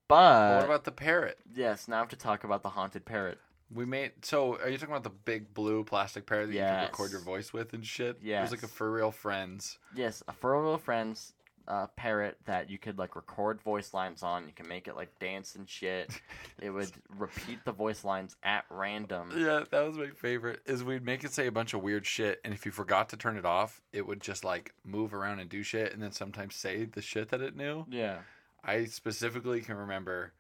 But 0.09 0.57
what 0.57 0.65
about 0.65 0.85
the 0.85 0.93
parrot? 0.93 1.39
yes, 1.55 1.87
now 1.87 1.97
I 1.97 1.99
have 2.01 2.09
to 2.09 2.17
talk 2.17 2.43
about 2.45 2.63
the 2.63 2.71
haunted 2.71 3.05
parrot. 3.05 3.39
We 3.73 3.85
made 3.85 4.25
so. 4.25 4.57
Are 4.59 4.69
you 4.69 4.77
talking 4.79 4.93
about 4.93 5.05
the 5.05 5.11
big 5.11 5.55
blue 5.55 5.85
plastic 5.85 6.27
parrot 6.27 6.49
that 6.49 6.53
you 6.55 6.59
Yes. 6.59 6.87
could 6.87 6.91
record 6.91 7.13
your 7.13 7.21
voice 7.21 7.53
with 7.53 7.73
and 7.73 7.87
shit? 7.87 8.19
Yeah. 8.21 8.41
It 8.41 8.43
was 8.43 8.51
like 8.51 8.65
a 8.65 8.67
FurReal 8.67 9.15
Friends. 9.15 9.79
Yes, 9.95 10.25
a 10.27 10.33
FurReal 10.33 10.81
Friends 10.81 11.35
uh, 11.71 11.87
parrot 11.95 12.37
that 12.47 12.69
you 12.69 12.79
could 12.79 12.99
like 12.99 13.15
record 13.15 13.63
voice 13.63 13.95
lines 13.95 14.25
on. 14.25 14.47
You 14.47 14.53
can 14.53 14.69
make 14.69 14.89
it 14.89 14.97
like 14.97 15.17
dance 15.21 15.55
and 15.55 15.69
shit. 15.69 16.11
it 16.61 16.71
would 16.71 16.91
repeat 17.17 17.65
the 17.65 17.71
voice 17.71 18.03
lines 18.03 18.35
at 18.43 18.65
random. 18.71 19.31
Yeah, 19.37 19.63
that 19.71 19.87
was 19.87 19.97
my 19.97 20.09
favorite. 20.09 20.61
Is 20.67 20.83
we'd 20.83 21.05
make 21.05 21.23
it 21.23 21.33
say 21.33 21.47
a 21.47 21.53
bunch 21.53 21.73
of 21.73 21.83
weird 21.83 22.05
shit, 22.05 22.41
and 22.45 22.53
if 22.53 22.67
you 22.67 22.73
forgot 22.73 23.09
to 23.11 23.17
turn 23.17 23.39
it 23.39 23.45
off, 23.45 23.81
it 23.93 24.05
would 24.05 24.21
just 24.21 24.45
like 24.45 24.75
move 24.85 25.15
around 25.15 25.39
and 25.39 25.49
do 25.49 25.63
shit, 25.63 25.93
and 25.93 26.03
then 26.03 26.11
sometimes 26.11 26.57
say 26.57 26.85
the 26.87 27.01
shit 27.01 27.29
that 27.29 27.41
it 27.41 27.57
knew. 27.57 27.87
Yeah. 27.89 28.19
I 28.65 28.87
specifically 28.87 29.61
can 29.61 29.77
remember 29.77 30.33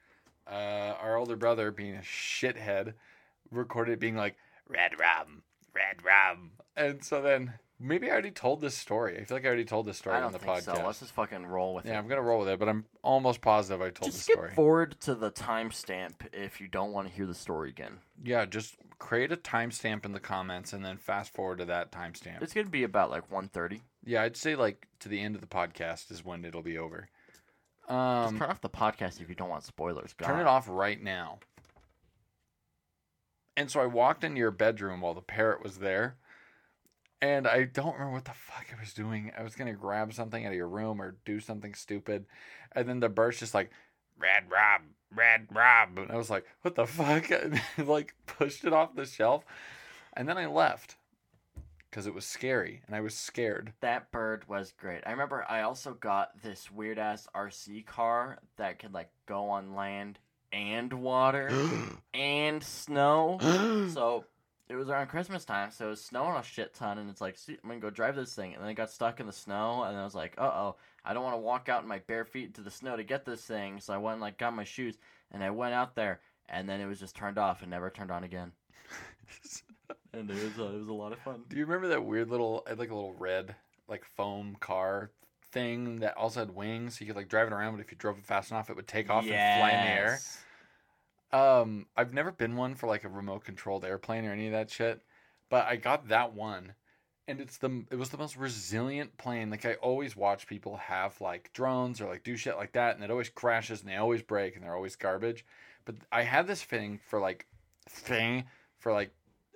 uh, 0.50 0.94
our 1.00 1.16
older 1.16 1.36
brother 1.36 1.70
being 1.70 1.94
a 1.94 2.00
shithead, 2.00 2.94
recorded 3.52 4.00
being 4.00 4.16
like 4.16 4.36
"red 4.68 4.98
rum, 4.98 5.42
red 5.72 6.04
rum," 6.04 6.50
and 6.76 7.04
so 7.04 7.22
then 7.22 7.54
maybe 7.80 8.08
I 8.08 8.12
already 8.12 8.30
told 8.30 8.60
this 8.60 8.76
story. 8.76 9.18
I 9.18 9.24
feel 9.24 9.36
like 9.36 9.44
I 9.44 9.48
already 9.48 9.64
told 9.64 9.86
this 9.86 9.96
story 9.98 10.14
I 10.16 10.18
on 10.18 10.24
don't 10.24 10.32
the 10.32 10.38
think 10.38 10.58
podcast. 10.64 10.76
so. 10.76 10.86
Let's 10.86 11.00
just 11.00 11.12
fucking 11.12 11.46
roll 11.46 11.74
with 11.74 11.86
yeah, 11.86 11.94
it. 11.94 11.98
I'm 11.98 12.06
gonna 12.08 12.22
roll 12.22 12.40
with 12.40 12.48
it, 12.48 12.58
but 12.58 12.68
I'm 12.68 12.84
almost 13.02 13.40
positive 13.40 13.80
I 13.80 13.90
told 13.90 14.04
just 14.12 14.18
the 14.18 14.22
skip 14.22 14.34
story. 14.36 14.50
forward 14.54 14.96
to 15.00 15.14
the 15.14 15.30
timestamp 15.30 16.14
if 16.32 16.60
you 16.60 16.68
don't 16.68 16.92
want 16.92 17.08
to 17.08 17.14
hear 17.14 17.26
the 17.26 17.34
story 17.34 17.70
again. 17.70 17.98
Yeah, 18.22 18.44
just 18.44 18.76
create 18.98 19.32
a 19.32 19.36
timestamp 19.36 20.04
in 20.04 20.12
the 20.12 20.20
comments 20.20 20.72
and 20.74 20.84
then 20.84 20.98
fast 20.98 21.32
forward 21.32 21.58
to 21.58 21.64
that 21.64 21.90
timestamp. 21.90 22.42
It's 22.42 22.52
gonna 22.52 22.68
be 22.68 22.84
about 22.84 23.10
like 23.10 23.28
1.30. 23.30 23.80
Yeah, 24.04 24.22
I'd 24.22 24.36
say 24.36 24.54
like 24.56 24.86
to 25.00 25.08
the 25.08 25.20
end 25.20 25.34
of 25.34 25.40
the 25.40 25.46
podcast 25.46 26.10
is 26.10 26.24
when 26.24 26.44
it'll 26.44 26.62
be 26.62 26.76
over. 26.78 27.08
Just 27.88 27.90
Um, 27.98 28.38
turn 28.38 28.50
off 28.50 28.60
the 28.60 28.68
podcast 28.68 29.20
if 29.20 29.28
you 29.28 29.34
don't 29.34 29.48
want 29.48 29.64
spoilers. 29.64 30.14
turn 30.22 30.38
it 30.38 30.46
off 30.46 30.68
right 30.68 31.02
now. 31.02 31.38
And 33.56 33.70
so 33.70 33.80
I 33.80 33.86
walked 33.86 34.22
into 34.24 34.38
your 34.38 34.50
bedroom 34.52 35.00
while 35.00 35.14
the 35.14 35.20
parrot 35.20 35.62
was 35.62 35.78
there. 35.78 36.16
And 37.22 37.46
I 37.46 37.64
don't 37.64 37.92
remember 37.92 38.14
what 38.14 38.24
the 38.24 38.32
fuck 38.32 38.66
I 38.74 38.80
was 38.80 38.94
doing. 38.94 39.30
I 39.38 39.42
was 39.42 39.54
gonna 39.54 39.74
grab 39.74 40.12
something 40.14 40.44
out 40.44 40.52
of 40.52 40.56
your 40.56 40.68
room 40.68 41.02
or 41.02 41.16
do 41.24 41.40
something 41.40 41.74
stupid. 41.74 42.26
And 42.72 42.88
then 42.88 43.00
the 43.00 43.08
bird's 43.08 43.40
just 43.40 43.54
like, 43.54 43.70
Red 44.18 44.50
Rob, 44.50 44.82
Red 45.14 45.48
Rob. 45.52 45.98
And 45.98 46.10
I 46.10 46.16
was 46.16 46.30
like, 46.30 46.46
what 46.62 46.74
the 46.74 46.86
fuck? 46.86 47.30
And 47.30 47.60
like 47.88 48.14
pushed 48.26 48.64
it 48.64 48.72
off 48.72 48.94
the 48.94 49.06
shelf. 49.06 49.44
And 50.14 50.28
then 50.28 50.38
I 50.38 50.46
left. 50.46 50.96
Because 51.90 52.06
it 52.06 52.14
was 52.14 52.24
scary. 52.24 52.82
And 52.86 52.94
I 52.94 53.00
was 53.00 53.16
scared. 53.16 53.72
That 53.80 54.12
bird 54.12 54.48
was 54.48 54.72
great. 54.78 55.02
I 55.04 55.10
remember 55.10 55.44
I 55.48 55.62
also 55.62 55.92
got 55.94 56.40
this 56.40 56.70
weird 56.70 56.98
ass 56.98 57.26
RC 57.34 57.84
car 57.84 58.38
that 58.58 58.78
could 58.78 58.94
like 58.94 59.10
go 59.26 59.48
on 59.48 59.74
land 59.74 60.20
and 60.52 60.92
water 60.92 61.50
and 62.14 62.62
snow. 62.62 63.38
so 63.92 64.24
it 64.70 64.76
was 64.76 64.88
around 64.88 65.08
Christmas 65.08 65.44
time, 65.44 65.72
so 65.72 65.86
it 65.86 65.90
was 65.90 66.04
snowing 66.04 66.36
a 66.36 66.42
shit 66.44 66.72
ton, 66.74 66.98
and 66.98 67.10
it's 67.10 67.20
like, 67.20 67.36
"See, 67.36 67.58
I'm 67.62 67.68
gonna 67.68 67.80
go 67.80 67.90
drive 67.90 68.14
this 68.14 68.34
thing, 68.34 68.54
and 68.54 68.62
then 68.62 68.70
I 68.70 68.72
got 68.72 68.90
stuck 68.90 69.18
in 69.18 69.26
the 69.26 69.32
snow, 69.32 69.82
and 69.82 69.96
I 69.96 70.04
was 70.04 70.14
like, 70.14 70.34
uh 70.38 70.42
oh, 70.42 70.76
I 71.04 71.12
don't 71.12 71.24
want 71.24 71.34
to 71.34 71.40
walk 71.40 71.68
out 71.68 71.82
in 71.82 71.88
my 71.88 71.98
bare 71.98 72.24
feet 72.24 72.46
into 72.46 72.60
the 72.60 72.70
snow 72.70 72.96
to 72.96 73.02
get 73.02 73.24
this 73.24 73.44
thing, 73.44 73.80
so 73.80 73.92
I 73.92 73.96
went 73.96 74.14
and 74.14 74.22
like 74.22 74.38
got 74.38 74.54
my 74.54 74.62
shoes, 74.62 74.96
and 75.32 75.42
I 75.42 75.50
went 75.50 75.74
out 75.74 75.96
there, 75.96 76.20
and 76.48 76.68
then 76.68 76.80
it 76.80 76.86
was 76.86 77.00
just 77.00 77.16
turned 77.16 77.36
off 77.36 77.62
and 77.62 77.70
never 77.70 77.90
turned 77.90 78.12
on 78.12 78.22
again, 78.22 78.52
and 80.12 80.30
it 80.30 80.34
was 80.34 80.58
uh, 80.58 80.72
it 80.72 80.78
was 80.78 80.88
a 80.88 80.92
lot 80.92 81.12
of 81.12 81.18
fun. 81.18 81.42
Do 81.48 81.56
you 81.56 81.64
remember 81.64 81.88
that 81.88 82.04
weird 82.04 82.30
little, 82.30 82.62
I 82.66 82.70
had 82.70 82.78
like 82.78 82.90
a 82.90 82.94
little 82.94 83.14
red, 83.14 83.56
like 83.88 84.04
foam 84.04 84.56
car 84.60 85.10
thing 85.50 85.98
that 86.00 86.16
also 86.16 86.40
had 86.40 86.54
wings? 86.54 86.96
So 86.96 87.04
you 87.04 87.08
could 87.08 87.16
like 87.16 87.28
drive 87.28 87.48
it 87.48 87.52
around, 87.52 87.74
but 87.74 87.80
if 87.80 87.90
you 87.90 87.98
drove 87.98 88.18
it 88.18 88.24
fast 88.24 88.52
enough, 88.52 88.70
it 88.70 88.76
would 88.76 88.86
take 88.86 89.10
off 89.10 89.24
and 89.24 89.32
fly 89.58 89.70
in 89.70 89.84
the 89.84 89.90
air. 89.90 90.20
Um, 91.32 91.86
I've 91.96 92.12
never 92.12 92.32
been 92.32 92.56
one 92.56 92.74
for 92.74 92.86
like 92.86 93.04
a 93.04 93.08
remote 93.08 93.44
controlled 93.44 93.84
airplane 93.84 94.24
or 94.24 94.32
any 94.32 94.46
of 94.46 94.52
that 94.52 94.70
shit, 94.70 95.00
but 95.48 95.66
I 95.66 95.76
got 95.76 96.08
that 96.08 96.32
one, 96.34 96.74
and 97.28 97.40
it's 97.40 97.56
the 97.58 97.84
it 97.90 97.96
was 97.96 98.08
the 98.08 98.18
most 98.18 98.36
resilient 98.36 99.16
plane. 99.16 99.48
Like 99.50 99.64
I 99.64 99.74
always 99.74 100.16
watch 100.16 100.46
people 100.46 100.76
have 100.76 101.20
like 101.20 101.52
drones 101.52 102.00
or 102.00 102.08
like 102.08 102.24
do 102.24 102.36
shit 102.36 102.56
like 102.56 102.72
that, 102.72 102.96
and 102.96 103.04
it 103.04 103.10
always 103.10 103.28
crashes 103.28 103.80
and 103.80 103.88
they 103.88 103.96
always 103.96 104.22
break 104.22 104.56
and 104.56 104.64
they're 104.64 104.74
always 104.74 104.96
garbage. 104.96 105.44
But 105.84 105.96
I 106.10 106.22
had 106.22 106.46
this 106.46 106.62
thing 106.62 106.98
for 107.06 107.20
like 107.20 107.46
thing 107.88 108.44
for 108.78 108.92
like 108.92 109.12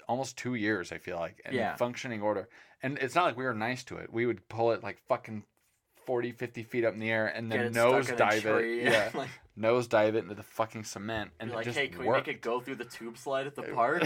almost 0.08 0.38
two 0.38 0.54
years. 0.54 0.92
I 0.92 0.98
feel 0.98 1.16
like 1.18 1.40
in 1.44 1.54
Yeah. 1.54 1.74
functioning 1.76 2.22
order, 2.22 2.48
and 2.82 2.98
it's 2.98 3.14
not 3.16 3.24
like 3.24 3.36
we 3.36 3.44
were 3.44 3.54
nice 3.54 3.82
to 3.84 3.96
it. 3.96 4.12
We 4.12 4.26
would 4.26 4.48
pull 4.48 4.70
it 4.72 4.82
like 4.84 4.98
fucking 5.08 5.42
40, 6.04 6.32
50 6.32 6.62
feet 6.62 6.84
up 6.84 6.94
in 6.94 7.00
the 7.00 7.10
air 7.10 7.26
and 7.26 7.50
then 7.50 7.72
nose 7.72 8.08
dive 8.08 8.44
it. 8.46 8.64
Yeah, 8.92 9.10
like, 9.14 9.30
nose 9.56 9.86
dive 9.86 10.14
it 10.14 10.20
into 10.24 10.34
the 10.34 10.42
fucking 10.42 10.84
cement, 10.84 11.30
and 11.40 11.50
like, 11.50 11.66
hey, 11.66 11.88
can 11.88 11.98
worked. 11.98 12.08
we 12.08 12.16
make 12.16 12.28
it 12.28 12.40
go 12.42 12.60
through 12.60 12.76
the 12.76 12.84
tube 12.84 13.16
slide 13.18 13.46
at 13.46 13.54
the 13.54 13.62
park? 13.74 14.04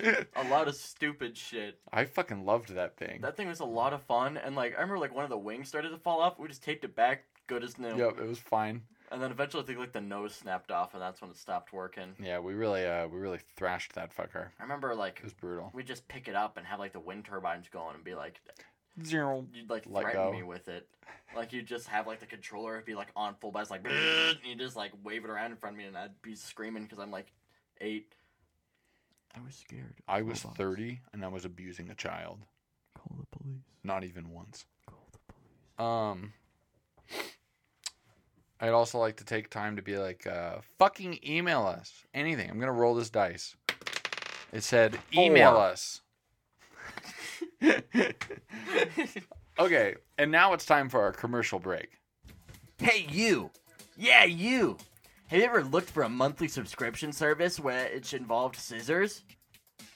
a 0.36 0.44
lot 0.48 0.68
of 0.68 0.74
stupid 0.74 1.36
shit. 1.36 1.78
I 1.92 2.04
fucking 2.04 2.44
loved 2.44 2.74
that 2.74 2.96
thing. 2.96 3.20
That 3.22 3.36
thing 3.36 3.48
was 3.48 3.60
a 3.60 3.64
lot 3.64 3.92
of 3.92 4.02
fun, 4.02 4.36
and 4.36 4.56
like 4.56 4.72
I 4.76 4.80
remember, 4.80 4.98
like 4.98 5.14
one 5.14 5.24
of 5.24 5.30
the 5.30 5.38
wings 5.38 5.68
started 5.68 5.90
to 5.90 5.98
fall 5.98 6.20
off. 6.20 6.38
We 6.38 6.48
just 6.48 6.62
taped 6.62 6.84
it 6.84 6.94
back, 6.96 7.24
good 7.46 7.62
as 7.62 7.78
new. 7.78 7.96
Yep, 7.96 8.18
it 8.20 8.28
was 8.28 8.38
fine. 8.38 8.82
And 9.12 9.20
then 9.20 9.32
eventually, 9.32 9.64
I 9.64 9.66
think 9.66 9.78
like 9.80 9.92
the 9.92 10.00
nose 10.00 10.34
snapped 10.36 10.70
off, 10.70 10.94
and 10.94 11.02
that's 11.02 11.20
when 11.20 11.30
it 11.32 11.36
stopped 11.36 11.72
working. 11.72 12.14
Yeah, 12.22 12.38
we 12.38 12.54
really, 12.54 12.86
uh, 12.86 13.08
we 13.08 13.18
really 13.18 13.40
thrashed 13.56 13.92
that 13.94 14.14
fucker. 14.16 14.50
I 14.60 14.62
remember 14.62 14.94
like 14.94 15.18
It 15.18 15.24
was 15.24 15.32
brutal. 15.32 15.70
we 15.74 15.82
just 15.82 16.06
pick 16.06 16.28
it 16.28 16.36
up 16.36 16.56
and 16.56 16.64
have 16.66 16.78
like 16.78 16.92
the 16.92 17.00
wind 17.00 17.24
turbines 17.24 17.68
going, 17.68 17.96
and 17.96 18.04
be 18.04 18.14
like, 18.14 18.40
Zero. 19.04 19.46
you'd 19.54 19.70
like 19.70 19.84
Let 19.86 20.02
threaten 20.02 20.22
go. 20.22 20.32
me 20.32 20.42
with 20.42 20.68
it. 20.68 20.88
Like 21.36 21.52
you'd 21.52 21.66
just 21.66 21.86
have 21.88 22.06
like 22.06 22.18
the 22.20 22.26
controller 22.26 22.82
be 22.84 22.94
like 22.94 23.08
on 23.14 23.34
full 23.40 23.52
blast, 23.52 23.70
like, 23.70 23.84
and 23.84 24.38
you 24.44 24.56
just 24.56 24.74
like 24.76 24.92
wave 25.04 25.24
it 25.24 25.30
around 25.30 25.52
in 25.52 25.56
front 25.56 25.74
of 25.74 25.78
me, 25.78 25.84
and 25.84 25.96
I'd 25.96 26.20
be 26.22 26.34
screaming 26.34 26.82
because 26.84 26.98
I'm 26.98 27.10
like 27.12 27.32
eight. 27.80 28.14
I 29.36 29.38
was 29.44 29.54
scared. 29.54 29.94
I 30.08 30.22
was 30.22 30.44
Robots. 30.44 30.56
thirty, 30.58 31.00
and 31.12 31.24
I 31.24 31.28
was 31.28 31.44
abusing 31.44 31.88
a 31.90 31.94
child. 31.94 32.40
Call 32.96 33.16
the 33.20 33.38
police. 33.38 33.60
Not 33.84 34.02
even 34.02 34.30
once. 34.30 34.64
Call 34.88 35.06
the 35.12 35.18
police. 35.32 36.22
Um, 36.22 36.32
I'd 38.60 38.70
also 38.70 38.98
like 38.98 39.16
to 39.18 39.24
take 39.24 39.48
time 39.50 39.76
to 39.76 39.82
be 39.82 39.96
like, 39.96 40.26
uh, 40.26 40.56
fucking 40.78 41.20
email 41.26 41.62
us 41.62 42.04
anything. 42.12 42.50
I'm 42.50 42.58
gonna 42.58 42.72
roll 42.72 42.94
this 42.96 43.08
dice. 43.08 43.54
It 44.52 44.64
said 44.64 44.98
email 45.14 45.52
Four. 45.52 45.60
us. 45.62 46.00
okay, 49.58 49.94
and 50.18 50.30
now 50.30 50.52
it's 50.52 50.64
time 50.64 50.88
for 50.88 51.02
our 51.02 51.12
commercial 51.12 51.58
break. 51.58 51.98
Hey, 52.78 53.06
you! 53.10 53.50
Yeah, 53.96 54.24
you! 54.24 54.78
Have 55.28 55.38
you 55.38 55.44
ever 55.44 55.62
looked 55.62 55.90
for 55.90 56.02
a 56.02 56.08
monthly 56.08 56.48
subscription 56.48 57.12
service 57.12 57.60
where 57.60 57.86
it 57.86 58.12
involved 58.14 58.56
scissors? 58.56 59.22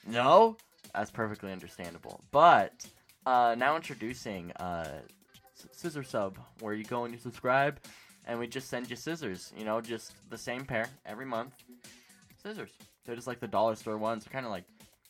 No? 0.07 0.57
That's 0.93 1.11
perfectly 1.11 1.51
understandable. 1.51 2.23
But, 2.31 2.85
uh, 3.25 3.55
now 3.57 3.75
introducing, 3.75 4.51
uh, 4.53 4.99
Scissor 5.71 6.03
Sub, 6.03 6.37
where 6.59 6.73
you 6.73 6.83
go 6.83 7.05
and 7.05 7.13
you 7.13 7.19
subscribe, 7.19 7.79
and 8.25 8.39
we 8.39 8.47
just 8.47 8.69
send 8.69 8.89
you 8.89 8.95
scissors. 8.95 9.51
You 9.57 9.65
know, 9.65 9.81
just 9.81 10.13
the 10.29 10.37
same 10.37 10.65
pair 10.65 10.87
every 11.05 11.25
month. 11.25 11.53
Scissors. 12.41 12.71
They're 13.05 13.15
just 13.15 13.27
like 13.27 13.39
the 13.39 13.47
dollar 13.47 13.75
store 13.75 13.97
ones. 13.97 14.23
They're 14.23 14.33
kind 14.33 14.45
of 14.45 14.51
like 14.51 14.65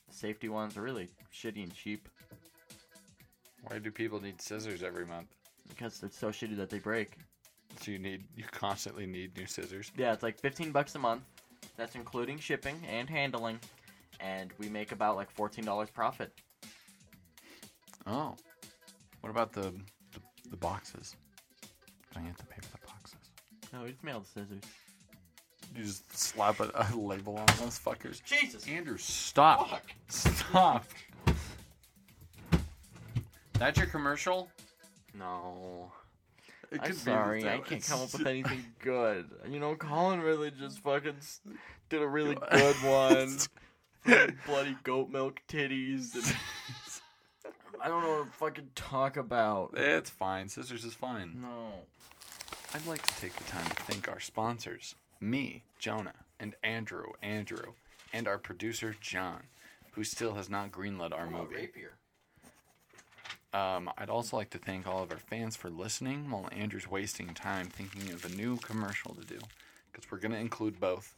safety 0.10 0.50
ones. 0.50 0.74
They're 0.76 0.84
really 0.84 1.10
shitty 1.34 1.63
and 1.63 1.74
cheap 1.74 2.08
Why 3.67 3.80
do 3.80 3.91
people 3.91 4.21
need 4.21 4.41
scissors 4.41 4.84
every 4.84 5.06
month? 5.06 5.28
because 5.69 5.99
they're 5.99 6.10
so 6.12 6.30
shitty 6.30 6.58
that 6.58 6.69
they 6.69 6.80
break. 6.80 7.17
So 7.82 7.91
you 7.91 7.99
need, 7.99 8.23
you 8.36 8.43
constantly 8.51 9.06
need 9.06 9.36
new 9.36 9.45
scissors. 9.45 9.91
Yeah, 9.97 10.13
it's 10.13 10.23
like 10.23 10.39
15 10.39 10.71
bucks 10.71 10.95
a 10.95 10.99
month. 10.99 11.23
That's 11.78 11.95
including 11.95 12.39
shipping 12.39 12.80
and 12.89 13.10
handling. 13.10 13.60
And 14.19 14.51
we 14.60 14.69
make 14.69 14.91
about 14.91 15.17
like 15.17 15.36
$14 15.36 15.91
profit. 15.93 16.32
Oh, 18.08 18.36
what 19.21 19.30
about 19.30 19.51
the 19.51 19.73
the, 20.13 20.19
the 20.51 20.58
boxes? 20.58 21.15
Do 22.13 22.19
I 22.19 22.23
have 22.23 22.38
to 22.38 22.45
pay 22.45 22.62
for 22.62 22.71
the 22.71 22.88
boxes? 22.88 23.32
No, 23.73 23.82
we 23.82 23.89
just 23.89 24.04
mail 24.04 24.19
the 24.21 24.28
scissors. 24.28 24.62
You 25.75 25.84
just 25.84 26.15
slap 26.15 26.60
a, 26.60 26.71
a 26.75 26.95
label 26.95 27.38
on 27.38 27.45
those 27.60 27.80
fuckers. 27.80 28.23
Jesus! 28.23 28.65
Andrew, 28.67 28.97
stop. 28.97 29.69
Fuck. 29.69 29.91
Stop. 30.08 30.86
That's 33.58 33.78
your 33.78 33.88
commercial? 33.88 34.50
No. 35.13 35.91
I'm 36.82 36.94
sorry, 36.94 37.48
I 37.48 37.60
can't 37.60 37.84
come 37.86 38.02
up 38.02 38.12
with 38.12 38.26
anything 38.28 38.65
good. 38.80 39.30
You 39.50 39.60
know, 39.60 39.76
Colin 39.76 40.20
really 40.20 40.52
just 40.52 40.80
fucking 40.80 41.15
did 41.89 42.02
a 42.02 42.08
really 42.08 42.36
good 42.52 42.76
one. 42.78 43.38
bloody 44.46 44.76
goat 44.84 45.10
milk 45.10 45.41
titties. 45.48 46.15
And 46.15 46.36
I 47.82 47.88
don't 47.88 48.04
know 48.04 48.18
what 48.20 48.26
to 48.26 48.32
fucking 48.38 48.70
talk 48.76 49.15
about. 49.15 49.74
Eh, 49.78 49.98
it's 49.98 50.10
fine. 50.10 50.50
Scissors 50.50 50.84
is 50.84 50.94
fine. 50.94 51.39
No. 51.41 51.70
I'd 52.74 52.86
like 52.88 53.02
to 53.04 53.22
take 53.22 53.34
the 53.36 53.44
time 53.46 53.65
to 53.65 53.76
thank 53.84 54.10
our 54.10 54.20
sponsors, 54.20 54.96
me, 55.22 55.63
Jonah, 55.80 56.26
and 56.41 56.56
Andrew, 56.62 57.06
Andrew, 57.22 57.74
and 58.12 58.28
our 58.28 58.38
producer, 58.38 58.96
John, 59.00 59.44
who 59.91 60.04
still 60.04 60.34
has 60.34 60.50
not 60.50 60.72
greenlit 60.72 61.13
our 61.13 61.28
Oh, 61.28 61.44
movie. 61.44 61.56
rapier. 61.56 61.94
Um, 63.56 63.89
I'd 63.98 64.10
also 64.10 64.36
like 64.36 64.50
to 64.50 64.58
thank 64.58 64.86
all 64.86 65.02
of 65.02 65.12
our 65.12 65.18
fans 65.18 65.56
for 65.56 65.70
listening 65.70 66.30
while 66.30 66.50
Andrew's 66.52 66.89
wasting 66.91 67.34
time 67.34 67.68
thinking 67.68 68.12
of 68.12 68.26
a 68.26 68.30
new 68.36 68.58
commercial 68.58 69.15
to 69.15 69.22
do. 69.22 69.39
Because 69.89 70.12
we're 70.12 70.18
going 70.18 70.34
to 70.34 70.38
include 70.38 70.78
both, 70.78 71.15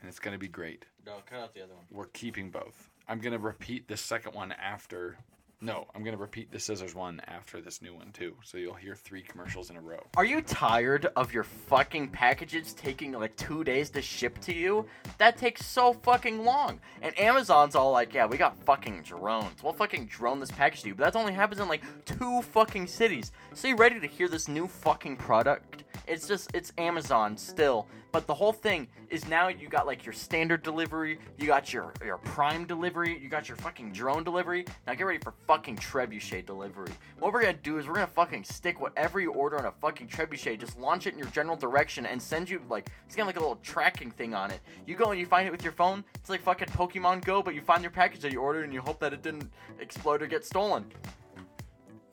and 0.00 0.08
it's 0.10 0.18
going 0.18 0.34
to 0.34 0.38
be 0.38 0.48
great. 0.48 0.84
No, 1.06 1.14
cut 1.24 1.40
out 1.40 1.54
the 1.54 1.62
other 1.62 1.72
one. 1.72 1.84
We're 1.90 2.08
keeping 2.08 2.50
both. 2.50 2.90
I'm 3.08 3.20
going 3.20 3.32
to 3.32 3.38
repeat 3.38 3.88
the 3.88 3.96
second 3.96 4.34
one 4.34 4.52
after. 4.52 5.16
No, 5.60 5.86
I'm 5.92 6.04
to 6.04 6.16
repeat 6.16 6.52
the 6.52 6.60
scissors 6.60 6.94
one 6.94 7.20
after 7.26 7.60
this 7.60 7.82
new 7.82 7.92
one, 7.92 8.12
too. 8.12 8.36
So 8.44 8.58
you'll 8.58 8.74
hear 8.74 8.94
three 8.94 9.22
commercials 9.22 9.70
in 9.70 9.76
a 9.76 9.80
row. 9.80 10.06
Are 10.16 10.24
you 10.24 10.40
tired 10.40 11.06
of 11.16 11.32
your 11.32 11.42
fucking 11.42 12.08
packages 12.08 12.72
taking 12.74 13.10
like 13.10 13.34
two 13.34 13.64
days 13.64 13.90
to 13.90 14.00
ship 14.00 14.38
to 14.42 14.54
you? 14.54 14.86
That 15.18 15.36
takes 15.36 15.66
so 15.66 15.94
fucking 15.94 16.44
long. 16.44 16.78
And 17.02 17.18
Amazon's 17.18 17.74
all 17.74 17.90
like, 17.90 18.14
yeah, 18.14 18.26
we 18.26 18.36
got 18.36 18.56
fucking 18.64 19.02
drones. 19.02 19.60
We'll 19.60 19.72
fucking 19.72 20.06
drone 20.06 20.38
this 20.38 20.52
package 20.52 20.82
to 20.82 20.88
you. 20.88 20.94
But 20.94 21.12
that 21.12 21.18
only 21.18 21.32
happens 21.32 21.60
in 21.60 21.66
like 21.66 21.82
two 22.04 22.40
fucking 22.42 22.86
cities. 22.86 23.32
So 23.54 23.66
you 23.66 23.74
ready 23.74 23.98
to 23.98 24.06
hear 24.06 24.28
this 24.28 24.46
new 24.46 24.68
fucking 24.68 25.16
product? 25.16 25.82
It's 26.06 26.28
just, 26.28 26.50
it's 26.54 26.72
Amazon 26.78 27.36
still. 27.36 27.86
But 28.10 28.26
the 28.26 28.34
whole 28.34 28.52
thing 28.52 28.88
is 29.10 29.28
now 29.28 29.48
you 29.48 29.68
got 29.68 29.86
like 29.86 30.04
your 30.06 30.14
standard 30.14 30.62
delivery, 30.62 31.18
you 31.36 31.46
got 31.46 31.72
your, 31.72 31.92
your 32.04 32.18
prime 32.18 32.66
delivery, 32.66 33.18
you 33.20 33.28
got 33.28 33.48
your 33.48 33.56
fucking 33.58 33.92
drone 33.92 34.24
delivery. 34.24 34.64
Now 34.86 34.94
get 34.94 35.04
ready 35.04 35.18
for 35.18 35.34
fucking 35.46 35.76
trebuchet 35.76 36.46
delivery. 36.46 36.90
What 37.18 37.32
we're 37.32 37.42
gonna 37.42 37.54
do 37.54 37.78
is 37.78 37.86
we're 37.86 37.94
gonna 37.94 38.06
fucking 38.06 38.44
stick 38.44 38.80
whatever 38.80 39.20
you 39.20 39.32
order 39.32 39.58
on 39.58 39.66
a 39.66 39.72
fucking 39.72 40.08
trebuchet, 40.08 40.58
just 40.58 40.78
launch 40.78 41.06
it 41.06 41.12
in 41.12 41.18
your 41.18 41.28
general 41.28 41.56
direction 41.56 42.06
and 42.06 42.20
send 42.20 42.48
you 42.48 42.62
like 42.68 42.90
it's 43.06 43.14
got 43.14 43.26
like 43.26 43.36
a 43.36 43.40
little 43.40 43.58
tracking 43.62 44.10
thing 44.10 44.34
on 44.34 44.50
it. 44.50 44.60
You 44.86 44.94
go 44.94 45.10
and 45.10 45.20
you 45.20 45.26
find 45.26 45.46
it 45.46 45.50
with 45.50 45.62
your 45.62 45.72
phone. 45.72 46.02
It's 46.14 46.30
like 46.30 46.42
fucking 46.42 46.68
Pokemon 46.68 47.24
Go, 47.24 47.42
but 47.42 47.54
you 47.54 47.60
find 47.60 47.82
your 47.82 47.90
package 47.90 48.20
that 48.20 48.32
you 48.32 48.40
ordered 48.40 48.64
and 48.64 48.72
you 48.72 48.80
hope 48.80 49.00
that 49.00 49.12
it 49.12 49.22
didn't 49.22 49.50
explode 49.80 50.22
or 50.22 50.26
get 50.26 50.44
stolen. 50.44 50.86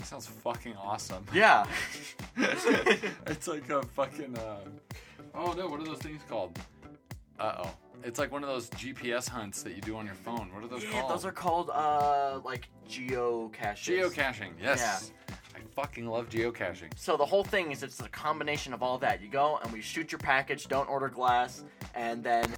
Sounds 0.06 0.28
fucking 0.28 0.76
awesome. 0.76 1.26
Yeah. 1.34 1.66
it's 2.38 3.48
like 3.48 3.70
a 3.70 3.84
fucking. 3.84 4.38
Uh... 4.38 4.60
Oh 5.34 5.54
no! 5.54 5.68
What 5.68 5.82
are 5.82 5.86
those 5.86 6.00
things 6.00 6.22
called? 6.28 6.58
Uh 7.40 7.64
oh. 7.66 7.70
It's 8.04 8.20
like 8.20 8.32
one 8.32 8.44
of 8.44 8.50
those 8.50 8.70
GPS 8.72 9.28
hunts 9.28 9.64
that 9.64 9.76
you 9.76 9.82
do 9.82 9.96
on 9.98 10.06
your 10.06 10.16
phone. 10.16 10.54
What 10.54 10.64
are 10.64 10.68
those 10.68 10.84
yeah, 10.84 10.92
called? 10.92 11.12
those 11.12 11.26
are 11.26 11.32
called 11.32 11.70
uh 11.72 12.40
like 12.44 12.68
geocaches. 12.88 13.88
geocaching. 13.88 14.52
Yes. 14.62 15.12
Yeah. 15.30 15.36
I 15.56 15.60
fucking 15.74 16.08
love 16.08 16.30
geocaching. 16.30 16.92
So 16.98 17.18
the 17.18 17.26
whole 17.26 17.44
thing 17.44 17.72
is 17.72 17.82
it's 17.82 18.00
a 18.02 18.10
combination 18.10 18.74
of 18.74 18.84
all 18.84 18.98
that. 19.00 19.22
You 19.22 19.30
go 19.30 19.60
and 19.64 19.72
we 19.72 19.82
shoot 19.82 20.12
your 20.12 20.20
package, 20.20 20.68
don't 20.68 20.90
order 20.90 21.10
glass, 21.10 21.64
and 21.96 22.24
then 22.24 22.54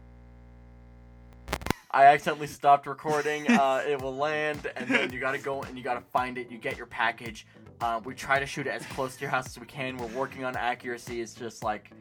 I 1.91 2.05
accidentally 2.05 2.47
stopped 2.47 2.85
recording. 2.85 3.49
Uh, 3.49 3.83
it 3.87 4.01
will 4.01 4.15
land, 4.15 4.71
and 4.75 4.87
then 4.89 5.11
you 5.11 5.19
gotta 5.19 5.37
go 5.37 5.63
and 5.63 5.77
you 5.77 5.83
gotta 5.83 6.01
find 6.01 6.37
it. 6.37 6.51
You 6.51 6.57
get 6.57 6.77
your 6.77 6.85
package. 6.85 7.47
Uh, 7.79 8.01
we 8.03 8.13
try 8.15 8.39
to 8.39 8.45
shoot 8.45 8.67
it 8.67 8.71
as 8.71 8.85
close 8.87 9.15
to 9.15 9.21
your 9.21 9.29
house 9.29 9.47
as 9.47 9.59
we 9.59 9.65
can. 9.65 9.97
We're 9.97 10.07
working 10.07 10.43
on 10.43 10.55
accuracy. 10.57 11.21
It's 11.21 11.33
just 11.33 11.63
like 11.63 11.91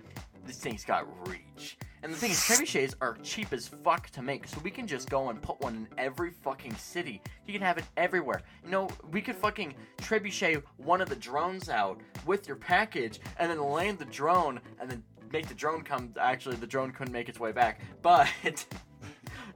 this 0.47 0.57
thing's 0.57 0.85
got 0.85 1.07
reach. 1.29 1.79
And 2.03 2.13
the 2.13 2.17
thing 2.17 2.31
is, 2.31 2.39
trebuchets 2.39 2.95
are 3.01 3.17
cheap 3.23 3.53
as 3.53 3.69
fuck 3.69 4.11
to 4.11 4.23
make, 4.23 4.47
so 4.47 4.61
we 4.63 4.71
can 4.71 4.87
just 4.87 5.09
go 5.11 5.29
and 5.31 5.41
put 5.43 5.61
one 5.61 5.75
in 5.75 5.89
every 5.99 6.31
fucking 6.31 6.75
city. 6.77 7.21
You 7.47 7.53
can 7.53 7.63
have 7.63 7.79
it 7.79 7.85
everywhere. 7.97 8.43
You 8.65 8.71
know, 8.71 8.89
we 9.11 9.21
could 9.21 9.37
fucking 9.37 9.75
trebuchet 9.99 10.63
one 10.77 11.01
of 11.01 11.09
the 11.09 11.17
drones 11.17 11.69
out 11.69 12.01
with 12.25 12.47
your 12.47 12.57
package, 12.57 13.21
and 13.39 13.51
then 13.51 13.61
land 13.61 13.99
the 13.99 14.05
drone, 14.05 14.61
and 14.81 14.91
then 14.91 15.03
make 15.33 15.49
the 15.49 15.55
drone 15.55 15.83
come. 15.83 16.13
Actually, 16.21 16.57
the 16.57 16.67
drone 16.67 16.93
couldn't 16.93 17.13
make 17.13 17.29
its 17.29 17.41
way 17.41 17.53
back, 17.53 17.81
but 18.03 18.29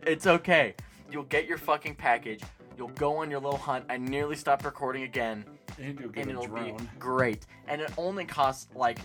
it's 0.07 0.27
okay. 0.27 0.75
You'll 1.11 1.25
get 1.25 1.47
your 1.47 1.59
fucking 1.59 1.97
package. 1.97 2.43
You'll 2.77 2.89
go 2.89 3.17
on 3.17 3.31
your 3.31 3.41
little 3.41 3.59
hunt. 3.59 3.85
I 3.91 3.97
nearly 3.99 4.37
stopped 4.37 4.65
recording 4.65 5.03
again, 5.03 5.45
And 5.79 6.01
and 6.01 6.31
it'll 6.31 6.47
drone. 6.47 6.77
be 6.77 6.85
great. 6.99 7.47
And 7.69 7.81
it 7.81 7.91
only 7.99 8.25
costs 8.25 8.69
like 8.75 8.99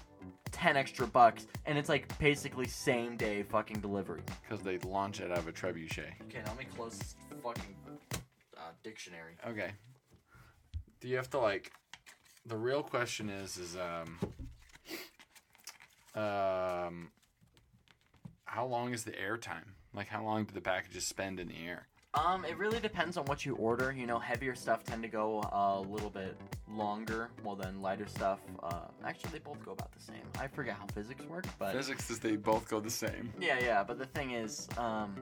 ten 0.51 0.77
extra 0.77 1.05
bucks, 1.07 1.47
and 1.65 1.77
it's 1.77 1.89
like 1.89 2.17
basically 2.19 2.67
same 2.67 3.17
day 3.17 3.43
fucking 3.43 3.81
delivery. 3.81 4.21
Because 4.47 4.63
they 4.63 4.77
launch 4.79 5.19
it 5.19 5.31
out 5.31 5.39
of 5.39 5.47
a 5.47 5.51
trebuchet. 5.51 6.13
Okay, 6.23 6.39
now 6.45 6.51
let 6.51 6.59
me 6.59 6.65
close 6.75 6.97
this 6.97 7.15
fucking 7.43 7.75
uh, 8.57 8.59
dictionary. 8.83 9.33
Okay. 9.47 9.71
Do 11.01 11.07
you 11.09 11.17
have 11.17 11.29
to 11.31 11.39
like? 11.39 11.71
The 12.45 12.55
real 12.55 12.83
question 12.83 13.29
is, 13.29 13.57
is 13.57 13.75
um, 13.75 14.19
um, 16.13 17.09
how 18.45 18.65
long 18.65 18.93
is 18.93 19.03
the 19.03 19.19
air 19.19 19.37
time? 19.37 19.73
Like, 19.95 20.07
how 20.07 20.23
long 20.23 20.43
do 20.43 20.53
the 20.53 20.61
packages 20.61 21.05
spend 21.05 21.39
in 21.39 21.47
the 21.47 21.55
air? 21.65 21.87
Um, 22.13 22.45
it 22.45 22.57
really 22.57 22.79
depends 22.79 23.17
on 23.17 23.25
what 23.25 23.45
you 23.45 23.55
order. 23.55 23.91
You 23.91 24.07
know, 24.07 24.19
heavier 24.19 24.55
stuff 24.55 24.83
tend 24.83 25.03
to 25.03 25.09
go 25.09 25.41
a 25.51 25.81
little 25.81 26.09
bit 26.09 26.37
longer, 26.69 27.29
while 27.43 27.55
then 27.55 27.81
lighter 27.81 28.07
stuff. 28.07 28.39
Uh, 28.63 28.81
actually, 29.05 29.31
they 29.31 29.39
both 29.39 29.63
go 29.65 29.71
about 29.73 29.91
the 29.91 29.99
same. 29.99 30.21
I 30.39 30.47
forget 30.47 30.75
how 30.79 30.87
physics 30.87 31.25
work, 31.25 31.45
but 31.59 31.73
Physics 31.73 32.09
is 32.09 32.19
they 32.19 32.37
both 32.37 32.69
go 32.69 32.79
the 32.79 32.89
same. 32.89 33.33
yeah, 33.39 33.59
yeah. 33.59 33.83
But 33.83 33.99
the 33.99 34.05
thing 34.05 34.31
is, 34.31 34.67
um, 34.77 35.15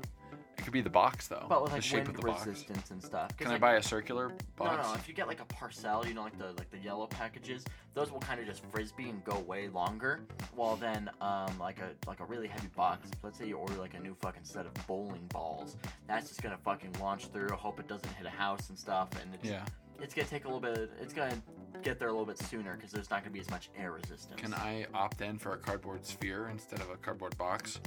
It 0.64 0.68
could 0.68 0.72
be 0.74 0.80
the 0.82 0.90
box 0.90 1.28
though. 1.28 1.46
but 1.50 1.62
with 1.62 1.72
the 1.72 1.76
like 1.78 1.84
shape 1.84 2.06
wind 2.06 2.16
of 2.16 2.22
the 2.22 2.28
box. 2.28 2.46
resistance 2.48 2.92
and 2.92 3.04
stuff. 3.04 3.36
Can 3.36 3.48
I 3.48 3.58
buy 3.58 3.74
a 3.74 3.84
circular 3.84 4.30
No, 4.30 4.36
box? 4.56 4.88
no. 4.88 4.94
If 4.94 5.10
you 5.10 5.14
get 5.14 5.28
like 5.28 5.42
a 5.42 5.46
parcel, 5.46 6.08
you 6.08 6.14
know, 6.14 6.24
like 6.24 6.38
the 6.38 6.54
like 6.54 6.72
the 6.72 6.78
yellow 6.78 7.06
packages, 7.06 7.66
those 7.94 8.14
will 8.14 8.22
kind 8.22 8.40
of 8.40 8.46
just 8.46 8.64
frisbee 8.72 9.10
and 9.10 9.22
go 9.26 9.40
way 9.40 9.68
longer. 9.68 10.22
While 10.56 10.78
then, 10.78 11.10
um, 11.20 11.60
like 11.60 11.80
a 11.80 11.90
like 12.08 12.22
a 12.22 12.26
really 12.26 12.48
heavy 12.48 12.70
box. 12.78 13.10
Let's 13.24 13.38
say 13.38 13.46
you 13.46 13.58
order 13.58 13.74
like 13.74 13.94
a 13.94 14.00
new 14.00 14.16
fucking 14.22 14.46
set 14.46 14.66
of 14.66 14.74
bowling 14.88 15.26
balls. 15.34 15.76
That's 16.08 16.30
just 16.30 16.42
gonna 16.42 16.58
fucking 16.64 16.94
launch 17.02 17.26
through. 17.28 17.50
Hope 17.50 17.82
it 17.82 17.90
doesn't 17.90 18.14
hit 18.14 18.26
a 18.26 18.30
house 18.30 18.70
and 18.70 18.80
stuff. 18.80 19.10
And 19.22 19.34
it's 19.36 19.44
Yeah. 19.44 19.66
it's 20.00 20.14
gonna 20.14 20.30
take 20.30 20.46
a 20.46 20.48
little 20.48 20.62
bit. 20.62 20.92
It's 21.02 21.14
gonna 21.14 21.36
get 21.82 22.00
there 22.00 22.08
a 22.08 22.12
little 22.12 22.26
bit 22.26 22.40
sooner 22.40 22.78
because 22.78 22.92
there's 22.94 23.10
not 23.10 23.20
gonna 23.22 23.34
be 23.34 23.42
as 23.42 23.50
much 23.50 23.70
air 23.78 23.92
resistance. 23.92 24.40
Can 24.40 24.54
I 24.54 24.86
opt 24.94 25.20
in 25.20 25.38
for 25.38 25.52
a 25.52 25.58
cardboard 25.58 26.06
sphere 26.06 26.48
instead 26.48 26.80
of 26.80 26.90
a 26.90 26.96
cardboard 26.96 27.38
box? 27.38 27.82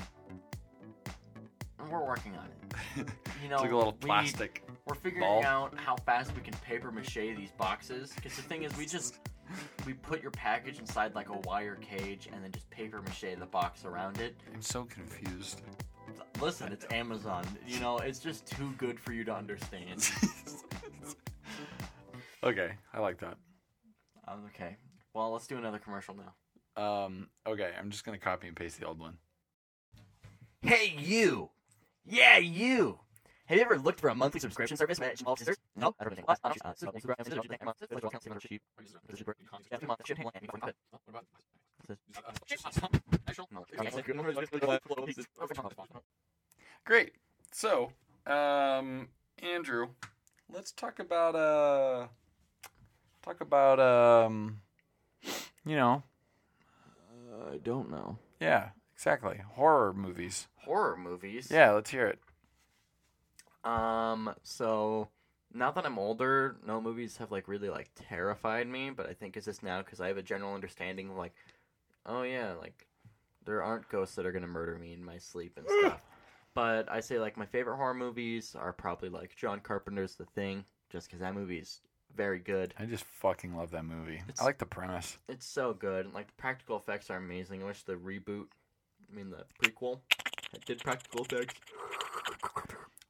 We're 1.91 2.05
working 2.05 2.32
on 2.37 2.47
it. 2.47 3.09
You 3.43 3.51
know, 3.51 3.57
it's 3.57 3.64
like 3.64 3.72
a 3.72 3.76
little 3.76 3.97
we- 4.01 4.07
plastic. 4.07 4.64
We're 4.87 4.95
figuring 4.95 5.22
ball. 5.24 5.45
out 5.45 5.78
how 5.78 5.97
fast 5.97 6.34
we 6.34 6.41
can 6.41 6.55
paper 6.55 6.91
mache 6.91 7.14
these 7.14 7.51
boxes. 7.59 8.12
Because 8.14 8.34
the 8.34 8.43
thing 8.43 8.62
is, 8.62 8.76
we 8.76 8.87
just 8.87 9.18
we 9.84 9.93
put 9.93 10.22
your 10.22 10.30
package 10.30 10.78
inside 10.78 11.14
like 11.14 11.28
a 11.28 11.37
wire 11.45 11.76
cage 11.76 12.28
and 12.32 12.43
then 12.43 12.51
just 12.51 12.68
paper 12.70 13.03
mache 13.03 13.37
the 13.39 13.47
box 13.47 13.84
around 13.84 14.20
it. 14.20 14.34
I'm 14.53 14.62
so 14.62 14.84
confused. 14.84 15.62
Listen, 16.41 16.72
it's 16.72 16.87
Amazon. 16.91 17.45
You 17.66 17.78
know, 17.80 17.99
it's 17.99 18.18
just 18.18 18.47
too 18.47 18.72
good 18.78 18.99
for 18.99 19.12
you 19.12 19.22
to 19.24 19.34
understand. 19.34 20.11
okay, 22.43 22.72
I 22.93 23.01
like 23.01 23.18
that. 23.18 23.37
Um, 24.26 24.45
okay. 24.55 24.76
Well, 25.14 25.30
let's 25.30 25.47
do 25.47 25.57
another 25.57 25.78
commercial 25.78 26.14
now. 26.16 26.82
Um, 26.82 27.28
okay, 27.47 27.72
I'm 27.78 27.91
just 27.91 28.05
gonna 28.05 28.18
copy 28.18 28.49
and 28.49 28.57
paste 28.57 28.80
the 28.80 28.87
old 28.87 28.99
one. 28.99 29.18
Hey, 30.62 30.95
you! 30.99 31.51
Yeah, 32.09 32.38
you! 32.38 33.00
Have 33.46 33.59
you 33.59 33.64
ever 33.64 33.78
looked 33.78 34.00
for 34.00 34.09
a 34.09 34.14
monthly 34.14 34.40
subscription 34.40 34.76
service 34.76 34.98
that 34.98 35.20
involves 35.20 35.40
scissors? 35.40 35.57
No, 35.76 35.94
I 36.00 36.04
don't 36.04 36.14
think. 36.14 36.28
Uh, 36.28 36.34
uh, 36.44 36.52
so, 36.76 36.88
uh, 36.88 36.92
Instagram, 36.92 37.16
scissors, 37.18 37.38
everything, 37.38 37.59
every 37.61 37.64
month, 37.64 37.76
like, 37.90 38.04
account, 38.04 38.22
similar 38.22 38.40
to 38.40 38.48
cheap. 38.48 38.62
Scissors, 38.80 39.18
cheaper. 39.18 39.36
Yeah, 39.52 39.59
every 39.72 39.86
month, 39.88 40.00
it 40.00 40.07
should 40.07 40.18
hang 40.18 40.30
anything 40.34 40.50
for 40.50 40.59
Great. 46.84 47.12
So, 47.52 47.92
um, 48.26 49.09
Andrew, 49.42 49.88
let's 50.52 50.72
talk 50.72 50.98
about 50.98 51.34
uh, 51.34 52.07
talk 53.22 53.40
about 53.40 53.80
um, 53.80 54.61
you 55.64 55.76
know, 55.76 56.02
I 57.52 57.59
don't 57.59 57.90
know. 57.90 58.18
yeah, 58.40 58.70
exactly, 58.97 59.38
horror 59.55 59.92
movies. 59.92 60.49
Horror 60.64 60.97
movies? 60.97 61.49
Yeah, 61.51 61.72
let's 61.72 61.90
hear 61.90 62.07
it. 62.07 62.18
Um, 63.64 64.32
so 64.42 65.09
now 65.53 65.70
that 65.72 65.84
I'm 65.84 65.99
older, 65.99 66.57
no 66.66 66.80
movies 66.80 67.16
have 67.18 67.30
like 67.32 67.49
really 67.49 67.68
like 67.68 67.90
terrified 67.94 68.68
me, 68.68 68.90
but 68.90 69.09
I 69.09 69.12
think 69.14 69.36
it's 69.36 69.47
just 69.47 69.62
now 69.62 69.82
because 69.82 70.01
I 70.01 70.09
have 70.09 70.16
a 70.16 70.22
general 70.22 70.55
understanding 70.55 71.11
of 71.11 71.16
like, 71.16 71.34
oh 72.07 72.22
yeah, 72.22 72.55
like 72.61 72.86
there 73.44 73.62
aren't 73.62 73.88
ghosts 73.88 74.14
that 74.16 74.26
are 74.26 74.32
gonna 74.32 74.47
murder 74.47 74.78
me 74.78 74.92
in 74.92 75.05
my 75.05 75.18
sleep 75.18 75.57
and 75.59 75.66
stuff. 75.80 76.01
but 76.55 76.90
I 76.90 77.01
say 77.01 77.18
like 77.18 77.36
my 77.36 77.47
favorite 77.47 77.76
horror 77.76 77.94
movies 77.94 78.55
are 78.59 78.72
probably 78.72 79.09
like 79.09 79.36
John 79.36 79.61
Carpenter's 79.61 80.14
The 80.14 80.26
Thing, 80.26 80.64
just 80.90 81.07
because 81.09 81.20
that 81.20 81.34
movie's 81.34 81.80
very 82.14 82.38
good. 82.38 82.72
I 82.78 82.86
just 82.86 83.05
fucking 83.05 83.55
love 83.57 83.72
that 83.72 83.84
movie. 83.84 84.16
It's- 84.28 84.40
I 84.40 84.44
like 84.44 84.59
the 84.59 84.64
premise. 84.66 85.18
It's 85.28 85.47
so 85.47 85.74
good. 85.74 86.14
Like 86.14 86.28
the 86.28 86.32
practical 86.34 86.76
effects 86.76 87.11
are 87.11 87.16
amazing. 87.18 87.62
I 87.62 87.66
wish 87.66 87.82
the 87.82 87.94
reboot, 87.94 88.47
I 89.11 89.14
mean 89.16 89.30
the 89.30 89.44
prequel, 89.62 90.00
did 90.66 90.80
practical 90.80 91.24
effects. 91.24 91.54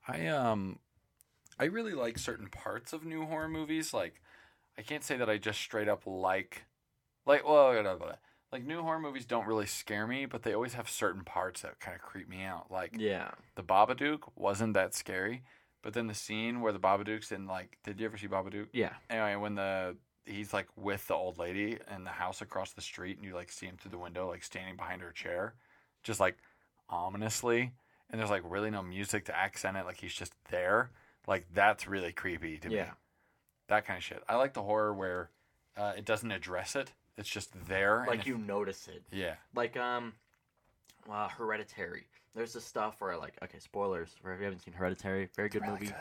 I 0.08 0.26
um 0.28 0.78
I 1.58 1.64
really 1.64 1.92
like 1.92 2.18
certain 2.18 2.48
parts 2.48 2.92
of 2.92 3.04
new 3.04 3.24
horror 3.26 3.48
movies. 3.48 3.92
Like 3.94 4.20
I 4.78 4.82
can't 4.82 5.04
say 5.04 5.16
that 5.16 5.30
I 5.30 5.38
just 5.38 5.60
straight 5.60 5.88
up 5.88 6.02
like 6.06 6.64
like 7.24 7.46
well 7.46 7.72
blah, 7.72 7.82
blah, 7.82 7.96
blah. 7.96 8.12
like 8.52 8.64
new 8.64 8.82
horror 8.82 9.00
movies 9.00 9.24
don't 9.26 9.46
really 9.46 9.66
scare 9.66 10.06
me, 10.06 10.26
but 10.26 10.42
they 10.42 10.54
always 10.54 10.74
have 10.74 10.88
certain 10.88 11.24
parts 11.24 11.62
that 11.62 11.80
kind 11.80 11.94
of 11.94 12.02
creep 12.02 12.28
me 12.28 12.44
out. 12.44 12.70
Like 12.70 12.94
Yeah. 12.96 13.30
the 13.56 13.62
Babadook 13.62 14.20
wasn't 14.36 14.74
that 14.74 14.94
scary, 14.94 15.42
but 15.82 15.94
then 15.94 16.06
the 16.06 16.14
scene 16.14 16.60
where 16.60 16.72
the 16.72 16.78
Babadook's 16.78 17.32
in 17.32 17.46
like 17.46 17.78
did 17.84 17.98
you 17.98 18.06
ever 18.06 18.16
see 18.18 18.28
Babadook? 18.28 18.68
Yeah. 18.72 18.92
Anyway, 19.10 19.36
when 19.36 19.54
the 19.54 19.96
he's 20.24 20.52
like 20.52 20.66
with 20.76 21.06
the 21.06 21.14
old 21.14 21.38
lady 21.38 21.78
in 21.94 22.02
the 22.04 22.10
house 22.10 22.42
across 22.42 22.72
the 22.72 22.80
street 22.80 23.16
and 23.16 23.24
you 23.24 23.32
like 23.34 23.50
see 23.50 23.66
him 23.66 23.76
through 23.76 23.92
the 23.92 23.98
window 23.98 24.28
like 24.28 24.42
standing 24.44 24.76
behind 24.76 25.00
her 25.00 25.12
chair, 25.12 25.54
just 26.06 26.20
like 26.20 26.36
ominously 26.88 27.72
and 28.10 28.20
there's 28.20 28.30
like 28.30 28.42
really 28.44 28.70
no 28.70 28.82
music 28.82 29.24
to 29.26 29.36
accent 29.36 29.76
it 29.76 29.84
like 29.84 29.96
he's 29.98 30.14
just 30.14 30.32
there 30.50 30.90
like 31.26 31.44
that's 31.52 31.86
really 31.88 32.12
creepy 32.12 32.56
to 32.58 32.68
me. 32.68 32.76
Yeah. 32.76 32.90
that 33.68 33.84
kind 33.84 33.96
of 33.98 34.04
shit. 34.04 34.22
I 34.28 34.36
like 34.36 34.54
the 34.54 34.62
horror 34.62 34.94
where 34.94 35.30
uh, 35.76 35.92
it 35.96 36.04
doesn't 36.04 36.30
address 36.30 36.76
it 36.76 36.92
it's 37.18 37.28
just 37.28 37.50
there 37.66 38.00
and 38.00 38.08
Like 38.08 38.20
if- 38.20 38.26
you 38.26 38.38
notice 38.38 38.88
it. 38.88 39.02
yeah. 39.10 39.34
Like 39.54 39.76
um 39.76 40.12
uh, 41.10 41.28
hereditary. 41.28 42.06
There's 42.34 42.52
this 42.52 42.64
stuff 42.64 42.96
where 43.00 43.16
like 43.16 43.34
okay 43.42 43.58
spoilers 43.58 44.10
if 44.18 44.38
you 44.38 44.44
haven't 44.44 44.60
seen 44.60 44.74
hereditary 44.74 45.28
very 45.34 45.48
good 45.48 45.62
Really 45.62 45.72
movie. 45.72 45.92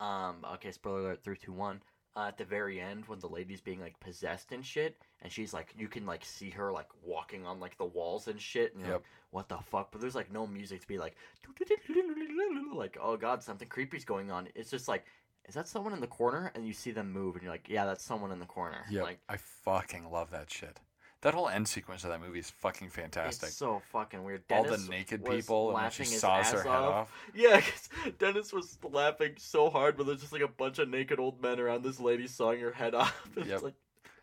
um 0.00 0.36
okay 0.54 0.72
spoiler 0.72 1.00
alert 1.00 1.22
321 1.22 1.80
uh, 2.16 2.28
at 2.28 2.38
the 2.38 2.44
very 2.44 2.80
end 2.80 3.04
when 3.06 3.18
the 3.20 3.28
lady's 3.28 3.60
being 3.60 3.80
like 3.80 3.98
possessed 4.00 4.50
and 4.50 4.64
shit 4.64 4.96
and 5.22 5.30
she's 5.30 5.52
like 5.52 5.74
you 5.78 5.86
can 5.86 6.06
like 6.06 6.24
see 6.24 6.48
her 6.50 6.72
like 6.72 6.88
walking 7.04 7.44
on 7.44 7.60
like 7.60 7.76
the 7.76 7.84
walls 7.84 8.26
and 8.26 8.40
shit 8.40 8.72
and 8.72 8.80
you're 8.82 8.92
Yep. 8.92 9.00
like 9.02 9.06
what 9.30 9.48
the 9.50 9.58
fuck? 9.58 9.90
But 9.92 10.00
there's 10.00 10.14
like 10.14 10.32
no 10.32 10.46
music 10.46 10.80
to 10.80 10.88
be 10.88 10.98
like 10.98 11.14
like 12.74 12.96
oh 13.02 13.16
god 13.16 13.42
something 13.42 13.68
creepy's 13.68 14.04
going 14.04 14.30
on. 14.30 14.48
It's 14.54 14.70
just 14.70 14.88
like 14.88 15.04
is 15.48 15.54
that 15.54 15.68
someone 15.68 15.92
in 15.92 16.00
the 16.00 16.06
corner? 16.08 16.50
And 16.54 16.66
you 16.66 16.72
see 16.72 16.90
them 16.90 17.12
move 17.12 17.34
and 17.34 17.42
you're 17.42 17.52
like 17.52 17.68
yeah 17.68 17.84
that's 17.84 18.04
someone 18.04 18.32
in 18.32 18.38
the 18.38 18.46
corner. 18.46 18.84
Yeah 18.90 19.02
like 19.02 19.18
i 19.28 19.36
fucking 19.36 20.10
love 20.10 20.30
that 20.30 20.50
shit 20.50 20.80
that 21.26 21.34
whole 21.34 21.48
end 21.48 21.66
sequence 21.68 22.04
of 22.04 22.10
that 22.10 22.20
movie 22.20 22.38
is 22.38 22.50
fucking 22.50 22.88
fantastic 22.88 23.48
It's 23.48 23.56
so 23.56 23.82
fucking 23.92 24.22
weird. 24.24 24.42
all 24.50 24.62
the 24.64 24.78
naked 24.90 25.24
people 25.24 25.76
and 25.76 25.92
she 25.92 26.04
saws 26.04 26.50
her 26.52 26.62
head 26.62 26.70
off 26.72 27.12
Yeah, 27.34 27.60
'cause 27.60 27.88
Dennis 28.18 28.52
was 28.52 28.78
laughing 28.82 29.34
so 29.36 29.68
hard, 29.68 29.96
but 29.96 30.06
there's 30.06 30.20
just 30.20 30.32
like 30.32 30.42
a 30.42 30.48
bunch 30.48 30.78
of 30.78 30.88
naked 30.88 31.18
old 31.18 31.42
men 31.42 31.58
around 31.60 31.82
this 31.82 31.98
lady 32.00 32.26
sawing 32.26 32.60
her 32.60 32.72
head 32.72 32.94
off. 33.02 33.28
It's 33.36 33.48
Yep. 33.48 33.62
like 33.62 33.74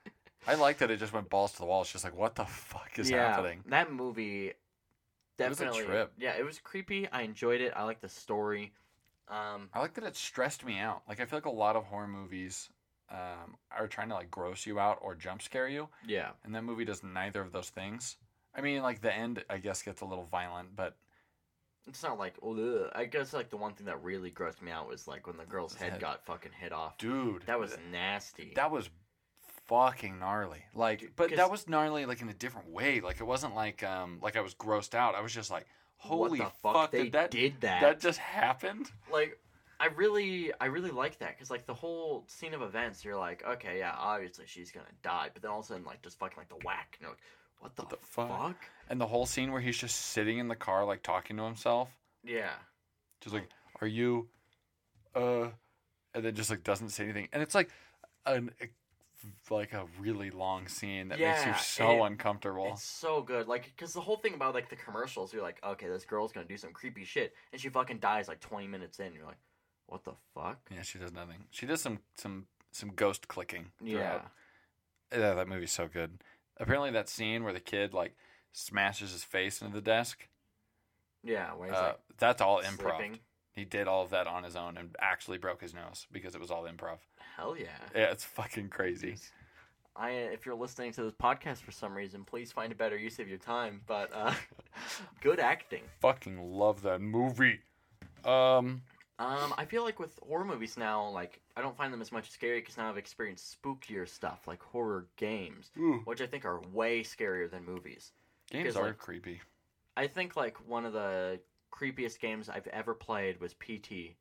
I 0.47 0.55
like 0.55 0.77
that 0.79 0.91
it 0.91 0.97
just 0.97 1.13
went 1.13 1.29
balls 1.29 1.53
to 1.53 1.59
the 1.59 1.65
wall. 1.65 1.81
It's 1.81 1.91
just 1.91 2.03
like, 2.03 2.17
what 2.17 2.35
the 2.35 2.45
fuck 2.45 2.97
is 2.97 3.09
yeah, 3.09 3.35
happening? 3.35 3.63
That 3.67 3.91
movie 3.91 4.47
It 4.47 4.55
was 5.49 5.59
a 5.59 5.65
definitely 5.65 5.83
trip. 5.85 6.13
Yeah, 6.17 6.33
it 6.37 6.45
was 6.45 6.59
creepy. 6.59 7.07
I 7.09 7.21
enjoyed 7.21 7.61
it. 7.61 7.73
I 7.75 7.83
like 7.83 8.01
the 8.01 8.09
story. 8.09 8.71
Um 9.29 9.69
I 9.73 9.79
like 9.79 9.93
that 9.95 10.03
it 10.03 10.15
stressed 10.15 10.65
me 10.65 10.79
out. 10.79 11.01
Like 11.07 11.19
I 11.19 11.25
feel 11.25 11.37
like 11.37 11.45
a 11.45 11.49
lot 11.51 11.75
of 11.75 11.85
horror 11.85 12.07
movies 12.07 12.69
um, 13.11 13.55
are 13.71 13.87
trying 13.87 14.09
to 14.09 14.15
like 14.15 14.31
gross 14.31 14.65
you 14.65 14.79
out 14.79 14.99
or 15.01 15.15
jump 15.15 15.41
scare 15.41 15.67
you, 15.67 15.89
yeah. 16.07 16.29
and 16.43 16.53
that 16.55 16.63
movie 16.63 16.85
does 16.85 17.03
neither 17.03 17.41
of 17.41 17.51
those 17.51 17.69
things. 17.69 18.17
I 18.55 18.61
mean, 18.61 18.81
like 18.81 19.01
the 19.01 19.13
end, 19.13 19.43
I 19.49 19.57
guess 19.57 19.81
gets 19.81 20.01
a 20.01 20.05
little 20.05 20.25
violent, 20.25 20.75
but 20.75 20.95
It's 21.87 22.03
not 22.03 22.17
like 22.19 22.35
ugh. 22.45 22.89
I 22.93 23.05
guess 23.05 23.33
like 23.33 23.49
the 23.49 23.57
one 23.57 23.73
thing 23.73 23.87
that 23.87 24.01
really 24.03 24.31
grossed 24.31 24.61
me 24.61 24.71
out 24.71 24.87
was 24.87 25.07
like 25.07 25.27
when 25.27 25.37
the 25.37 25.45
girl's 25.45 25.73
head 25.75 25.93
head. 25.93 26.01
got 26.01 26.25
fucking 26.25 26.51
hit 26.59 26.71
off. 26.71 26.97
dude, 26.97 27.43
That 27.45 27.59
was 27.59 27.77
nasty. 27.91 28.53
that 28.55 28.71
was 28.71 28.89
fucking 29.67 30.19
gnarly. 30.19 30.63
Like, 30.75 30.99
Dude, 30.99 31.15
but 31.15 31.35
that 31.35 31.49
was 31.51 31.67
gnarly 31.67 32.05
like 32.05 32.21
in 32.21 32.29
a 32.29 32.33
different 32.33 32.69
way. 32.69 33.01
Like 33.01 33.19
it 33.19 33.25
wasn't 33.25 33.55
like 33.55 33.83
um 33.83 34.19
like 34.21 34.35
I 34.35 34.41
was 34.41 34.53
grossed 34.55 34.95
out. 34.95 35.15
I 35.15 35.21
was 35.21 35.33
just 35.33 35.51
like, 35.51 35.65
holy 35.97 36.39
fuck, 36.39 36.55
fuck, 36.61 36.91
they 36.91 37.03
did 37.03 37.13
that 37.13 37.31
did 37.31 37.61
that? 37.61 37.81
that 37.81 37.99
just 37.99 38.19
happened? 38.19 38.91
like 39.11 39.39
I 39.83 39.87
really 39.87 40.51
I 40.61 40.65
really 40.67 40.91
like 40.91 41.19
that 41.19 41.35
because 41.35 41.51
like 41.51 41.65
the 41.65 41.73
whole 41.73 42.23
scene 42.27 42.53
of 42.53 42.61
events, 42.61 43.03
you're 43.03 43.17
like, 43.17 43.43
okay, 43.45 43.79
yeah, 43.79 43.93
obviously 43.97 44.45
she's 44.47 44.71
gonna 44.71 44.85
die, 45.01 45.29
but 45.33 45.41
then 45.41 45.51
all 45.51 45.59
of 45.59 45.65
a 45.65 45.67
sudden 45.67 45.83
like 45.83 46.01
just 46.01 46.17
fucking 46.19 46.37
like 46.37 46.47
the 46.47 46.65
whack, 46.65 46.95
and 46.97 47.01
you're 47.01 47.09
like, 47.11 47.19
what 47.59 47.75
the, 47.75 47.81
What 47.83 47.89
the 47.89 47.97
fuck? 47.97 48.29
fuck? 48.29 48.55
And 48.89 49.01
the 49.01 49.07
whole 49.07 49.25
scene 49.25 49.51
where 49.51 49.59
he's 49.61 49.77
just 49.77 49.97
sitting 49.97 50.37
in 50.37 50.47
the 50.47 50.55
car 50.55 50.85
like 50.85 51.03
talking 51.03 51.35
to 51.37 51.43
himself. 51.43 51.89
Yeah, 52.23 52.51
just 53.21 53.33
like 53.35 53.49
are 53.81 53.87
you 53.87 54.29
uh 55.15 55.47
and 56.13 56.23
then 56.23 56.33
just 56.35 56.49
like 56.49 56.63
doesn't 56.63 56.89
say 56.89 57.03
anything 57.03 57.27
and 57.33 57.43
it's 57.43 57.53
like 57.55 57.69
an 58.25 58.51
like 59.49 59.73
a 59.73 59.85
really 59.99 60.29
long 60.31 60.67
scene 60.67 61.09
that 61.09 61.19
makes 61.19 61.45
you 61.45 61.53
so 61.55 62.03
it- 62.03 62.07
uncomfortable 62.07 62.71
it's 62.73 62.83
so 62.83 63.21
good. 63.21 63.47
Like, 63.47 63.65
because 63.75 63.93
the 63.93 64.01
whole 64.01 64.17
thing 64.17 64.33
about 64.33 64.53
like 64.53 64.69
the 64.69 64.75
commercials, 64.75 65.33
you're 65.33 65.41
like, 65.41 65.59
okay, 65.65 65.87
this 65.87 66.05
girl's 66.05 66.31
gonna 66.31 66.45
do 66.47 66.57
some 66.57 66.71
creepy 66.71 67.03
shit, 67.05 67.33
and 67.51 67.59
she 67.61 67.69
fucking 67.69 67.99
dies 67.99 68.27
like 68.27 68.39
20 68.41 68.67
minutes 68.67 68.99
in. 68.99 69.13
You're 69.13 69.25
like, 69.25 69.37
what 69.87 70.03
the 70.03 70.13
fuck? 70.33 70.59
yeah 70.73 70.81
she 70.81 70.97
does 70.97 71.11
nothing 71.13 71.45
she 71.51 71.65
does 71.65 71.81
some 71.81 71.99
some 72.15 72.45
some 72.71 72.89
ghost 72.95 73.27
clicking 73.27 73.67
Yeah, 73.83 73.97
throughout. 73.97 74.31
yeah 75.11 75.33
that 75.35 75.47
movie's 75.47 75.71
so 75.71 75.87
good 75.87 76.19
apparently 76.57 76.91
that 76.91 77.09
scene 77.09 77.43
where 77.43 77.53
the 77.53 77.59
kid 77.59 77.93
like 77.93 78.15
smashes 78.51 79.11
his 79.11 79.23
face 79.23 79.61
into 79.61 79.75
the 79.75 79.81
desk 79.81 80.27
yeah. 81.25 81.53
Where 81.53 81.69
he's 81.69 81.77
uh, 81.77 81.93
that's 82.17 82.41
all 82.41 82.61
improv 82.61 82.97
slipping. 82.97 83.19
he 83.53 83.63
did 83.63 83.87
all 83.87 84.03
of 84.03 84.09
that 84.09 84.27
on 84.27 84.43
his 84.43 84.55
own 84.57 84.77
and 84.77 84.93
actually 84.99 85.37
broke 85.37 85.61
his 85.61 85.73
nose 85.73 86.05
because 86.11 86.35
it 86.35 86.41
was 86.41 86.51
all 86.51 86.63
improv 86.63 86.97
Hell 87.37 87.55
yeah. 87.57 87.67
yeah 87.95 88.11
it's 88.11 88.25
fucking 88.25 88.69
crazy 88.69 89.15
I, 89.95 90.09
if 90.09 90.45
you're 90.45 90.55
listening 90.55 90.91
to 90.93 91.03
this 91.03 91.13
podcast 91.13 91.57
for 91.57 91.71
some 91.71 91.93
reason, 91.93 92.23
please 92.23 92.51
find 92.51 92.71
a 92.71 92.75
better 92.75 92.97
use 92.97 93.19
of 93.19 93.27
your 93.29 93.37
time. 93.37 93.81
But 93.85 94.09
uh, 94.11 94.33
good 95.21 95.39
acting. 95.39 95.83
fucking 96.01 96.39
love 96.57 96.81
that 96.81 96.99
movie 96.99 97.59
um 98.25 98.81
Um, 99.23 99.53
I 99.57 99.65
feel 99.65 99.83
like 99.83 99.99
with 99.99 100.19
horror 100.27 100.45
movies 100.45 100.77
now, 100.77 101.07
like 101.09 101.39
I 101.55 101.61
don't 101.61 101.77
find 101.77 101.93
them 101.93 102.01
as 102.01 102.11
much 102.11 102.29
scary 102.29 102.59
because 102.59 102.77
now 102.77 102.89
I've 102.89 102.97
experienced 102.97 103.57
spookier 103.61 104.07
stuff 104.07 104.41
like 104.47 104.61
horror 104.61 105.07
games, 105.17 105.71
ooh, 105.77 106.01
which 106.05 106.21
I 106.21 106.27
think 106.27 106.45
are 106.45 106.61
way 106.73 107.03
scarier 107.03 107.49
than 107.49 107.65
movies. 107.65 108.11
games 108.51 108.75
are 108.75 108.87
like, 108.87 108.97
creepy 108.97 109.41
I 109.95 110.07
think 110.07 110.35
like 110.35 110.57
one 110.67 110.85
of 110.85 110.93
the 110.93 111.39
creepiest 111.71 112.19
games 112.19 112.49
I've 112.49 112.67
ever 112.67 112.93
played 112.93 113.39
was 113.39 113.53
PT. 113.53 114.15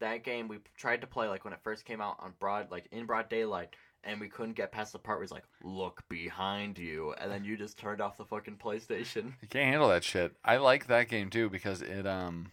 That 0.00 0.24
game 0.24 0.48
we 0.48 0.58
tried 0.76 1.00
to 1.02 1.06
play 1.06 1.28
like 1.28 1.44
when 1.44 1.52
it 1.52 1.60
first 1.62 1.84
came 1.84 2.00
out 2.00 2.16
on 2.18 2.34
broad 2.40 2.70
like 2.70 2.86
in 2.90 3.06
broad 3.06 3.28
daylight 3.28 3.76
and 4.04 4.20
we 4.20 4.28
couldn't 4.28 4.56
get 4.56 4.72
past 4.72 4.92
the 4.92 4.98
part 4.98 5.18
where 5.18 5.22
it's 5.22 5.32
like 5.32 5.44
look 5.62 6.02
behind 6.08 6.76
you 6.76 7.14
and 7.20 7.30
then 7.30 7.44
you 7.44 7.56
just 7.56 7.78
turned 7.78 8.00
off 8.00 8.16
the 8.16 8.24
fucking 8.24 8.56
PlayStation. 8.56 9.32
You 9.40 9.48
can't 9.48 9.70
handle 9.70 9.88
that 9.88 10.02
shit. 10.02 10.34
I 10.44 10.56
like 10.56 10.88
that 10.88 11.08
game 11.08 11.30
too 11.30 11.48
because 11.48 11.82
it 11.82 12.06
um 12.06 12.50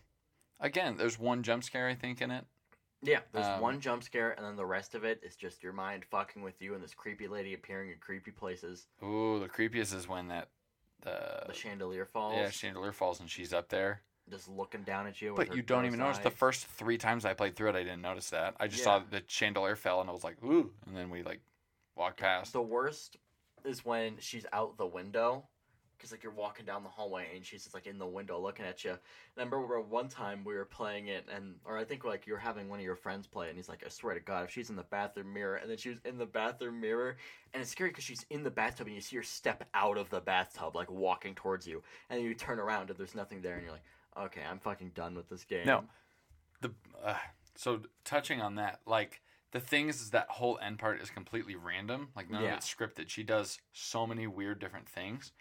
again, 0.59 0.97
there's 0.97 1.17
one 1.19 1.43
jump 1.43 1.63
scare 1.63 1.87
I 1.87 1.95
think 1.95 2.21
in 2.21 2.31
it. 2.31 2.45
Yeah, 3.01 3.21
there's 3.31 3.47
Um, 3.47 3.61
one 3.61 3.79
jump 3.79 4.03
scare 4.03 4.31
and 4.31 4.45
then 4.45 4.55
the 4.57 4.65
rest 4.65 4.93
of 4.93 5.05
it 5.05 5.21
is 5.23 5.35
just 5.35 5.63
your 5.63 5.71
mind 5.71 6.03
fucking 6.05 6.41
with 6.41 6.61
you 6.61 6.73
and 6.73 6.83
this 6.83 6.93
creepy 6.93 7.27
lady 7.27 7.53
appearing 7.53 7.91
in 7.91 7.97
creepy 7.99 8.31
places. 8.31 8.87
Ooh, 9.03 9.39
the 9.39 9.47
creepiest 9.47 9.93
is 9.95 10.07
when 10.07 10.27
that 10.27 10.49
the, 11.01 11.43
the 11.47 11.53
chandelier 11.53 12.05
falls, 12.05 12.35
yeah 12.35 12.49
chandelier 12.49 12.91
falls 12.91 13.21
and 13.21 13.29
she's 13.29 13.53
up 13.53 13.69
there. 13.69 14.01
just 14.29 14.49
looking 14.49 14.83
down 14.83 15.07
at 15.07 15.21
you. 15.21 15.33
with 15.33 15.47
But 15.47 15.55
you 15.55 15.61
don't 15.61 15.85
even 15.85 15.99
gross 15.99 16.17
notice 16.17 16.23
the 16.23 16.37
first 16.37 16.65
three 16.65 16.97
times 16.97 17.23
I 17.23 17.33
played 17.33 17.55
through 17.55 17.69
it. 17.69 17.75
I 17.77 17.83
didn't 17.83 18.01
notice 18.01 18.29
that. 18.31 18.55
I 18.59 18.67
just 18.67 18.79
Yeah. 18.79 18.99
saw 18.99 18.99
the 19.09 19.23
chandelier 19.27 19.77
fell 19.77 20.01
and 20.01 20.09
I 20.09 20.13
was 20.13 20.25
like, 20.25 20.43
ooh, 20.43 20.73
and 20.85 20.95
then 20.95 21.09
we 21.09 21.23
like 21.23 21.39
walked 21.95 22.19
past. 22.19 22.51
The 22.51 22.61
worst 22.61 23.15
is 23.63 23.85
when 23.85 24.17
she's 24.19 24.45
out 24.51 24.77
the 24.77 24.85
window, 24.85 25.47
because 25.99 26.11
like 26.11 26.23
you're 26.23 26.31
walking 26.31 26.65
down 26.65 26.83
the 26.83 26.89
hallway 26.89 27.27
and 27.35 27.45
she's 27.45 27.63
just 27.63 27.75
like 27.75 27.85
in 27.85 27.97
the 27.99 28.07
window 28.07 28.39
looking 28.39 28.65
at 28.65 28.83
you. 28.85 28.91
And 28.91 28.99
I 29.37 29.43
remember 29.43 29.81
one 29.81 30.07
time 30.07 30.43
we 30.45 30.53
were 30.55 30.65
playing 30.65 31.07
it, 31.07 31.27
and 31.33 31.55
or 31.65 31.77
I 31.77 31.83
think 31.83 32.05
like 32.05 32.25
you're 32.25 32.37
having 32.37 32.69
one 32.69 32.79
of 32.79 32.85
your 32.85 32.95
friends 32.95 33.27
play, 33.27 33.47
it, 33.47 33.49
and 33.49 33.57
he's 33.57 33.69
like, 33.69 33.83
"I 33.85 33.89
swear 33.89 34.13
to 34.13 34.19
God, 34.19 34.45
if 34.45 34.51
she's 34.51 34.69
in 34.69 34.75
the 34.75 34.83
bathroom 34.83 35.33
mirror," 35.33 35.55
and 35.55 35.69
then 35.69 35.77
she 35.77 35.89
was 35.89 35.99
in 36.05 36.17
the 36.17 36.25
bathroom 36.25 36.79
mirror, 36.79 37.17
and 37.53 37.61
it's 37.61 37.71
scary 37.71 37.89
because 37.89 38.05
she's 38.05 38.25
in 38.29 38.43
the 38.43 38.51
bathtub 38.51 38.87
and 38.87 38.95
you 38.95 39.01
see 39.01 39.17
her 39.17 39.23
step 39.23 39.67
out 39.73 39.97
of 39.97 40.09
the 40.09 40.21
bathtub 40.21 40.75
like 40.75 40.89
walking 40.89 41.35
towards 41.35 41.67
you, 41.67 41.83
and 42.09 42.19
then 42.19 42.25
you 42.25 42.33
turn 42.33 42.59
around 42.59 42.89
and 42.89 42.97
there's 42.97 43.15
nothing 43.15 43.41
there, 43.41 43.55
and 43.55 43.63
you're 43.63 43.73
like, 43.73 43.85
"Okay, 44.17 44.41
I'm 44.49 44.59
fucking 44.59 44.91
done 44.95 45.15
with 45.15 45.29
this 45.29 45.43
game." 45.43 45.65
No. 45.65 45.83
the 46.61 46.71
uh, 47.03 47.15
so 47.55 47.81
touching 48.05 48.41
on 48.41 48.55
that, 48.55 48.79
like 48.85 49.21
the 49.51 49.59
thing 49.59 49.89
is, 49.89 50.01
is 50.01 50.11
that 50.11 50.27
whole 50.29 50.59
end 50.61 50.79
part 50.79 51.01
is 51.01 51.09
completely 51.09 51.55
random. 51.55 52.09
Like 52.15 52.29
none 52.29 52.43
Yeah. 52.43 52.51
of 52.51 52.57
it's 52.57 52.73
scripted. 52.73 53.09
She 53.09 53.23
does 53.23 53.59
so 53.73 54.05
many 54.05 54.27
weird 54.27 54.59
different 54.59 54.87
things. 54.87 55.31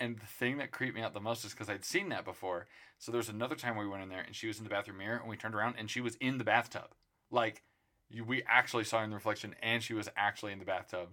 And 0.00 0.18
the 0.18 0.26
thing 0.26 0.58
that 0.58 0.70
creeped 0.70 0.94
me 0.94 1.02
out 1.02 1.12
the 1.14 1.20
most 1.20 1.44
is 1.44 1.52
because 1.52 1.68
I'd 1.68 1.84
seen 1.84 2.08
that 2.10 2.24
before. 2.24 2.66
So 2.98 3.10
there 3.12 3.18
was 3.18 3.28
another 3.28 3.54
time 3.56 3.76
we 3.76 3.86
went 3.88 4.02
in 4.02 4.08
there 4.08 4.20
and 4.20 4.34
she 4.34 4.46
was 4.46 4.58
in 4.58 4.64
the 4.64 4.70
bathroom 4.70 4.98
mirror 4.98 5.16
and 5.18 5.28
we 5.28 5.36
turned 5.36 5.54
around 5.54 5.74
and 5.78 5.90
she 5.90 6.00
was 6.00 6.14
in 6.16 6.38
the 6.38 6.44
bathtub. 6.44 6.88
Like 7.30 7.62
you, 8.10 8.24
we 8.24 8.42
actually 8.46 8.84
saw 8.84 8.98
her 8.98 9.04
in 9.04 9.10
the 9.10 9.16
reflection 9.16 9.54
and 9.62 9.82
she 9.82 9.94
was 9.94 10.08
actually 10.16 10.52
in 10.52 10.58
the 10.60 10.64
bathtub. 10.64 11.08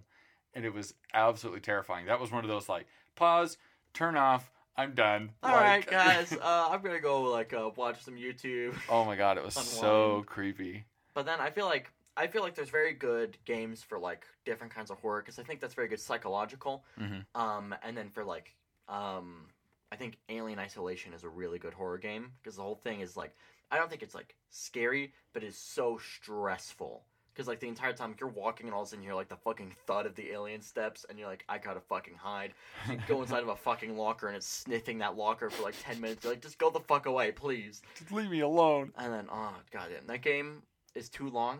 And 0.54 0.64
it 0.64 0.72
was 0.72 0.94
absolutely 1.12 1.60
terrifying. 1.60 2.06
That 2.06 2.20
was 2.20 2.30
one 2.32 2.44
of 2.44 2.48
those 2.48 2.68
like 2.68 2.86
pause, 3.16 3.58
turn 3.92 4.16
off, 4.16 4.50
I'm 4.76 4.94
done. 4.94 5.32
All 5.42 5.50
Like- 5.50 5.60
right, 5.62 5.86
guys, 5.90 6.32
uh, 6.32 6.68
I'm 6.70 6.80
gonna 6.82 7.00
go 7.00 7.22
like 7.22 7.52
uh, 7.52 7.70
watch 7.76 8.02
some 8.04 8.14
YouTube. 8.14 8.74
oh 8.88 9.04
my 9.04 9.16
god, 9.16 9.36
it 9.36 9.44
was 9.44 9.54
so 9.54 10.22
creepy. 10.26 10.84
But 11.14 11.26
then 11.26 11.40
I 11.40 11.50
feel 11.50 11.66
like 11.66 11.90
I 12.16 12.26
feel 12.28 12.42
like 12.42 12.54
there's 12.54 12.70
very 12.70 12.94
good 12.94 13.36
games 13.44 13.82
for 13.82 13.98
like 13.98 14.26
different 14.46 14.74
kinds 14.74 14.90
of 14.90 14.98
horror 15.00 15.20
because 15.20 15.38
I 15.38 15.42
think 15.42 15.60
that's 15.60 15.74
very 15.74 15.88
good 15.88 16.00
psychological. 16.00 16.84
Mhm. 16.98 17.24
Um, 17.34 17.74
and 17.82 17.94
then 17.96 18.08
for 18.08 18.24
like, 18.24 18.54
um, 18.88 19.46
I 19.92 19.96
think 19.96 20.18
Alien 20.28 20.58
Isolation 20.58 21.12
is 21.12 21.24
a 21.24 21.28
really 21.28 21.58
good 21.58 21.74
horror 21.74 21.98
game 21.98 22.32
because 22.42 22.56
the 22.56 22.62
whole 22.62 22.76
thing 22.76 23.00
is 23.00 23.16
like 23.16 23.34
I 23.70 23.76
don't 23.76 23.90
think 23.90 24.02
it's 24.02 24.14
like 24.14 24.36
scary, 24.50 25.12
but 25.32 25.42
it's 25.42 25.58
so 25.58 25.98
stressful. 25.98 27.04
Because 27.32 27.48
like 27.48 27.60
the 27.60 27.68
entire 27.68 27.92
time 27.92 28.14
you're 28.18 28.30
walking 28.30 28.66
and 28.66 28.74
all 28.74 28.82
of 28.82 28.86
a 28.86 28.90
sudden 28.90 29.02
you 29.02 29.10
hear 29.10 29.14
like 29.16 29.28
the 29.28 29.36
fucking 29.36 29.72
thud 29.86 30.06
of 30.06 30.14
the 30.14 30.30
alien 30.30 30.62
steps 30.62 31.04
and 31.08 31.18
you're 31.18 31.28
like 31.28 31.44
I 31.48 31.58
gotta 31.58 31.80
fucking 31.80 32.14
hide. 32.14 32.54
You 32.90 32.98
go 33.06 33.20
inside 33.22 33.42
of 33.42 33.48
a 33.48 33.56
fucking 33.56 33.96
locker 33.96 34.28
and 34.28 34.36
it's 34.36 34.46
sniffing 34.46 34.98
that 34.98 35.16
locker 35.16 35.50
for 35.50 35.62
like 35.62 35.74
ten 35.82 36.00
minutes. 36.00 36.24
You're 36.24 36.32
like 36.32 36.42
just 36.42 36.58
go 36.58 36.70
the 36.70 36.80
fuck 36.80 37.06
away, 37.06 37.32
please. 37.32 37.82
Just 37.98 38.12
leave 38.12 38.30
me 38.30 38.40
alone. 38.40 38.92
And 38.96 39.12
then, 39.12 39.26
oh 39.30 39.54
god, 39.70 39.88
damn, 39.92 40.06
that 40.06 40.22
game 40.22 40.62
is 40.94 41.08
too 41.10 41.28
long, 41.28 41.58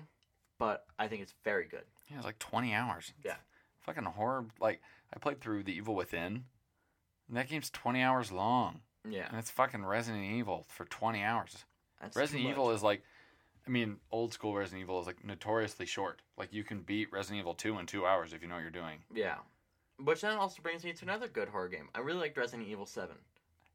but 0.58 0.86
I 0.98 1.08
think 1.08 1.22
it's 1.22 1.34
very 1.44 1.66
good. 1.66 1.84
Yeah, 2.10 2.16
it's 2.16 2.26
like 2.26 2.38
20 2.38 2.72
hours. 2.72 3.12
Yeah. 3.24 3.36
Fucking 3.80 4.04
horror. 4.04 4.46
Like, 4.60 4.80
I 5.14 5.18
played 5.18 5.40
through 5.40 5.64
The 5.64 5.76
Evil 5.76 5.94
Within, 5.94 6.44
and 7.28 7.36
that 7.36 7.48
game's 7.48 7.70
20 7.70 8.02
hours 8.02 8.30
long. 8.32 8.80
Yeah, 9.08 9.28
And 9.28 9.38
it's 9.38 9.50
fucking 9.52 9.84
Resident 9.84 10.24
Evil 10.24 10.66
for 10.68 10.84
20 10.84 11.22
hours. 11.22 11.64
that's 12.00 12.16
Resident 12.16 12.48
Evil 12.48 12.72
is 12.72 12.82
like, 12.82 13.02
I 13.66 13.70
mean, 13.70 13.98
old 14.10 14.32
school 14.32 14.54
Resident 14.54 14.82
Evil 14.82 15.00
is 15.00 15.06
like 15.06 15.24
notoriously 15.24 15.86
short. 15.86 16.22
Like, 16.36 16.52
you 16.52 16.64
can 16.64 16.80
beat 16.80 17.12
Resident 17.12 17.38
Evil 17.40 17.54
2 17.54 17.78
in 17.78 17.86
two 17.86 18.04
hours 18.04 18.32
if 18.32 18.42
you 18.42 18.48
know 18.48 18.54
what 18.56 18.62
you're 18.62 18.70
doing. 18.70 18.98
yeah. 19.14 19.36
Which 20.04 20.20
then 20.20 20.36
also 20.36 20.60
brings 20.60 20.84
me 20.84 20.92
to 20.92 21.04
another 21.06 21.26
good 21.26 21.48
horror 21.48 21.68
game. 21.68 21.88
I 21.94 22.00
really 22.00 22.18
liked 22.20 22.36
Resident 22.36 22.68
Evil 22.68 22.84
7. 22.84 23.16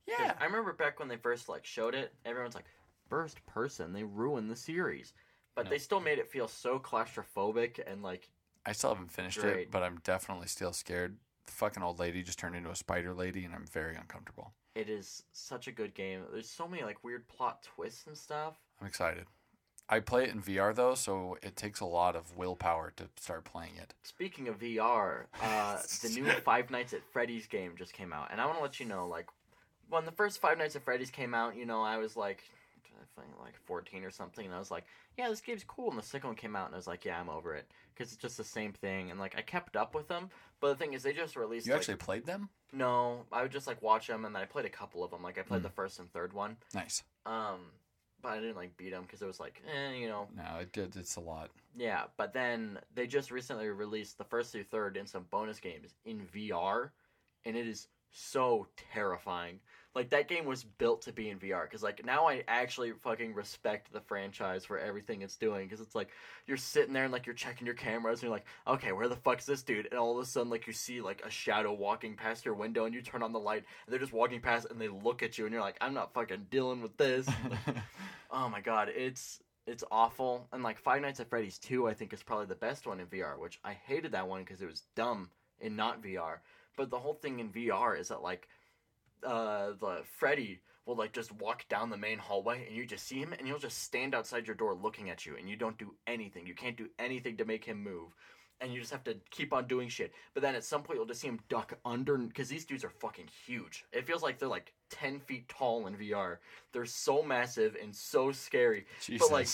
Yeah. 0.06 0.34
I 0.39 0.45
remember 0.45 0.72
back 0.74 0.99
when 0.99 1.08
they 1.08 1.16
first 1.18 1.49
like 1.49 1.66
showed 1.66 1.95
it, 1.95 2.14
everyone's 2.26 2.54
like, 2.54 2.66
first 3.10 3.43
person, 3.47 3.91
they 3.91 4.04
ruined 4.04 4.52
the 4.52 4.56
series. 4.56 5.14
But 5.56 5.66
No. 5.66 5.70
they 5.72 5.78
still 5.80 5.99
made 5.99 6.20
it 6.20 6.30
feel 6.30 6.47
so 6.47 6.78
claustrophobic 6.78 7.80
and 7.89 8.04
like, 8.04 8.30
I 8.66 8.74
still 8.74 8.91
haven't 8.93 9.12
finished 9.12 9.39
it, 9.43 9.72
but 9.72 9.82
I'm 9.82 9.99
definitely 10.04 10.47
still 10.47 10.74
scared. 10.74 11.18
The 11.46 11.52
fucking 11.54 11.84
old 11.84 12.00
lady 12.00 12.24
just 12.24 12.39
turned 12.39 12.56
into 12.56 12.70
a 12.70 12.76
spider 12.76 13.14
lady, 13.14 13.46
and 13.46 13.54
I'm 13.54 13.66
very 13.66 13.96
uncomfortable. 13.96 14.54
it 14.76 14.89
is 14.89 15.24
such 15.34 15.68
a 15.68 15.72
good 15.72 15.94
game. 15.94 16.22
There's 16.32 16.50
so 16.50 16.68
many 16.68 16.84
like 16.84 17.04
weird 17.04 17.28
plot 17.28 17.64
twists 17.64 18.08
and 18.08 18.18
stuff. 18.18 18.56
I'm 18.80 18.88
excited. 18.88 19.26
I 19.89 20.00
play 20.00 20.24
it 20.24 20.30
in 20.30 20.42
VR 20.42 20.74
though, 20.74 20.96
so 20.96 21.38
it 21.44 21.58
takes 21.58 21.82
a 21.82 21.86
lot 21.86 22.16
of 22.16 22.38
willpower 22.38 22.94
to 22.96 23.10
start 23.18 23.44
playing 23.44 23.74
it. 23.78 23.94
Speaking 24.04 24.48
of 24.48 24.60
VR, 24.60 25.26
uh, 25.42 25.78
the 26.02 26.10
new 26.10 26.26
Five 26.26 26.70
Nights 26.70 26.94
at 26.94 27.02
Freddy's 27.12 27.48
game 27.48 27.74
just 27.78 27.92
came 27.92 28.14
out, 28.14 28.30
and 28.32 28.39
I 28.39 28.46
want 28.46 28.58
to 28.60 28.64
let 28.64 28.80
you 28.80 28.86
know, 28.86 29.06
like, 29.08 29.28
when 29.89 30.06
the 30.06 30.12
first 30.12 30.39
Five 30.39 30.58
Nights 30.58 30.78
at 30.78 30.84
Freddy's 30.84 31.10
came 31.12 31.34
out, 31.34 31.58
you 31.58 31.66
know, 31.66 31.82
I 31.82 31.98
was 31.98 32.16
like, 32.16 32.44
I 33.00 33.22
think 33.22 33.34
like 33.39 33.56
14 33.66 34.04
or 34.04 34.12
something, 34.12 34.46
and 34.46 34.54
I 34.54 34.60
was 34.60 34.72
like, 34.72 34.86
yeah, 35.18 35.30
this 35.30 35.42
game's 35.42 35.64
cool. 35.64 35.89
And 35.89 35.98
the 36.00 36.04
second 36.04 36.30
one 36.30 36.36
came 36.36 36.56
out, 36.56 36.68
and 36.68 36.76
I 36.76 36.78
was 36.78 36.88
like, 36.88 37.06
yeah, 37.06 37.20
I'm 37.20 37.30
over 37.30 37.56
it 37.56 37.70
because 37.94 38.12
it's 38.14 38.22
just 38.22 38.38
the 38.38 38.44
same 38.44 38.74
thing. 38.74 39.12
And 39.12 39.20
like 39.20 39.36
I 39.38 39.42
kept 39.42 39.76
up 39.76 39.96
with 39.96 40.08
them, 40.08 40.30
but 40.60 40.70
the 40.70 40.76
thing 40.76 40.94
is, 40.94 41.04
they 41.04 41.14
just 41.14 41.36
released. 41.36 41.66
You 41.68 41.74
like- 41.74 41.82
actually 41.82 41.96
played 41.98 42.26
them? 42.26 42.50
no, 42.74 43.26
I 43.32 43.42
would 43.42 43.52
just 43.52 43.68
like 43.68 43.82
watch 43.82 44.08
them, 44.08 44.24
and 44.26 44.34
then 44.36 44.42
I 44.42 44.46
played 44.46 44.66
a 44.66 44.70
couple 44.70 45.04
of 45.04 45.12
them. 45.12 45.22
Like 45.24 45.38
I 45.38 45.42
played 45.42 45.60
Hmm. 45.60 45.64
the 45.64 45.70
first 45.72 46.00
and 46.00 46.12
third 46.12 46.32
one, 46.34 46.58
Nice. 46.74 47.04
um, 47.26 47.72
but 48.22 48.30
I 48.30 48.39
didn't 48.39 48.56
like 48.56 48.78
beat 48.78 48.92
them 48.92 49.02
because 49.04 49.22
it 49.22 49.28
was 49.28 49.39
like, 49.39 49.62
eh, 49.68 49.92
you 49.94 50.08
know, 50.08 50.28
No, 50.36 50.58
it 50.62 50.72
did. 50.72 50.96
It's 50.96 51.16
a 51.16 51.22
lot. 51.22 51.50
yeah. 51.76 52.04
But 52.18 52.34
then 52.34 52.80
they 52.94 53.08
just 53.08 53.32
recently 53.32 53.68
released 53.70 54.18
the 54.18 54.24
first 54.26 54.52
through 54.52 54.64
third 54.66 54.96
and 54.96 55.10
some 55.10 55.24
bonus 55.32 55.60
games 55.60 55.96
in 56.06 56.26
VR, 56.28 56.92
and 57.46 57.58
it 57.58 57.68
is 57.68 57.88
so 58.12 58.68
terrifying. 58.93 59.59
Like 59.93 60.09
that 60.12 60.30
game 60.30 60.45
was 60.45 60.64
built 60.64 61.01
to 61.01 61.12
be 61.12 61.30
in 61.30 61.38
VR 61.38 61.64
because 61.64 61.84
like 61.84 62.05
now 62.05 62.26
I 62.26 62.43
actually 62.47 62.93
fucking 62.93 63.34
respect 63.34 63.91
the 63.91 63.99
franchise 63.99 64.64
for 64.64 64.80
everything 64.80 65.22
it's 65.22 65.36
doing 65.36 65.68
because 65.68 65.82
it's 65.82 65.95
like 65.95 66.09
you're 66.47 66.55
sitting 66.55 66.93
there 66.93 67.03
and 67.03 67.12
like 67.12 67.26
you're 67.26 67.36
checking 67.36 67.66
your 67.66 67.76
cameras 67.76 68.20
and 68.20 68.24
you're 68.24 68.32
like 68.32 68.45
okay 68.66 68.93
where 68.93 69.09
the 69.09 69.18
fuck's 69.18 69.45
this 69.45 69.64
dude 69.64 69.88
and 69.91 69.99
all 69.99 70.18
of 70.18 70.24
a 70.24 70.26
sudden 70.26 70.49
like 70.49 70.66
you 70.66 70.72
see 70.72 71.01
like 71.01 71.22
a 71.26 71.30
shadow 71.30 71.74
walking 71.74 72.16
past 72.16 72.45
your 72.45 72.53
window 72.53 72.86
and 72.86 72.93
you 72.95 73.01
turn 73.01 73.22
on 73.22 73.34
the 73.34 73.39
light 73.39 73.66
and 73.86 73.91
they're 73.91 73.99
just 73.99 74.14
walking 74.14 74.39
past 74.39 74.66
and 74.70 74.80
they 74.80 74.88
look 74.88 75.24
at 75.24 75.38
you 75.38 75.43
and 75.43 75.51
you're 75.51 75.62
like 75.62 75.78
I'm 75.82 75.93
not 75.93 76.14
fucking 76.14 76.47
dealing 76.49 76.82
with 76.82 76.95
this. 76.95 77.28
oh 78.32 78.47
my 78.47 78.62
god, 78.62 78.88
it's 78.95 79.41
it's 79.68 79.84
awful. 79.91 80.47
And 80.51 80.64
like 80.64 80.80
Five 80.80 81.01
Nights 81.01 81.20
at 81.20 81.30
Freddy's 81.30 81.59
2, 81.59 81.88
I 81.88 81.93
think 81.93 82.14
is 82.14 82.24
probably 82.24 82.47
the 82.47 82.55
best 82.55 82.88
one 82.88 82.99
in 82.99 83.07
VR, 83.07 83.38
which 83.38 83.59
I 83.64 83.74
hated 83.74 84.12
that 84.14 84.28
one 84.28 84.41
because 84.41 84.62
it 84.62 84.68
was 84.68 84.84
dumb 84.95 85.30
in 85.59 85.76
not 85.76 86.01
VR. 86.01 86.38
But 86.78 86.90
the 86.90 87.00
whole 87.00 87.14
thing 87.14 87.40
in 87.40 87.50
VR 87.50 88.00
is 88.00 88.10
that 88.10 88.22
like 88.22 88.48
uh 89.26 89.72
the 89.80 90.02
Freddy 90.18 90.62
will 90.86 90.96
like 90.96 91.14
just 91.14 91.32
walk 91.34 91.68
down 91.70 91.90
the 91.90 91.98
main 91.98 92.18
hallway 92.18 92.66
and 92.68 92.76
you 92.76 92.86
just 92.86 93.08
see 93.08 93.20
him 93.20 93.34
and 93.34 93.48
he'll 93.48 93.60
just 93.60 93.84
stand 93.84 94.16
outside 94.16 94.48
your 94.48 94.56
door 94.56 94.74
looking 94.74 95.10
at 95.10 95.26
you 95.26 95.36
and 95.38 95.50
you 95.50 95.56
don't 95.56 95.78
do 95.78 95.94
anything. 96.08 96.48
You 96.48 96.56
can't 96.56 96.78
do 96.78 96.90
anything 97.00 97.38
to 97.38 97.46
make 97.46 97.64
him 97.66 97.84
move. 97.84 98.16
And 98.60 98.72
you 98.72 98.80
just 98.80 98.92
have 98.92 99.04
to 99.06 99.16
keep 99.32 99.54
on 99.54 99.66
doing 99.66 99.90
shit. 99.90 100.14
But 100.36 100.44
then 100.44 100.54
at 100.54 100.64
some 100.64 100.84
point 100.84 100.98
you'll 100.98 101.08
just 101.08 101.22
see 101.22 101.28
him 101.28 101.40
duck 101.50 101.74
under 101.84 102.16
because 102.18 102.48
these 102.48 102.66
dudes 102.66 102.84
are 102.84 102.92
fucking 102.92 103.28
huge. 103.46 103.86
It 103.92 104.06
feels 104.06 104.22
like 104.22 104.38
they're 104.38 104.48
like 104.48 104.74
ten 104.92 105.20
feet 105.20 105.50
tall 105.50 105.88
in 105.88 105.96
VR. 105.96 106.38
They're 106.72 106.86
so 106.86 107.24
massive 107.24 107.76
and 107.82 107.96
so 107.96 108.32
scary. 108.32 108.86
Jesus. 109.02 109.28
But 109.28 109.34
like 109.34 109.48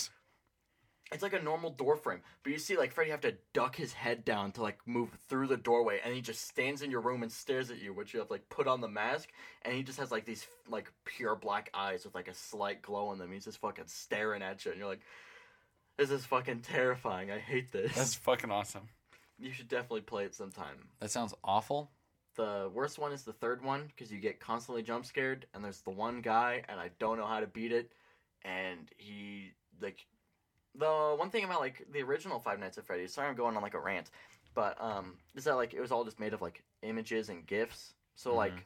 it's 1.12 1.22
like 1.22 1.32
a 1.32 1.42
normal 1.42 1.70
door 1.70 1.96
frame, 1.96 2.20
but 2.42 2.52
you 2.52 2.58
see 2.58 2.76
like 2.76 2.92
Freddy 2.92 3.10
have 3.10 3.22
to 3.22 3.34
duck 3.54 3.76
his 3.76 3.92
head 3.92 4.24
down 4.24 4.52
to 4.52 4.62
like 4.62 4.78
move 4.86 5.10
through 5.28 5.46
the 5.46 5.56
doorway, 5.56 6.00
and 6.04 6.14
he 6.14 6.20
just 6.20 6.46
stands 6.46 6.82
in 6.82 6.90
your 6.90 7.00
room 7.00 7.22
and 7.22 7.32
stares 7.32 7.70
at 7.70 7.80
you, 7.80 7.92
which 7.92 8.12
you 8.12 8.20
have 8.20 8.30
like 8.30 8.48
put 8.50 8.66
on 8.66 8.80
the 8.80 8.88
mask, 8.88 9.30
and 9.62 9.74
he 9.74 9.82
just 9.82 9.98
has 9.98 10.10
like 10.10 10.24
these 10.24 10.46
like 10.68 10.92
pure 11.04 11.34
black 11.34 11.70
eyes 11.72 12.04
with 12.04 12.14
like 12.14 12.28
a 12.28 12.34
slight 12.34 12.82
glow 12.82 13.12
in 13.12 13.18
them. 13.18 13.32
He's 13.32 13.44
just 13.44 13.60
fucking 13.60 13.84
staring 13.86 14.42
at 14.42 14.64
you, 14.64 14.72
and 14.72 14.78
you're 14.78 14.88
like, 14.88 15.00
"This 15.96 16.10
is 16.10 16.26
fucking 16.26 16.60
terrifying. 16.60 17.30
I 17.30 17.38
hate 17.38 17.72
this." 17.72 17.94
That's 17.94 18.14
fucking 18.26 18.50
awesome. 18.50 18.88
You 19.38 19.52
should 19.52 19.68
definitely 19.68 20.02
play 20.02 20.24
it 20.24 20.34
sometime. 20.34 20.88
That 21.00 21.10
sounds 21.10 21.32
awful. 21.42 21.90
The 22.34 22.70
worst 22.72 22.98
one 22.98 23.12
is 23.12 23.22
the 23.22 23.32
third 23.32 23.64
one 23.64 23.84
because 23.88 24.12
you 24.12 24.20
get 24.20 24.40
constantly 24.40 24.82
jump 24.82 25.06
scared, 25.06 25.46
and 25.54 25.64
there's 25.64 25.80
the 25.80 25.90
one 25.90 26.20
guy, 26.20 26.62
and 26.68 26.78
I 26.78 26.90
don't 26.98 27.18
know 27.18 27.26
how 27.26 27.40
to 27.40 27.46
beat 27.46 27.72
it, 27.72 27.92
and 28.44 28.90
he 28.96 29.52
like 29.80 30.04
the 30.78 31.14
one 31.16 31.30
thing 31.30 31.44
about 31.44 31.60
like 31.60 31.86
the 31.92 32.02
original 32.02 32.38
Five 32.38 32.60
Nights 32.60 32.78
at 32.78 32.86
Freddy's. 32.86 33.12
Sorry, 33.12 33.28
I'm 33.28 33.34
going 33.34 33.56
on 33.56 33.62
like 33.62 33.74
a 33.74 33.80
rant, 33.80 34.10
but 34.54 34.80
um, 34.80 35.14
is 35.34 35.44
that 35.44 35.56
like 35.56 35.74
it 35.74 35.80
was 35.80 35.92
all 35.92 36.04
just 36.04 36.20
made 36.20 36.32
of 36.32 36.40
like 36.42 36.62
images 36.82 37.28
and 37.28 37.46
gifs. 37.46 37.94
So 38.14 38.34
like 38.34 38.52
Mhm. 38.52 38.62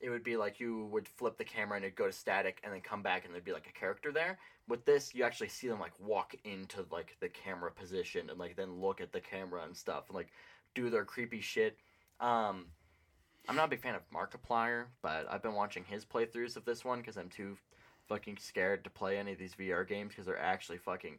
it 0.00 0.10
would 0.10 0.22
be 0.22 0.36
like 0.36 0.60
you 0.60 0.84
would 0.86 1.08
flip 1.08 1.38
the 1.38 1.44
camera 1.44 1.76
and 1.76 1.84
it'd 1.84 1.96
go 1.96 2.06
to 2.06 2.12
static 2.12 2.60
and 2.62 2.72
then 2.72 2.80
come 2.80 3.02
back 3.02 3.24
and 3.24 3.32
there'd 3.32 3.44
be 3.44 3.52
like 3.52 3.68
a 3.68 3.78
character 3.78 4.12
there. 4.12 4.38
With 4.68 4.84
this, 4.84 5.14
you 5.14 5.24
actually 5.24 5.48
see 5.48 5.68
them 5.68 5.80
like 5.80 5.98
walk 5.98 6.34
into 6.44 6.84
like 6.90 7.16
the 7.20 7.28
camera 7.28 7.70
position 7.70 8.30
and 8.30 8.38
like 8.38 8.56
then 8.56 8.80
look 8.80 9.00
at 9.00 9.12
the 9.12 9.20
camera 9.20 9.62
and 9.64 9.76
stuff 9.76 10.04
and 10.08 10.14
like 10.16 10.28
do 10.74 10.90
their 10.90 11.04
creepy 11.04 11.40
shit. 11.40 11.78
Um, 12.20 12.66
I'm 13.48 13.56
not 13.56 13.66
a 13.66 13.68
big 13.68 13.80
fan 13.80 13.94
of 13.94 14.02
Markiplier, 14.10 14.86
but 15.02 15.26
I've 15.30 15.42
been 15.42 15.54
watching 15.54 15.84
his 15.84 16.04
playthroughs 16.04 16.56
of 16.56 16.64
this 16.64 16.84
one 16.84 17.00
because 17.00 17.16
I'm 17.16 17.28
too 17.28 17.56
fucking 18.08 18.36
scared 18.38 18.84
to 18.84 18.90
play 18.90 19.18
any 19.18 19.32
of 19.32 19.38
these 19.38 19.54
VR 19.54 19.86
games 19.86 20.10
because 20.10 20.26
they're 20.26 20.38
actually 20.38 20.78
fucking 20.78 21.18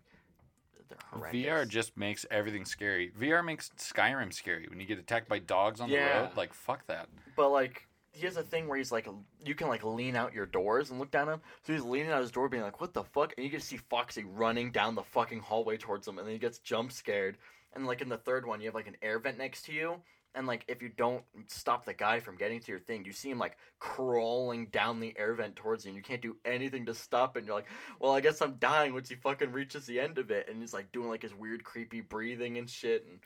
they're 0.89 0.97
horrendous. 1.11 1.45
VR 1.45 1.67
just 1.67 1.97
makes 1.97 2.25
everything 2.31 2.65
scary. 2.65 3.11
VR 3.19 3.43
makes 3.43 3.69
Skyrim 3.77 4.33
scary 4.33 4.67
when 4.69 4.79
you 4.79 4.85
get 4.85 4.99
attacked 4.99 5.27
by 5.29 5.39
dogs 5.39 5.79
on 5.79 5.89
the 5.89 5.97
road. 5.97 6.31
Like 6.35 6.53
fuck 6.53 6.85
that. 6.87 7.07
But 7.35 7.49
like, 7.49 7.87
he 8.11 8.25
has 8.25 8.37
a 8.37 8.43
thing 8.43 8.67
where 8.67 8.77
he's 8.77 8.91
like, 8.91 9.07
you 9.45 9.53
can 9.53 9.67
like 9.67 9.83
lean 9.83 10.15
out 10.15 10.33
your 10.33 10.45
doors 10.45 10.89
and 10.89 10.99
look 10.99 11.11
down 11.11 11.29
him. 11.29 11.41
So 11.63 11.73
he's 11.73 11.83
leaning 11.83 12.11
out 12.11 12.21
his 12.21 12.31
door, 12.31 12.49
being 12.49 12.63
like, 12.63 12.81
"What 12.81 12.93
the 12.93 13.03
fuck?" 13.03 13.33
And 13.37 13.45
you 13.45 13.51
get 13.51 13.61
to 13.61 13.65
see 13.65 13.77
Foxy 13.77 14.23
running 14.23 14.71
down 14.71 14.95
the 14.95 15.03
fucking 15.03 15.41
hallway 15.41 15.77
towards 15.77 16.07
him, 16.07 16.17
and 16.17 16.27
then 16.27 16.33
he 16.33 16.39
gets 16.39 16.59
jump 16.59 16.91
scared. 16.91 17.37
And 17.73 17.85
like 17.85 18.01
in 18.01 18.09
the 18.09 18.17
third 18.17 18.45
one, 18.45 18.59
you 18.59 18.67
have 18.67 18.75
like 18.75 18.87
an 18.87 18.97
air 19.01 19.19
vent 19.19 19.37
next 19.37 19.63
to 19.65 19.73
you, 19.73 20.01
and 20.35 20.45
like 20.47 20.63
if 20.67 20.81
you 20.81 20.89
don't 20.89 21.23
stop 21.47 21.85
the 21.85 21.93
guy 21.93 22.19
from 22.19 22.35
getting 22.35 22.59
to 22.59 22.71
your 22.71 22.79
thing, 22.79 23.05
you 23.05 23.11
see 23.11 23.29
him 23.29 23.39
like 23.39 23.57
crawling 23.79 24.67
down 24.67 24.99
the 24.99 25.13
air 25.17 25.33
vent 25.33 25.55
towards 25.55 25.85
you, 25.85 25.89
and 25.89 25.95
you 25.97 26.03
can't 26.03 26.21
do 26.21 26.35
anything 26.45 26.85
to 26.85 26.93
stop 26.93 27.35
it. 27.35 27.39
And 27.39 27.47
you're 27.47 27.55
like, 27.55 27.67
"Well, 27.99 28.13
I 28.13 28.21
guess 28.21 28.41
I'm 28.41 28.55
dying." 28.55 28.93
Once 28.93 29.09
he 29.09 29.15
fucking 29.15 29.51
reaches 29.51 29.85
the 29.85 29.99
end 29.99 30.17
of 30.17 30.29
it, 30.31 30.47
and 30.49 30.59
he's 30.61 30.73
like 30.73 30.91
doing 30.91 31.09
like 31.09 31.23
his 31.23 31.33
weird, 31.33 31.63
creepy 31.63 32.01
breathing 32.01 32.57
and 32.57 32.69
shit, 32.69 33.05
and 33.09 33.19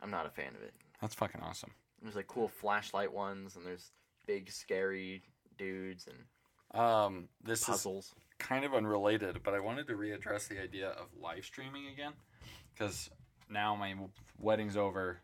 I'm 0.00 0.10
not 0.10 0.26
a 0.26 0.30
fan 0.30 0.54
of 0.54 0.62
it. 0.62 0.74
That's 1.00 1.14
fucking 1.14 1.40
awesome. 1.42 1.70
There's 2.02 2.16
like 2.16 2.26
cool 2.28 2.48
flashlight 2.48 3.12
ones, 3.12 3.56
and 3.56 3.66
there's 3.66 3.90
big 4.26 4.50
scary 4.50 5.22
dudes 5.58 6.06
and 6.06 6.80
Um, 6.80 7.28
this 7.42 7.60
is 7.60 7.66
puzzles. 7.66 8.14
kind 8.38 8.64
of 8.64 8.72
unrelated, 8.74 9.42
but 9.42 9.52
I 9.54 9.60
wanted 9.60 9.86
to 9.88 9.94
readdress 9.94 10.48
the 10.48 10.60
idea 10.60 10.90
of 10.90 11.06
live 11.20 11.44
streaming 11.44 11.88
again 11.88 12.12
because 12.72 13.10
now 13.50 13.74
my 13.76 13.94
wedding's 14.38 14.76
over. 14.76 15.20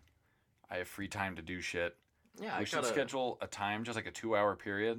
I 0.71 0.77
have 0.79 0.89
free 0.89 1.09
time 1.09 1.37
to 1.37 1.43
do 1.43 1.61
shit. 1.61 1.97
Yeah, 2.41 2.55
I 2.55 2.61
we 2.61 2.65
should 2.67 2.77
gotta, 2.77 2.89
schedule 2.89 3.39
a 3.41 3.47
time, 3.47 3.85
just 3.85 3.97
like 3.97 4.07
a 4.07 4.11
two-hour 4.11 4.57
period, 4.57 4.97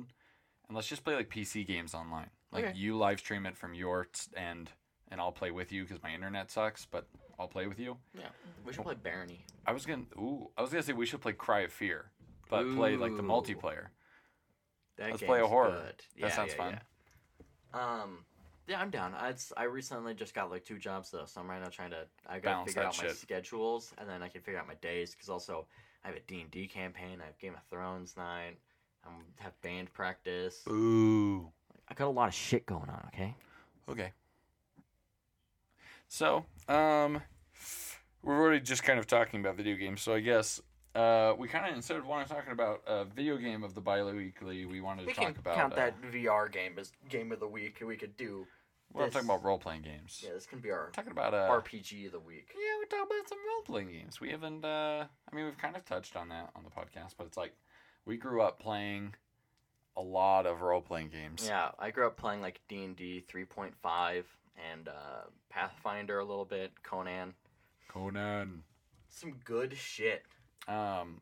and 0.68 0.76
let's 0.76 0.88
just 0.88 1.04
play 1.04 1.16
like 1.16 1.30
PC 1.30 1.66
games 1.66 1.94
online. 1.94 2.30
Like 2.52 2.66
Okay. 2.66 2.78
you 2.78 2.98
live 2.98 3.20
stream 3.20 3.46
it 3.46 3.56
from 3.56 3.74
your 3.74 4.08
end, 4.36 4.72
and 5.10 5.22
I'll 5.22 5.32
play 5.32 5.52
with 5.52 5.72
you 5.72 5.84
because 5.84 6.02
my 6.04 6.14
internet 6.14 6.52
sucks, 6.52 6.86
but 6.86 7.08
I'll 7.40 7.48
play 7.48 7.68
with 7.68 7.80
you. 7.80 7.98
Yeah, 8.14 8.28
we 8.66 8.74
should 8.74 8.84
play 8.84 8.96
Barony. 8.96 9.46
I 9.66 9.72
was 9.72 9.86
gonna, 9.86 10.04
ooh, 10.18 10.50
I 10.58 10.62
was 10.62 10.72
gonna 10.72 10.84
say 10.84 10.94
we 10.94 11.06
should 11.06 11.22
play 11.22 11.34
Cry 11.34 11.62
of 11.62 11.72
Fear, 11.72 12.12
but 12.50 12.66
play 12.76 12.98
like 12.98 13.16
the 13.16 13.24
multiplayer. 13.24 13.88
That 14.98 15.12
Let's 15.12 15.24
play 15.24 15.40
a 15.40 15.48
horror. 15.48 15.94
good. 16.16 16.24
That 16.24 16.34
sounds 16.34 16.52
yeah, 16.52 16.58
fun. 16.58 16.80
yeah. 17.74 18.02
Um, 18.02 18.26
yeah, 18.70 18.80
I'm 18.80 18.92
down. 18.92 19.14
I 19.16 19.34
I 19.58 19.64
recently 19.64 20.14
just 20.14 20.34
got 20.34 20.52
like 20.52 20.64
two 20.64 20.78
jobs 20.78 21.10
though, 21.10 21.26
so 21.26 21.42
I'm 21.42 21.50
right 21.50 21.62
now 21.62 21.70
trying 21.70 21.90
to 21.90 22.06
I 22.28 22.36
gotta 22.36 22.42
Balance 22.42 22.68
figure 22.70 22.84
that 22.84 22.88
out 22.90 22.98
my 22.98 23.08
shit. 23.10 23.18
schedules, 23.18 23.94
and 23.98 24.08
then 24.08 24.22
I 24.22 24.28
can 24.28 24.42
figure 24.42 24.60
out 24.60 24.68
my 24.68 24.76
days 24.76 25.16
because 25.16 25.28
also 25.28 25.66
I 26.06 26.08
have 26.08 26.16
a 26.16 26.22
D 26.28 26.42
and 26.42 26.52
D 26.52 26.68
campaign, 26.68 27.20
I 27.22 27.26
have 27.26 27.38
Game 27.40 27.56
of 27.56 27.64
Thrones 27.70 28.16
night, 28.16 28.58
I 29.06 29.10
have 29.38 29.60
band 29.62 29.92
practice. 29.94 30.62
Ooh. 30.70 31.52
I 31.90 31.96
got 31.96 32.06
a 32.06 32.10
lot 32.12 32.28
of 32.28 32.36
shit 32.36 32.68
going 32.68 32.90
on. 32.90 33.04
Okay. 33.08 33.36
Okay. 33.90 34.12
So, 36.08 36.46
um, 36.68 37.22
we're 38.22 38.40
already 38.40 38.60
just 38.60 38.84
kind 38.84 39.00
of 39.00 39.08
talking 39.08 39.40
about 39.40 39.58
video 39.58 39.76
games. 39.76 40.02
So 40.02 40.14
I 40.14 40.20
guess 40.20 40.62
uh, 40.96 41.34
we 41.38 41.48
kind 41.48 41.70
of 41.70 41.76
instead 41.76 41.98
of 41.98 42.06
wanting 42.06 42.28
to 42.28 42.34
talking 42.34 42.52
about 42.52 42.82
a 42.88 43.06
video 43.06 43.38
game 43.38 43.64
of 43.64 43.74
the 43.74 43.82
bi-weekly, 43.82 44.66
we 44.66 44.82
wanted 44.82 45.02
to 45.02 45.08
We 45.08 45.14
talk 45.14 45.26
can 45.26 45.36
about 45.40 45.56
count 45.56 45.74
uh, 45.74 45.78
that 45.78 46.02
VR 46.12 46.52
game 46.52 46.74
as 46.78 46.92
game 47.10 47.32
of 47.32 47.40
the 47.40 47.48
week, 47.48 47.82
we 47.86 47.96
could 47.96 48.16
do. 48.18 48.46
Well, 48.94 49.06
I'm 49.06 49.12
talking 49.12 49.28
about 49.28 49.44
role 49.44 49.60
playing 49.60 49.84
games. 49.84 50.24
Yeah, 50.26 50.34
this 50.34 50.46
can 50.48 50.60
be 50.60 50.72
our 50.72 50.90
talking 50.92 51.12
about 51.12 51.34
uh, 51.34 51.48
RPG 51.50 52.08
of 52.08 52.12
the 52.12 52.20
week. 52.20 52.54
Yeah, 52.56 52.80
we 52.80 52.86
talk 52.88 53.06
about 53.06 53.30
some 53.30 53.38
role 53.48 53.62
playing 53.64 53.92
games. 53.92 54.20
We 54.20 54.30
haven't. 54.30 54.66
Uh, 54.66 55.06
I 55.32 55.36
mean, 55.36 55.46
we've 55.46 55.58
kind 55.58 55.76
of 55.76 55.86
touched 55.86 56.16
on 56.16 56.30
that 56.30 56.50
on 56.56 56.64
the 56.64 56.70
podcast, 56.70 57.14
but 57.18 57.28
it's 57.28 57.38
like 57.38 57.54
we 58.06 58.18
grew 58.18 58.42
up 58.42 58.60
playing 58.60 59.14
a 59.96 60.02
lot 60.02 60.46
of 60.46 60.62
role 60.62 60.82
playing 60.82 61.10
games. 61.10 61.46
Yeah, 61.48 61.70
I 61.78 61.92
grew 61.92 62.08
up 62.08 62.18
playing 62.18 62.42
like 62.42 62.62
D 62.68 62.84
and 62.84 62.96
D 62.96 63.24
3.5 63.32 64.24
and 64.72 64.88
uh, 64.88 65.28
Pathfinder 65.50 66.20
a 66.20 66.26
little 66.26 66.46
bit, 66.46 66.72
Conan. 66.84 67.34
Conan. 67.88 68.64
Some 69.10 69.36
good 69.44 69.76
shit. 69.76 70.24
Um, 70.68 71.22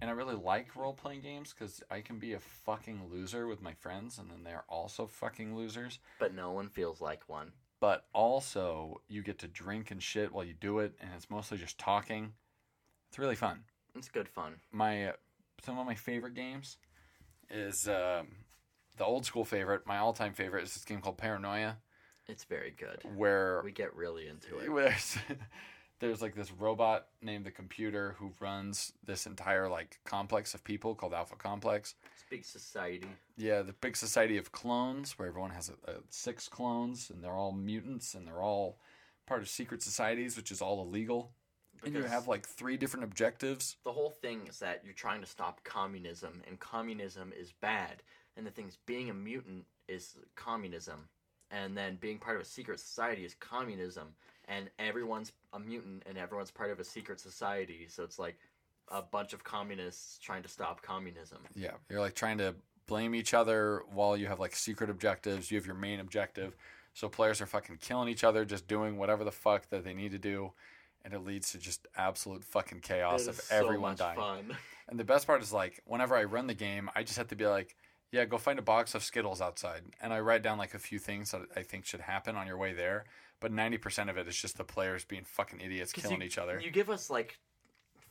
and 0.00 0.10
I 0.10 0.12
really 0.14 0.34
like 0.34 0.74
role 0.76 0.92
playing 0.94 1.20
games 1.20 1.52
because 1.56 1.82
I 1.90 2.00
can 2.00 2.18
be 2.18 2.32
a 2.32 2.40
fucking 2.40 3.02
loser 3.10 3.46
with 3.46 3.62
my 3.62 3.74
friends, 3.74 4.18
and 4.18 4.30
then 4.30 4.42
they're 4.44 4.64
also 4.68 5.06
fucking 5.06 5.54
losers. 5.56 5.98
but 6.18 6.34
no 6.34 6.50
one 6.52 6.68
feels 6.68 7.00
like 7.00 7.28
one. 7.28 7.52
But 7.80 8.06
also, 8.12 9.00
you 9.08 9.22
get 9.22 9.38
to 9.40 9.48
drink 9.48 9.90
and 9.90 10.02
shit 10.02 10.32
while 10.32 10.44
you 10.44 10.54
do 10.54 10.78
it, 10.78 10.94
and 11.00 11.10
it's 11.16 11.28
mostly 11.30 11.58
just 11.58 11.78
talking. 11.78 12.32
It's 13.10 13.18
really 13.18 13.34
fun. 13.36 13.64
It's 13.96 14.08
good 14.08 14.28
fun. 14.28 14.54
My 14.70 15.08
uh, 15.08 15.12
some 15.64 15.78
of 15.78 15.86
my 15.86 15.94
favorite 15.96 16.34
games 16.34 16.78
is 17.50 17.88
um, 17.88 18.28
the 18.96 19.04
old 19.04 19.26
school 19.26 19.44
favorite. 19.44 19.86
My 19.86 19.98
all 19.98 20.12
time 20.12 20.32
favorite 20.32 20.62
is 20.64 20.74
this 20.74 20.84
game 20.84 21.00
called 21.00 21.18
Paranoia, 21.18 21.78
It's 22.28 22.44
very 22.44 22.70
good. 22.70 23.02
where 23.16 23.60
We 23.64 23.72
get 23.72 23.94
really 23.94 24.28
into 24.28 24.58
it. 24.58 24.70
There's 26.02 26.20
like 26.20 26.34
this 26.34 26.50
robot 26.50 27.06
named 27.22 27.46
the 27.46 27.52
computer 27.52 28.16
who 28.18 28.32
runs 28.40 28.92
this 29.06 29.24
entire 29.24 29.68
like 29.68 30.00
complex 30.04 30.52
of 30.52 30.64
people 30.64 30.96
called 30.96 31.14
Alpha 31.14 31.36
Complex. 31.36 31.94
It's 32.12 32.24
big 32.28 32.44
society. 32.44 33.06
Yeah, 33.36 33.62
the 33.62 33.72
big 33.74 33.96
society 33.96 34.36
of 34.36 34.50
clones, 34.50 35.16
where 35.16 35.28
everyone 35.28 35.52
has 35.52 35.70
a, 35.70 35.92
a 35.92 35.94
six 36.10 36.48
clones, 36.48 37.08
and 37.08 37.22
they're 37.22 37.30
all 37.30 37.52
mutants, 37.52 38.14
and 38.14 38.26
they're 38.26 38.42
all 38.42 38.80
part 39.28 39.42
of 39.42 39.48
secret 39.48 39.80
societies, 39.80 40.36
which 40.36 40.50
is 40.50 40.60
all 40.60 40.82
illegal. 40.82 41.30
and 41.84 41.94
you 41.94 42.02
have 42.02 42.26
like 42.26 42.48
three 42.48 42.76
different 42.76 43.04
objectives. 43.04 43.76
the 43.84 43.92
whole 43.92 44.10
thing 44.10 44.40
is 44.48 44.58
that 44.58 44.82
you're 44.84 44.94
trying 44.94 45.20
to 45.20 45.26
stop 45.28 45.62
communism, 45.62 46.42
and 46.48 46.58
communism 46.58 47.32
is 47.38 47.52
bad. 47.52 48.02
And 48.36 48.44
the 48.44 48.50
thing 48.50 48.66
is, 48.66 48.76
being 48.86 49.08
a 49.08 49.14
mutant 49.14 49.66
is 49.86 50.16
communism, 50.34 51.08
and 51.52 51.76
then 51.76 51.96
being 52.00 52.18
part 52.18 52.34
of 52.34 52.42
a 52.42 52.44
secret 52.44 52.80
society 52.80 53.24
is 53.24 53.36
communism. 53.38 54.08
And 54.52 54.68
everyone's 54.78 55.32
a 55.54 55.58
mutant, 55.58 56.02
and 56.06 56.18
everyone's 56.18 56.50
part 56.50 56.70
of 56.70 56.78
a 56.78 56.84
secret 56.84 57.20
society. 57.20 57.86
So 57.88 58.02
it's 58.04 58.18
like 58.18 58.36
a 58.88 59.00
bunch 59.00 59.32
of 59.32 59.42
communists 59.42 60.18
trying 60.18 60.42
to 60.42 60.48
stop 60.48 60.82
communism. 60.82 61.38
Yeah, 61.54 61.72
you're 61.88 62.00
like 62.00 62.14
trying 62.14 62.38
to 62.38 62.54
blame 62.86 63.14
each 63.14 63.32
other 63.32 63.82
while 63.90 64.16
you 64.16 64.26
have 64.26 64.40
like 64.40 64.54
secret 64.54 64.90
objectives. 64.90 65.50
You 65.50 65.56
have 65.56 65.66
your 65.66 65.74
main 65.74 66.00
objective. 66.00 66.54
So 66.92 67.08
players 67.08 67.40
are 67.40 67.46
fucking 67.46 67.78
killing 67.80 68.08
each 68.08 68.24
other, 68.24 68.44
just 68.44 68.68
doing 68.68 68.98
whatever 68.98 69.24
the 69.24 69.32
fuck 69.32 69.70
that 69.70 69.84
they 69.84 69.94
need 69.94 70.12
to 70.12 70.18
do. 70.18 70.52
And 71.04 71.14
it 71.14 71.24
leads 71.24 71.52
to 71.52 71.58
just 71.58 71.86
absolute 71.96 72.44
fucking 72.44 72.80
chaos 72.80 73.26
of 73.26 73.36
so 73.36 73.56
everyone 73.56 73.92
much 73.92 73.98
dying. 73.98 74.16
fun. 74.16 74.56
And 74.88 75.00
the 75.00 75.04
best 75.04 75.26
part 75.26 75.42
is 75.42 75.52
like 75.52 75.80
whenever 75.86 76.14
I 76.14 76.24
run 76.24 76.46
the 76.46 76.54
game, 76.54 76.90
I 76.94 77.02
just 77.02 77.16
have 77.16 77.28
to 77.28 77.36
be 77.36 77.46
like, 77.46 77.74
yeah, 78.12 78.26
go 78.26 78.38
find 78.38 78.58
a 78.58 78.62
box 78.62 78.94
of 78.94 79.02
Skittles 79.02 79.40
outside, 79.40 79.82
and 80.00 80.12
I 80.12 80.20
write 80.20 80.42
down 80.42 80.58
like 80.58 80.74
a 80.74 80.78
few 80.78 80.98
things 80.98 81.30
that 81.32 81.42
I 81.56 81.62
think 81.62 81.86
should 81.86 82.00
happen 82.00 82.36
on 82.36 82.46
your 82.46 82.58
way 82.58 82.72
there. 82.74 83.04
But 83.40 83.52
ninety 83.52 83.78
percent 83.78 84.10
of 84.10 84.18
it 84.18 84.28
is 84.28 84.36
just 84.36 84.58
the 84.58 84.64
players 84.64 85.04
being 85.04 85.24
fucking 85.24 85.60
idiots, 85.60 85.92
killing 85.92 86.20
you, 86.20 86.26
each 86.26 86.38
other. 86.38 86.60
You 86.60 86.70
give 86.70 86.90
us 86.90 87.10
like, 87.10 87.38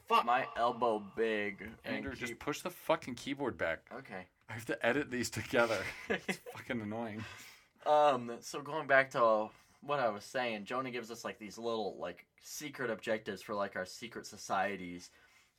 fuck 0.10 0.26
my 0.26 0.46
elbow 0.58 1.02
big. 1.16 1.70
and 1.86 1.96
Andrew, 1.98 2.14
just 2.16 2.32
keep- 2.34 2.40
push 2.40 2.62
the 2.62 2.70
fucking 2.72 3.16
keyboard 3.16 3.58
back. 3.58 3.80
okay. 3.98 4.26
I 4.50 4.54
have 4.54 4.66
to 4.66 4.86
edit 4.86 5.10
these 5.10 5.30
together. 5.30 5.78
it's 6.10 6.42
fucking 6.54 6.82
annoying. 6.82 7.24
Um, 7.86 8.34
so 8.42 8.60
going 8.62 8.86
back 8.86 9.12
to 9.12 9.48
what 9.82 10.00
I 10.02 10.10
was 10.10 10.26
saying, 10.26 10.66
Jonah 10.66 10.92
gives 10.92 11.10
us 11.10 11.24
like 11.24 11.40
these 11.40 11.58
little 11.58 11.96
like 12.00 12.26
secret 12.42 12.90
objectives 12.90 13.42
for 13.42 13.54
like 13.56 13.78
our 13.78 13.86
secret 13.86 14.26
societies, 14.26 15.10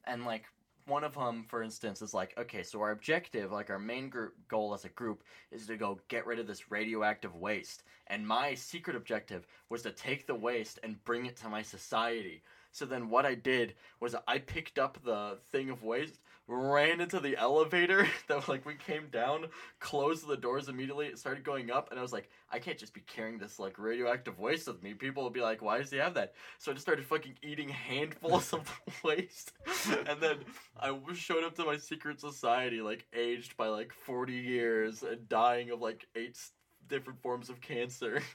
and 0.05 0.26
like 0.26 0.45
one 0.87 1.05
of 1.05 1.14
them, 1.14 1.45
for 1.49 1.62
instance, 1.62 2.03
is 2.03 2.14
like 2.14 2.35
okay, 2.39 2.62
so 2.62 2.80
our 2.80 2.91
objective, 2.91 3.53
like 3.53 3.70
our 3.70 3.78
main 3.78 4.09
group 4.09 4.35
goal 4.49 4.74
as 4.74 4.85
a 4.85 4.91
group, 4.91 5.24
is 5.51 5.66
to 5.66 5.76
go 5.76 6.01
get 6.09 6.26
rid 6.26 6.39
of 6.39 6.47
this 6.47 6.70
radioactive 6.70 7.35
waste, 7.37 7.85
and 8.09 8.26
my 8.26 8.55
secret 8.55 8.97
objective 8.97 9.47
was 9.68 9.83
to 9.83 9.91
take 9.91 10.26
the 10.26 10.35
waste 10.35 10.78
and 10.83 11.03
bring 11.05 11.26
it 11.26 11.37
to 11.37 11.49
my 11.49 11.62
society. 11.62 12.43
So 12.73 12.87
then 12.87 13.11
what 13.11 13.27
I 13.27 13.35
did 13.35 13.75
was 14.01 14.16
I 14.27 14.39
picked 14.39 14.79
up 14.79 14.99
the 15.05 15.39
thing 15.51 15.68
of 15.68 15.83
waste, 15.85 16.18
ran 16.49 17.01
into 17.01 17.20
the 17.20 17.37
elevator 17.37 18.09
that 18.29 18.49
like 18.49 18.64
we 18.64 18.75
came 18.75 19.09
down, 19.11 19.47
closed 19.79 20.27
the 20.27 20.37
doors 20.37 20.68
immediately, 20.68 21.07
it 21.07 21.18
started 21.18 21.45
going 21.45 21.70
up, 21.70 21.91
and 21.91 21.99
I 21.99 22.03
was 22.03 22.14
like, 22.14 22.31
I 22.51 22.59
can't 22.59 22.79
just 22.79 22.95
be 22.95 23.03
carrying 23.03 23.39
this 23.39 23.59
like 23.59 23.79
radioactive 23.79 24.39
waste 24.39 24.66
with 24.66 24.83
me. 24.83 24.95
People 24.95 25.23
will 25.23 25.31
be 25.31 25.43
like, 25.43 25.61
why 25.61 25.79
does 25.79 25.91
he 25.91 25.99
have 25.99 26.14
that? 26.14 26.35
So 26.59 26.70
I 26.70 26.75
just 26.75 26.85
started 26.87 27.05
fucking 27.05 27.35
eating 27.43 27.68
handfuls 27.68 28.53
of 28.55 28.81
waste. 29.05 29.53
And 30.09 30.20
then 30.20 30.39
I 30.81 30.99
showed 31.14 31.45
up 31.45 31.55
to 31.57 31.64
my 31.64 31.77
secret 31.77 32.20
society, 32.20 32.81
like 32.81 33.07
aged 33.12 33.57
by 33.59 33.68
like 33.68 33.93
40 33.93 34.33
years 34.33 35.03
and 35.03 35.29
dying 35.29 35.70
of 35.70 35.81
like 35.81 36.07
eight 36.16 36.39
different 36.89 37.20
forms 37.23 37.51
of 37.51 37.61
cancer. 37.61 38.23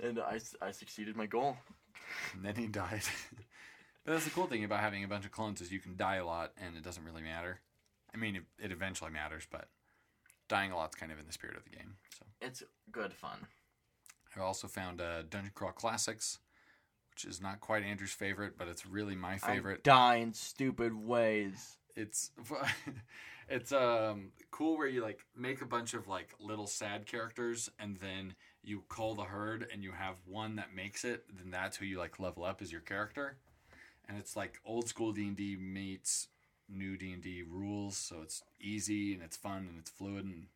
And 0.00 0.18
I 0.18 0.40
I 0.60 0.72
succeeded 0.72 1.14
my 1.14 1.26
goal. 1.26 1.56
And 2.34 2.44
then 2.44 2.56
he 2.56 2.66
died. 2.66 3.02
but 4.04 4.12
that's 4.12 4.24
the 4.24 4.30
cool 4.30 4.46
thing 4.46 4.64
about 4.64 4.80
having 4.80 5.04
a 5.04 5.08
bunch 5.08 5.24
of 5.24 5.30
clones 5.32 5.60
is 5.60 5.72
you 5.72 5.80
can 5.80 5.96
die 5.96 6.16
a 6.16 6.26
lot 6.26 6.52
and 6.56 6.76
it 6.76 6.82
doesn't 6.82 7.04
really 7.04 7.22
matter. 7.22 7.60
I 8.12 8.16
mean, 8.16 8.36
it, 8.36 8.42
it 8.58 8.72
eventually 8.72 9.10
matters, 9.10 9.46
but 9.50 9.68
dying 10.48 10.72
a 10.72 10.76
lot's 10.76 10.96
kind 10.96 11.10
of 11.12 11.18
in 11.18 11.26
the 11.26 11.32
spirit 11.32 11.56
of 11.56 11.64
the 11.64 11.70
game. 11.70 11.96
So 12.18 12.26
It's 12.40 12.62
good 12.90 13.12
fun. 13.12 13.46
I've 14.34 14.42
also 14.42 14.68
found 14.68 15.00
uh, 15.00 15.22
Dungeon 15.22 15.52
Crawl 15.54 15.72
Classics, 15.72 16.38
which 17.10 17.24
is 17.24 17.40
not 17.40 17.60
quite 17.60 17.82
Andrew's 17.84 18.12
favorite, 18.12 18.58
but 18.58 18.68
it's 18.68 18.84
really 18.86 19.14
my 19.14 19.38
favorite. 19.38 19.84
die 19.84 20.16
in 20.16 20.32
stupid 20.32 20.92
ways. 20.94 21.78
it's 21.96 22.32
it's 23.48 23.72
um 23.72 24.32
cool 24.50 24.76
where 24.76 24.88
you 24.88 25.02
like 25.02 25.20
make 25.36 25.60
a 25.62 25.66
bunch 25.66 25.94
of 25.94 26.08
like 26.08 26.30
little 26.40 26.66
sad 26.66 27.06
characters 27.06 27.70
and 27.78 27.96
then 27.98 28.34
you 28.64 28.82
call 28.88 29.14
the 29.14 29.24
herd 29.24 29.66
and 29.72 29.82
you 29.82 29.92
have 29.92 30.14
one 30.26 30.56
that 30.56 30.74
makes 30.74 31.04
it 31.04 31.24
then 31.36 31.50
that's 31.50 31.76
who 31.76 31.84
you 31.84 31.98
like 31.98 32.18
level 32.18 32.44
up 32.44 32.62
as 32.62 32.72
your 32.72 32.80
character 32.80 33.36
and 34.08 34.18
it's 34.18 34.36
like 34.36 34.60
old 34.64 34.88
school 34.88 35.12
d&d 35.12 35.56
meets 35.56 36.28
new 36.68 36.96
d&d 36.96 37.44
rules 37.48 37.96
so 37.96 38.16
it's 38.22 38.42
easy 38.60 39.12
and 39.12 39.22
it's 39.22 39.36
fun 39.36 39.66
and 39.70 39.78
it's 39.78 39.90
fluid 39.90 40.24
and 40.24 40.46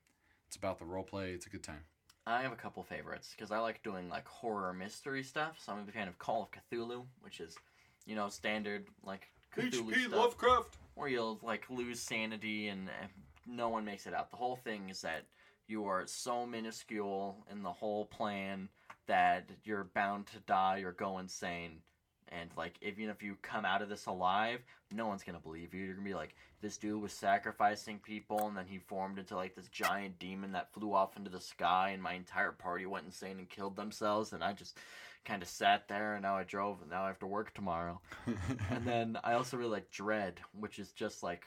it's 0.46 0.56
about 0.56 0.78
the 0.78 0.84
role 0.84 1.04
play 1.04 1.30
it's 1.32 1.46
a 1.46 1.50
good 1.50 1.62
time 1.62 1.84
I 2.28 2.42
have 2.42 2.52
a 2.52 2.56
couple 2.56 2.82
favorites 2.82 3.34
because 3.34 3.50
I 3.50 3.58
like 3.58 3.82
doing 3.82 4.10
like 4.10 4.28
horror 4.28 4.74
mystery 4.74 5.22
stuff. 5.22 5.56
So 5.58 5.72
I'm 5.72 5.78
a 5.78 5.82
big 5.82 5.94
fan 5.94 6.08
of 6.08 6.18
Call 6.18 6.42
of 6.42 6.50
Cthulhu, 6.50 7.04
which 7.22 7.40
is, 7.40 7.56
you 8.04 8.14
know, 8.14 8.28
standard 8.28 8.84
like 9.02 9.28
Cthulhu 9.56 9.98
stuff, 9.98 10.12
lovecraft 10.12 10.76
where 10.94 11.08
you'll 11.08 11.38
like 11.42 11.64
lose 11.70 12.00
sanity 12.00 12.68
and 12.68 12.88
uh, 12.88 13.06
no 13.46 13.70
one 13.70 13.84
makes 13.84 14.06
it 14.06 14.12
out. 14.12 14.30
The 14.30 14.36
whole 14.36 14.56
thing 14.56 14.90
is 14.90 15.00
that 15.00 15.24
you 15.68 15.84
are 15.84 16.06
so 16.06 16.46
minuscule 16.46 17.46
in 17.52 17.62
the 17.62 17.72
whole 17.72 18.06
plan 18.06 18.68
that 19.06 19.48
you're 19.64 19.84
bound 19.94 20.26
to 20.28 20.38
die 20.40 20.80
or 20.80 20.92
go 20.92 21.18
insane. 21.18 21.82
And 22.30 22.50
like, 22.56 22.74
even 22.82 23.08
if 23.08 23.22
you 23.22 23.36
come 23.40 23.64
out 23.64 23.80
of 23.80 23.88
this 23.88 24.06
alive, 24.06 24.60
no 24.92 25.06
one's 25.06 25.22
gonna 25.22 25.38
believe 25.38 25.72
you. 25.72 25.84
You're 25.84 25.94
gonna 25.94 26.08
be 26.08 26.14
like, 26.14 26.34
this 26.60 26.76
dude 26.76 27.00
was 27.00 27.12
sacrificing 27.12 28.00
people, 28.00 28.48
and 28.48 28.56
then 28.56 28.66
he 28.66 28.78
formed 28.78 29.18
into 29.18 29.36
like 29.36 29.54
this 29.54 29.68
giant 29.68 30.18
demon 30.18 30.52
that 30.52 30.72
flew 30.72 30.92
off 30.92 31.16
into 31.16 31.30
the 31.30 31.40
sky, 31.40 31.90
and 31.90 32.02
my 32.02 32.14
entire 32.14 32.52
party 32.52 32.84
went 32.84 33.06
insane 33.06 33.38
and 33.38 33.48
killed 33.48 33.76
themselves. 33.76 34.32
And 34.32 34.44
I 34.44 34.52
just 34.52 34.76
kind 35.24 35.42
of 35.42 35.48
sat 35.48 35.88
there, 35.88 36.14
and 36.14 36.22
now 36.22 36.36
I 36.36 36.44
drove, 36.44 36.82
and 36.82 36.90
now 36.90 37.04
I 37.04 37.08
have 37.08 37.18
to 37.20 37.26
work 37.26 37.54
tomorrow. 37.54 38.00
and 38.70 38.84
then 38.84 39.18
I 39.24 39.34
also 39.34 39.56
really 39.56 39.70
like 39.70 39.90
Dread, 39.90 40.40
which 40.52 40.78
is 40.78 40.92
just 40.92 41.22
like, 41.22 41.46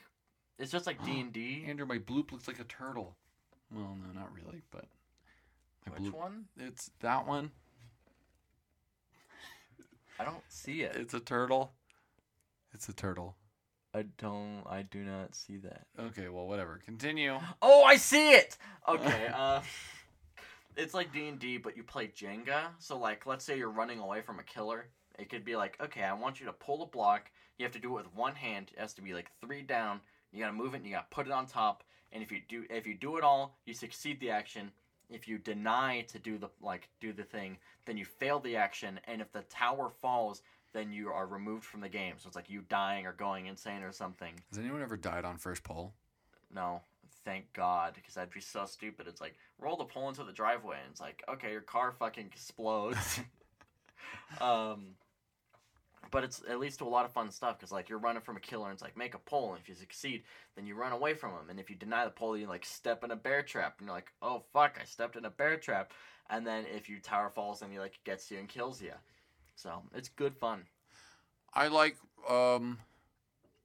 it's 0.58 0.72
just 0.72 0.86
like 0.86 1.04
D 1.04 1.20
and 1.20 1.32
D. 1.32 1.64
andrew 1.68 1.86
my 1.86 1.98
bloop 1.98 2.32
looks 2.32 2.48
like 2.48 2.60
a 2.60 2.64
turtle 2.64 3.16
well 3.74 3.96
no 4.00 4.20
not 4.20 4.30
really 4.34 4.62
but 4.70 4.84
my 5.86 5.92
Which 5.94 6.12
bloop- 6.12 6.18
one? 6.18 6.44
it's 6.58 6.90
that 7.00 7.26
one 7.26 7.50
I 10.20 10.24
don't 10.24 10.42
see 10.48 10.82
it. 10.82 10.94
It's 10.94 11.14
a 11.14 11.20
turtle. 11.20 11.72
It's 12.72 12.88
a 12.88 12.92
turtle. 12.92 13.34
I 13.94 14.02
don't. 14.18 14.62
I 14.68 14.82
do 14.82 15.00
not 15.00 15.34
see 15.34 15.56
that. 15.58 15.86
Okay, 15.98 16.28
well, 16.28 16.46
whatever. 16.46 16.80
Continue. 16.84 17.38
Oh, 17.62 17.82
I 17.82 17.96
see 17.96 18.30
it. 18.32 18.56
Okay. 18.88 19.28
uh, 19.34 19.60
it's 20.76 20.94
like 20.94 21.12
D 21.12 21.26
and 21.28 21.38
D, 21.38 21.56
but 21.58 21.76
you 21.76 21.82
play 21.82 22.06
Jenga. 22.08 22.66
So, 22.78 22.96
like, 22.98 23.26
let's 23.26 23.44
say 23.44 23.58
you're 23.58 23.70
running 23.70 23.98
away 23.98 24.20
from 24.20 24.38
a 24.38 24.42
killer. 24.44 24.86
It 25.18 25.28
could 25.28 25.44
be 25.44 25.56
like, 25.56 25.76
okay, 25.82 26.04
I 26.04 26.12
want 26.12 26.38
you 26.40 26.46
to 26.46 26.52
pull 26.52 26.82
a 26.82 26.86
block. 26.86 27.30
You 27.58 27.64
have 27.64 27.72
to 27.72 27.78
do 27.80 27.88
it 27.98 28.04
with 28.04 28.14
one 28.14 28.34
hand. 28.34 28.70
It 28.72 28.80
has 28.80 28.94
to 28.94 29.02
be 29.02 29.14
like 29.14 29.30
three 29.40 29.62
down. 29.62 30.00
You 30.30 30.40
gotta 30.40 30.52
move 30.54 30.74
it. 30.74 30.78
and 30.78 30.86
You 30.86 30.92
gotta 30.92 31.06
put 31.10 31.26
it 31.26 31.32
on 31.32 31.46
top. 31.46 31.82
And 32.12 32.22
if 32.22 32.30
you 32.30 32.40
do, 32.48 32.64
if 32.70 32.86
you 32.86 32.94
do 32.94 33.16
it 33.16 33.24
all, 33.24 33.56
you 33.64 33.74
succeed 33.74 34.20
the 34.20 34.30
action. 34.30 34.70
If 35.10 35.28
you 35.28 35.38
deny 35.38 36.02
to 36.08 36.18
do 36.18 36.38
the 36.38 36.48
like 36.60 36.88
do 37.00 37.12
the 37.12 37.24
thing, 37.24 37.58
then 37.86 37.96
you 37.96 38.04
fail 38.04 38.40
the 38.40 38.56
action. 38.56 39.00
And 39.06 39.20
if 39.20 39.32
the 39.32 39.42
tower 39.42 39.90
falls, 40.00 40.42
then 40.72 40.92
you 40.92 41.08
are 41.10 41.26
removed 41.26 41.64
from 41.64 41.80
the 41.80 41.88
game. 41.88 42.14
So 42.18 42.26
it's 42.26 42.36
like 42.36 42.50
you 42.50 42.62
dying 42.68 43.06
or 43.06 43.12
going 43.12 43.46
insane 43.46 43.82
or 43.82 43.92
something. 43.92 44.34
Has 44.50 44.58
anyone 44.58 44.82
ever 44.82 44.96
died 44.96 45.24
on 45.24 45.36
first 45.36 45.64
pull? 45.64 45.92
No, 46.54 46.80
thank 47.24 47.52
God, 47.52 47.94
because 47.94 48.14
that'd 48.14 48.32
be 48.32 48.40
so 48.40 48.66
stupid. 48.66 49.06
It's 49.08 49.20
like 49.20 49.34
roll 49.58 49.76
the 49.76 49.84
pole 49.84 50.08
into 50.08 50.24
the 50.24 50.32
driveway, 50.32 50.76
and 50.82 50.90
it's 50.90 51.00
like, 51.00 51.22
okay, 51.28 51.52
your 51.52 51.60
car 51.60 51.92
fucking 51.92 52.26
explodes. 52.26 53.20
um, 54.40 54.88
but 56.12 56.22
it's 56.22 56.42
at 56.48 56.60
least 56.60 56.82
a 56.82 56.84
lot 56.84 57.04
of 57.04 57.10
fun 57.10 57.30
stuff 57.30 57.58
because 57.58 57.72
like 57.72 57.88
you're 57.88 57.98
running 57.98 58.22
from 58.22 58.36
a 58.36 58.40
killer, 58.40 58.66
and 58.66 58.74
it's 58.74 58.82
like 58.82 58.96
make 58.96 59.14
a 59.14 59.18
pole, 59.18 59.52
and 59.52 59.60
if 59.60 59.68
you 59.68 59.74
succeed, 59.74 60.22
then 60.54 60.66
you 60.66 60.76
run 60.76 60.92
away 60.92 61.14
from 61.14 61.30
him, 61.30 61.50
and 61.50 61.58
if 61.58 61.68
you 61.68 61.74
deny 61.74 62.04
the 62.04 62.10
pole, 62.10 62.36
you 62.36 62.46
like 62.46 62.64
step 62.64 63.02
in 63.02 63.10
a 63.10 63.16
bear 63.16 63.42
trap, 63.42 63.76
and 63.78 63.86
you're 63.86 63.96
like, 63.96 64.12
oh 64.22 64.44
fuck, 64.52 64.78
I 64.80 64.84
stepped 64.84 65.16
in 65.16 65.24
a 65.24 65.30
bear 65.30 65.56
trap, 65.56 65.92
and 66.30 66.46
then 66.46 66.66
if 66.72 66.88
you 66.88 67.00
tower 67.00 67.30
falls, 67.30 67.60
then 67.60 67.72
he 67.72 67.80
like 67.80 67.98
gets 68.04 68.30
you 68.30 68.38
and 68.38 68.48
kills 68.48 68.80
you. 68.80 68.92
So 69.56 69.82
it's 69.94 70.08
good 70.10 70.36
fun. 70.36 70.64
I 71.54 71.68
like 71.68 71.96
um, 72.28 72.78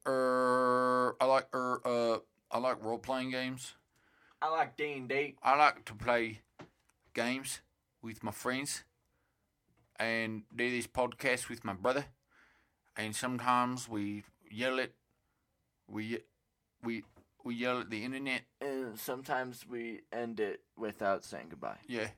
er, 0.07 1.15
I 1.21 1.25
like 1.25 1.47
er, 1.53 1.81
uh, 1.85 2.17
I 2.49 2.59
like 2.59 2.83
role 2.83 2.97
playing 2.97 3.31
games. 3.31 3.75
I 4.41 4.49
like 4.49 4.77
D 4.77 4.93
and 4.93 5.09
D. 5.09 5.35
I 5.43 5.57
like 5.57 5.83
to 5.85 5.93
play 5.93 6.39
games 7.13 7.61
with 8.01 8.23
my 8.23 8.31
friends 8.31 8.83
and 9.99 10.43
do 10.55 10.69
these 10.69 10.87
podcasts 10.87 11.49
with 11.49 11.65
my 11.65 11.73
brother. 11.73 12.05
And 12.97 13.15
sometimes 13.15 13.87
we 13.87 14.23
yell 14.49 14.79
at 14.79 14.91
we 15.87 16.19
we 16.83 17.03
we 17.43 17.55
yell 17.55 17.79
at 17.81 17.89
the 17.89 18.03
internet. 18.03 18.41
And 18.59 18.97
sometimes 18.97 19.65
we 19.67 20.01
end 20.11 20.39
it 20.39 20.61
without 20.77 21.23
saying 21.23 21.47
goodbye. 21.49 21.77
Yeah, 21.87 22.09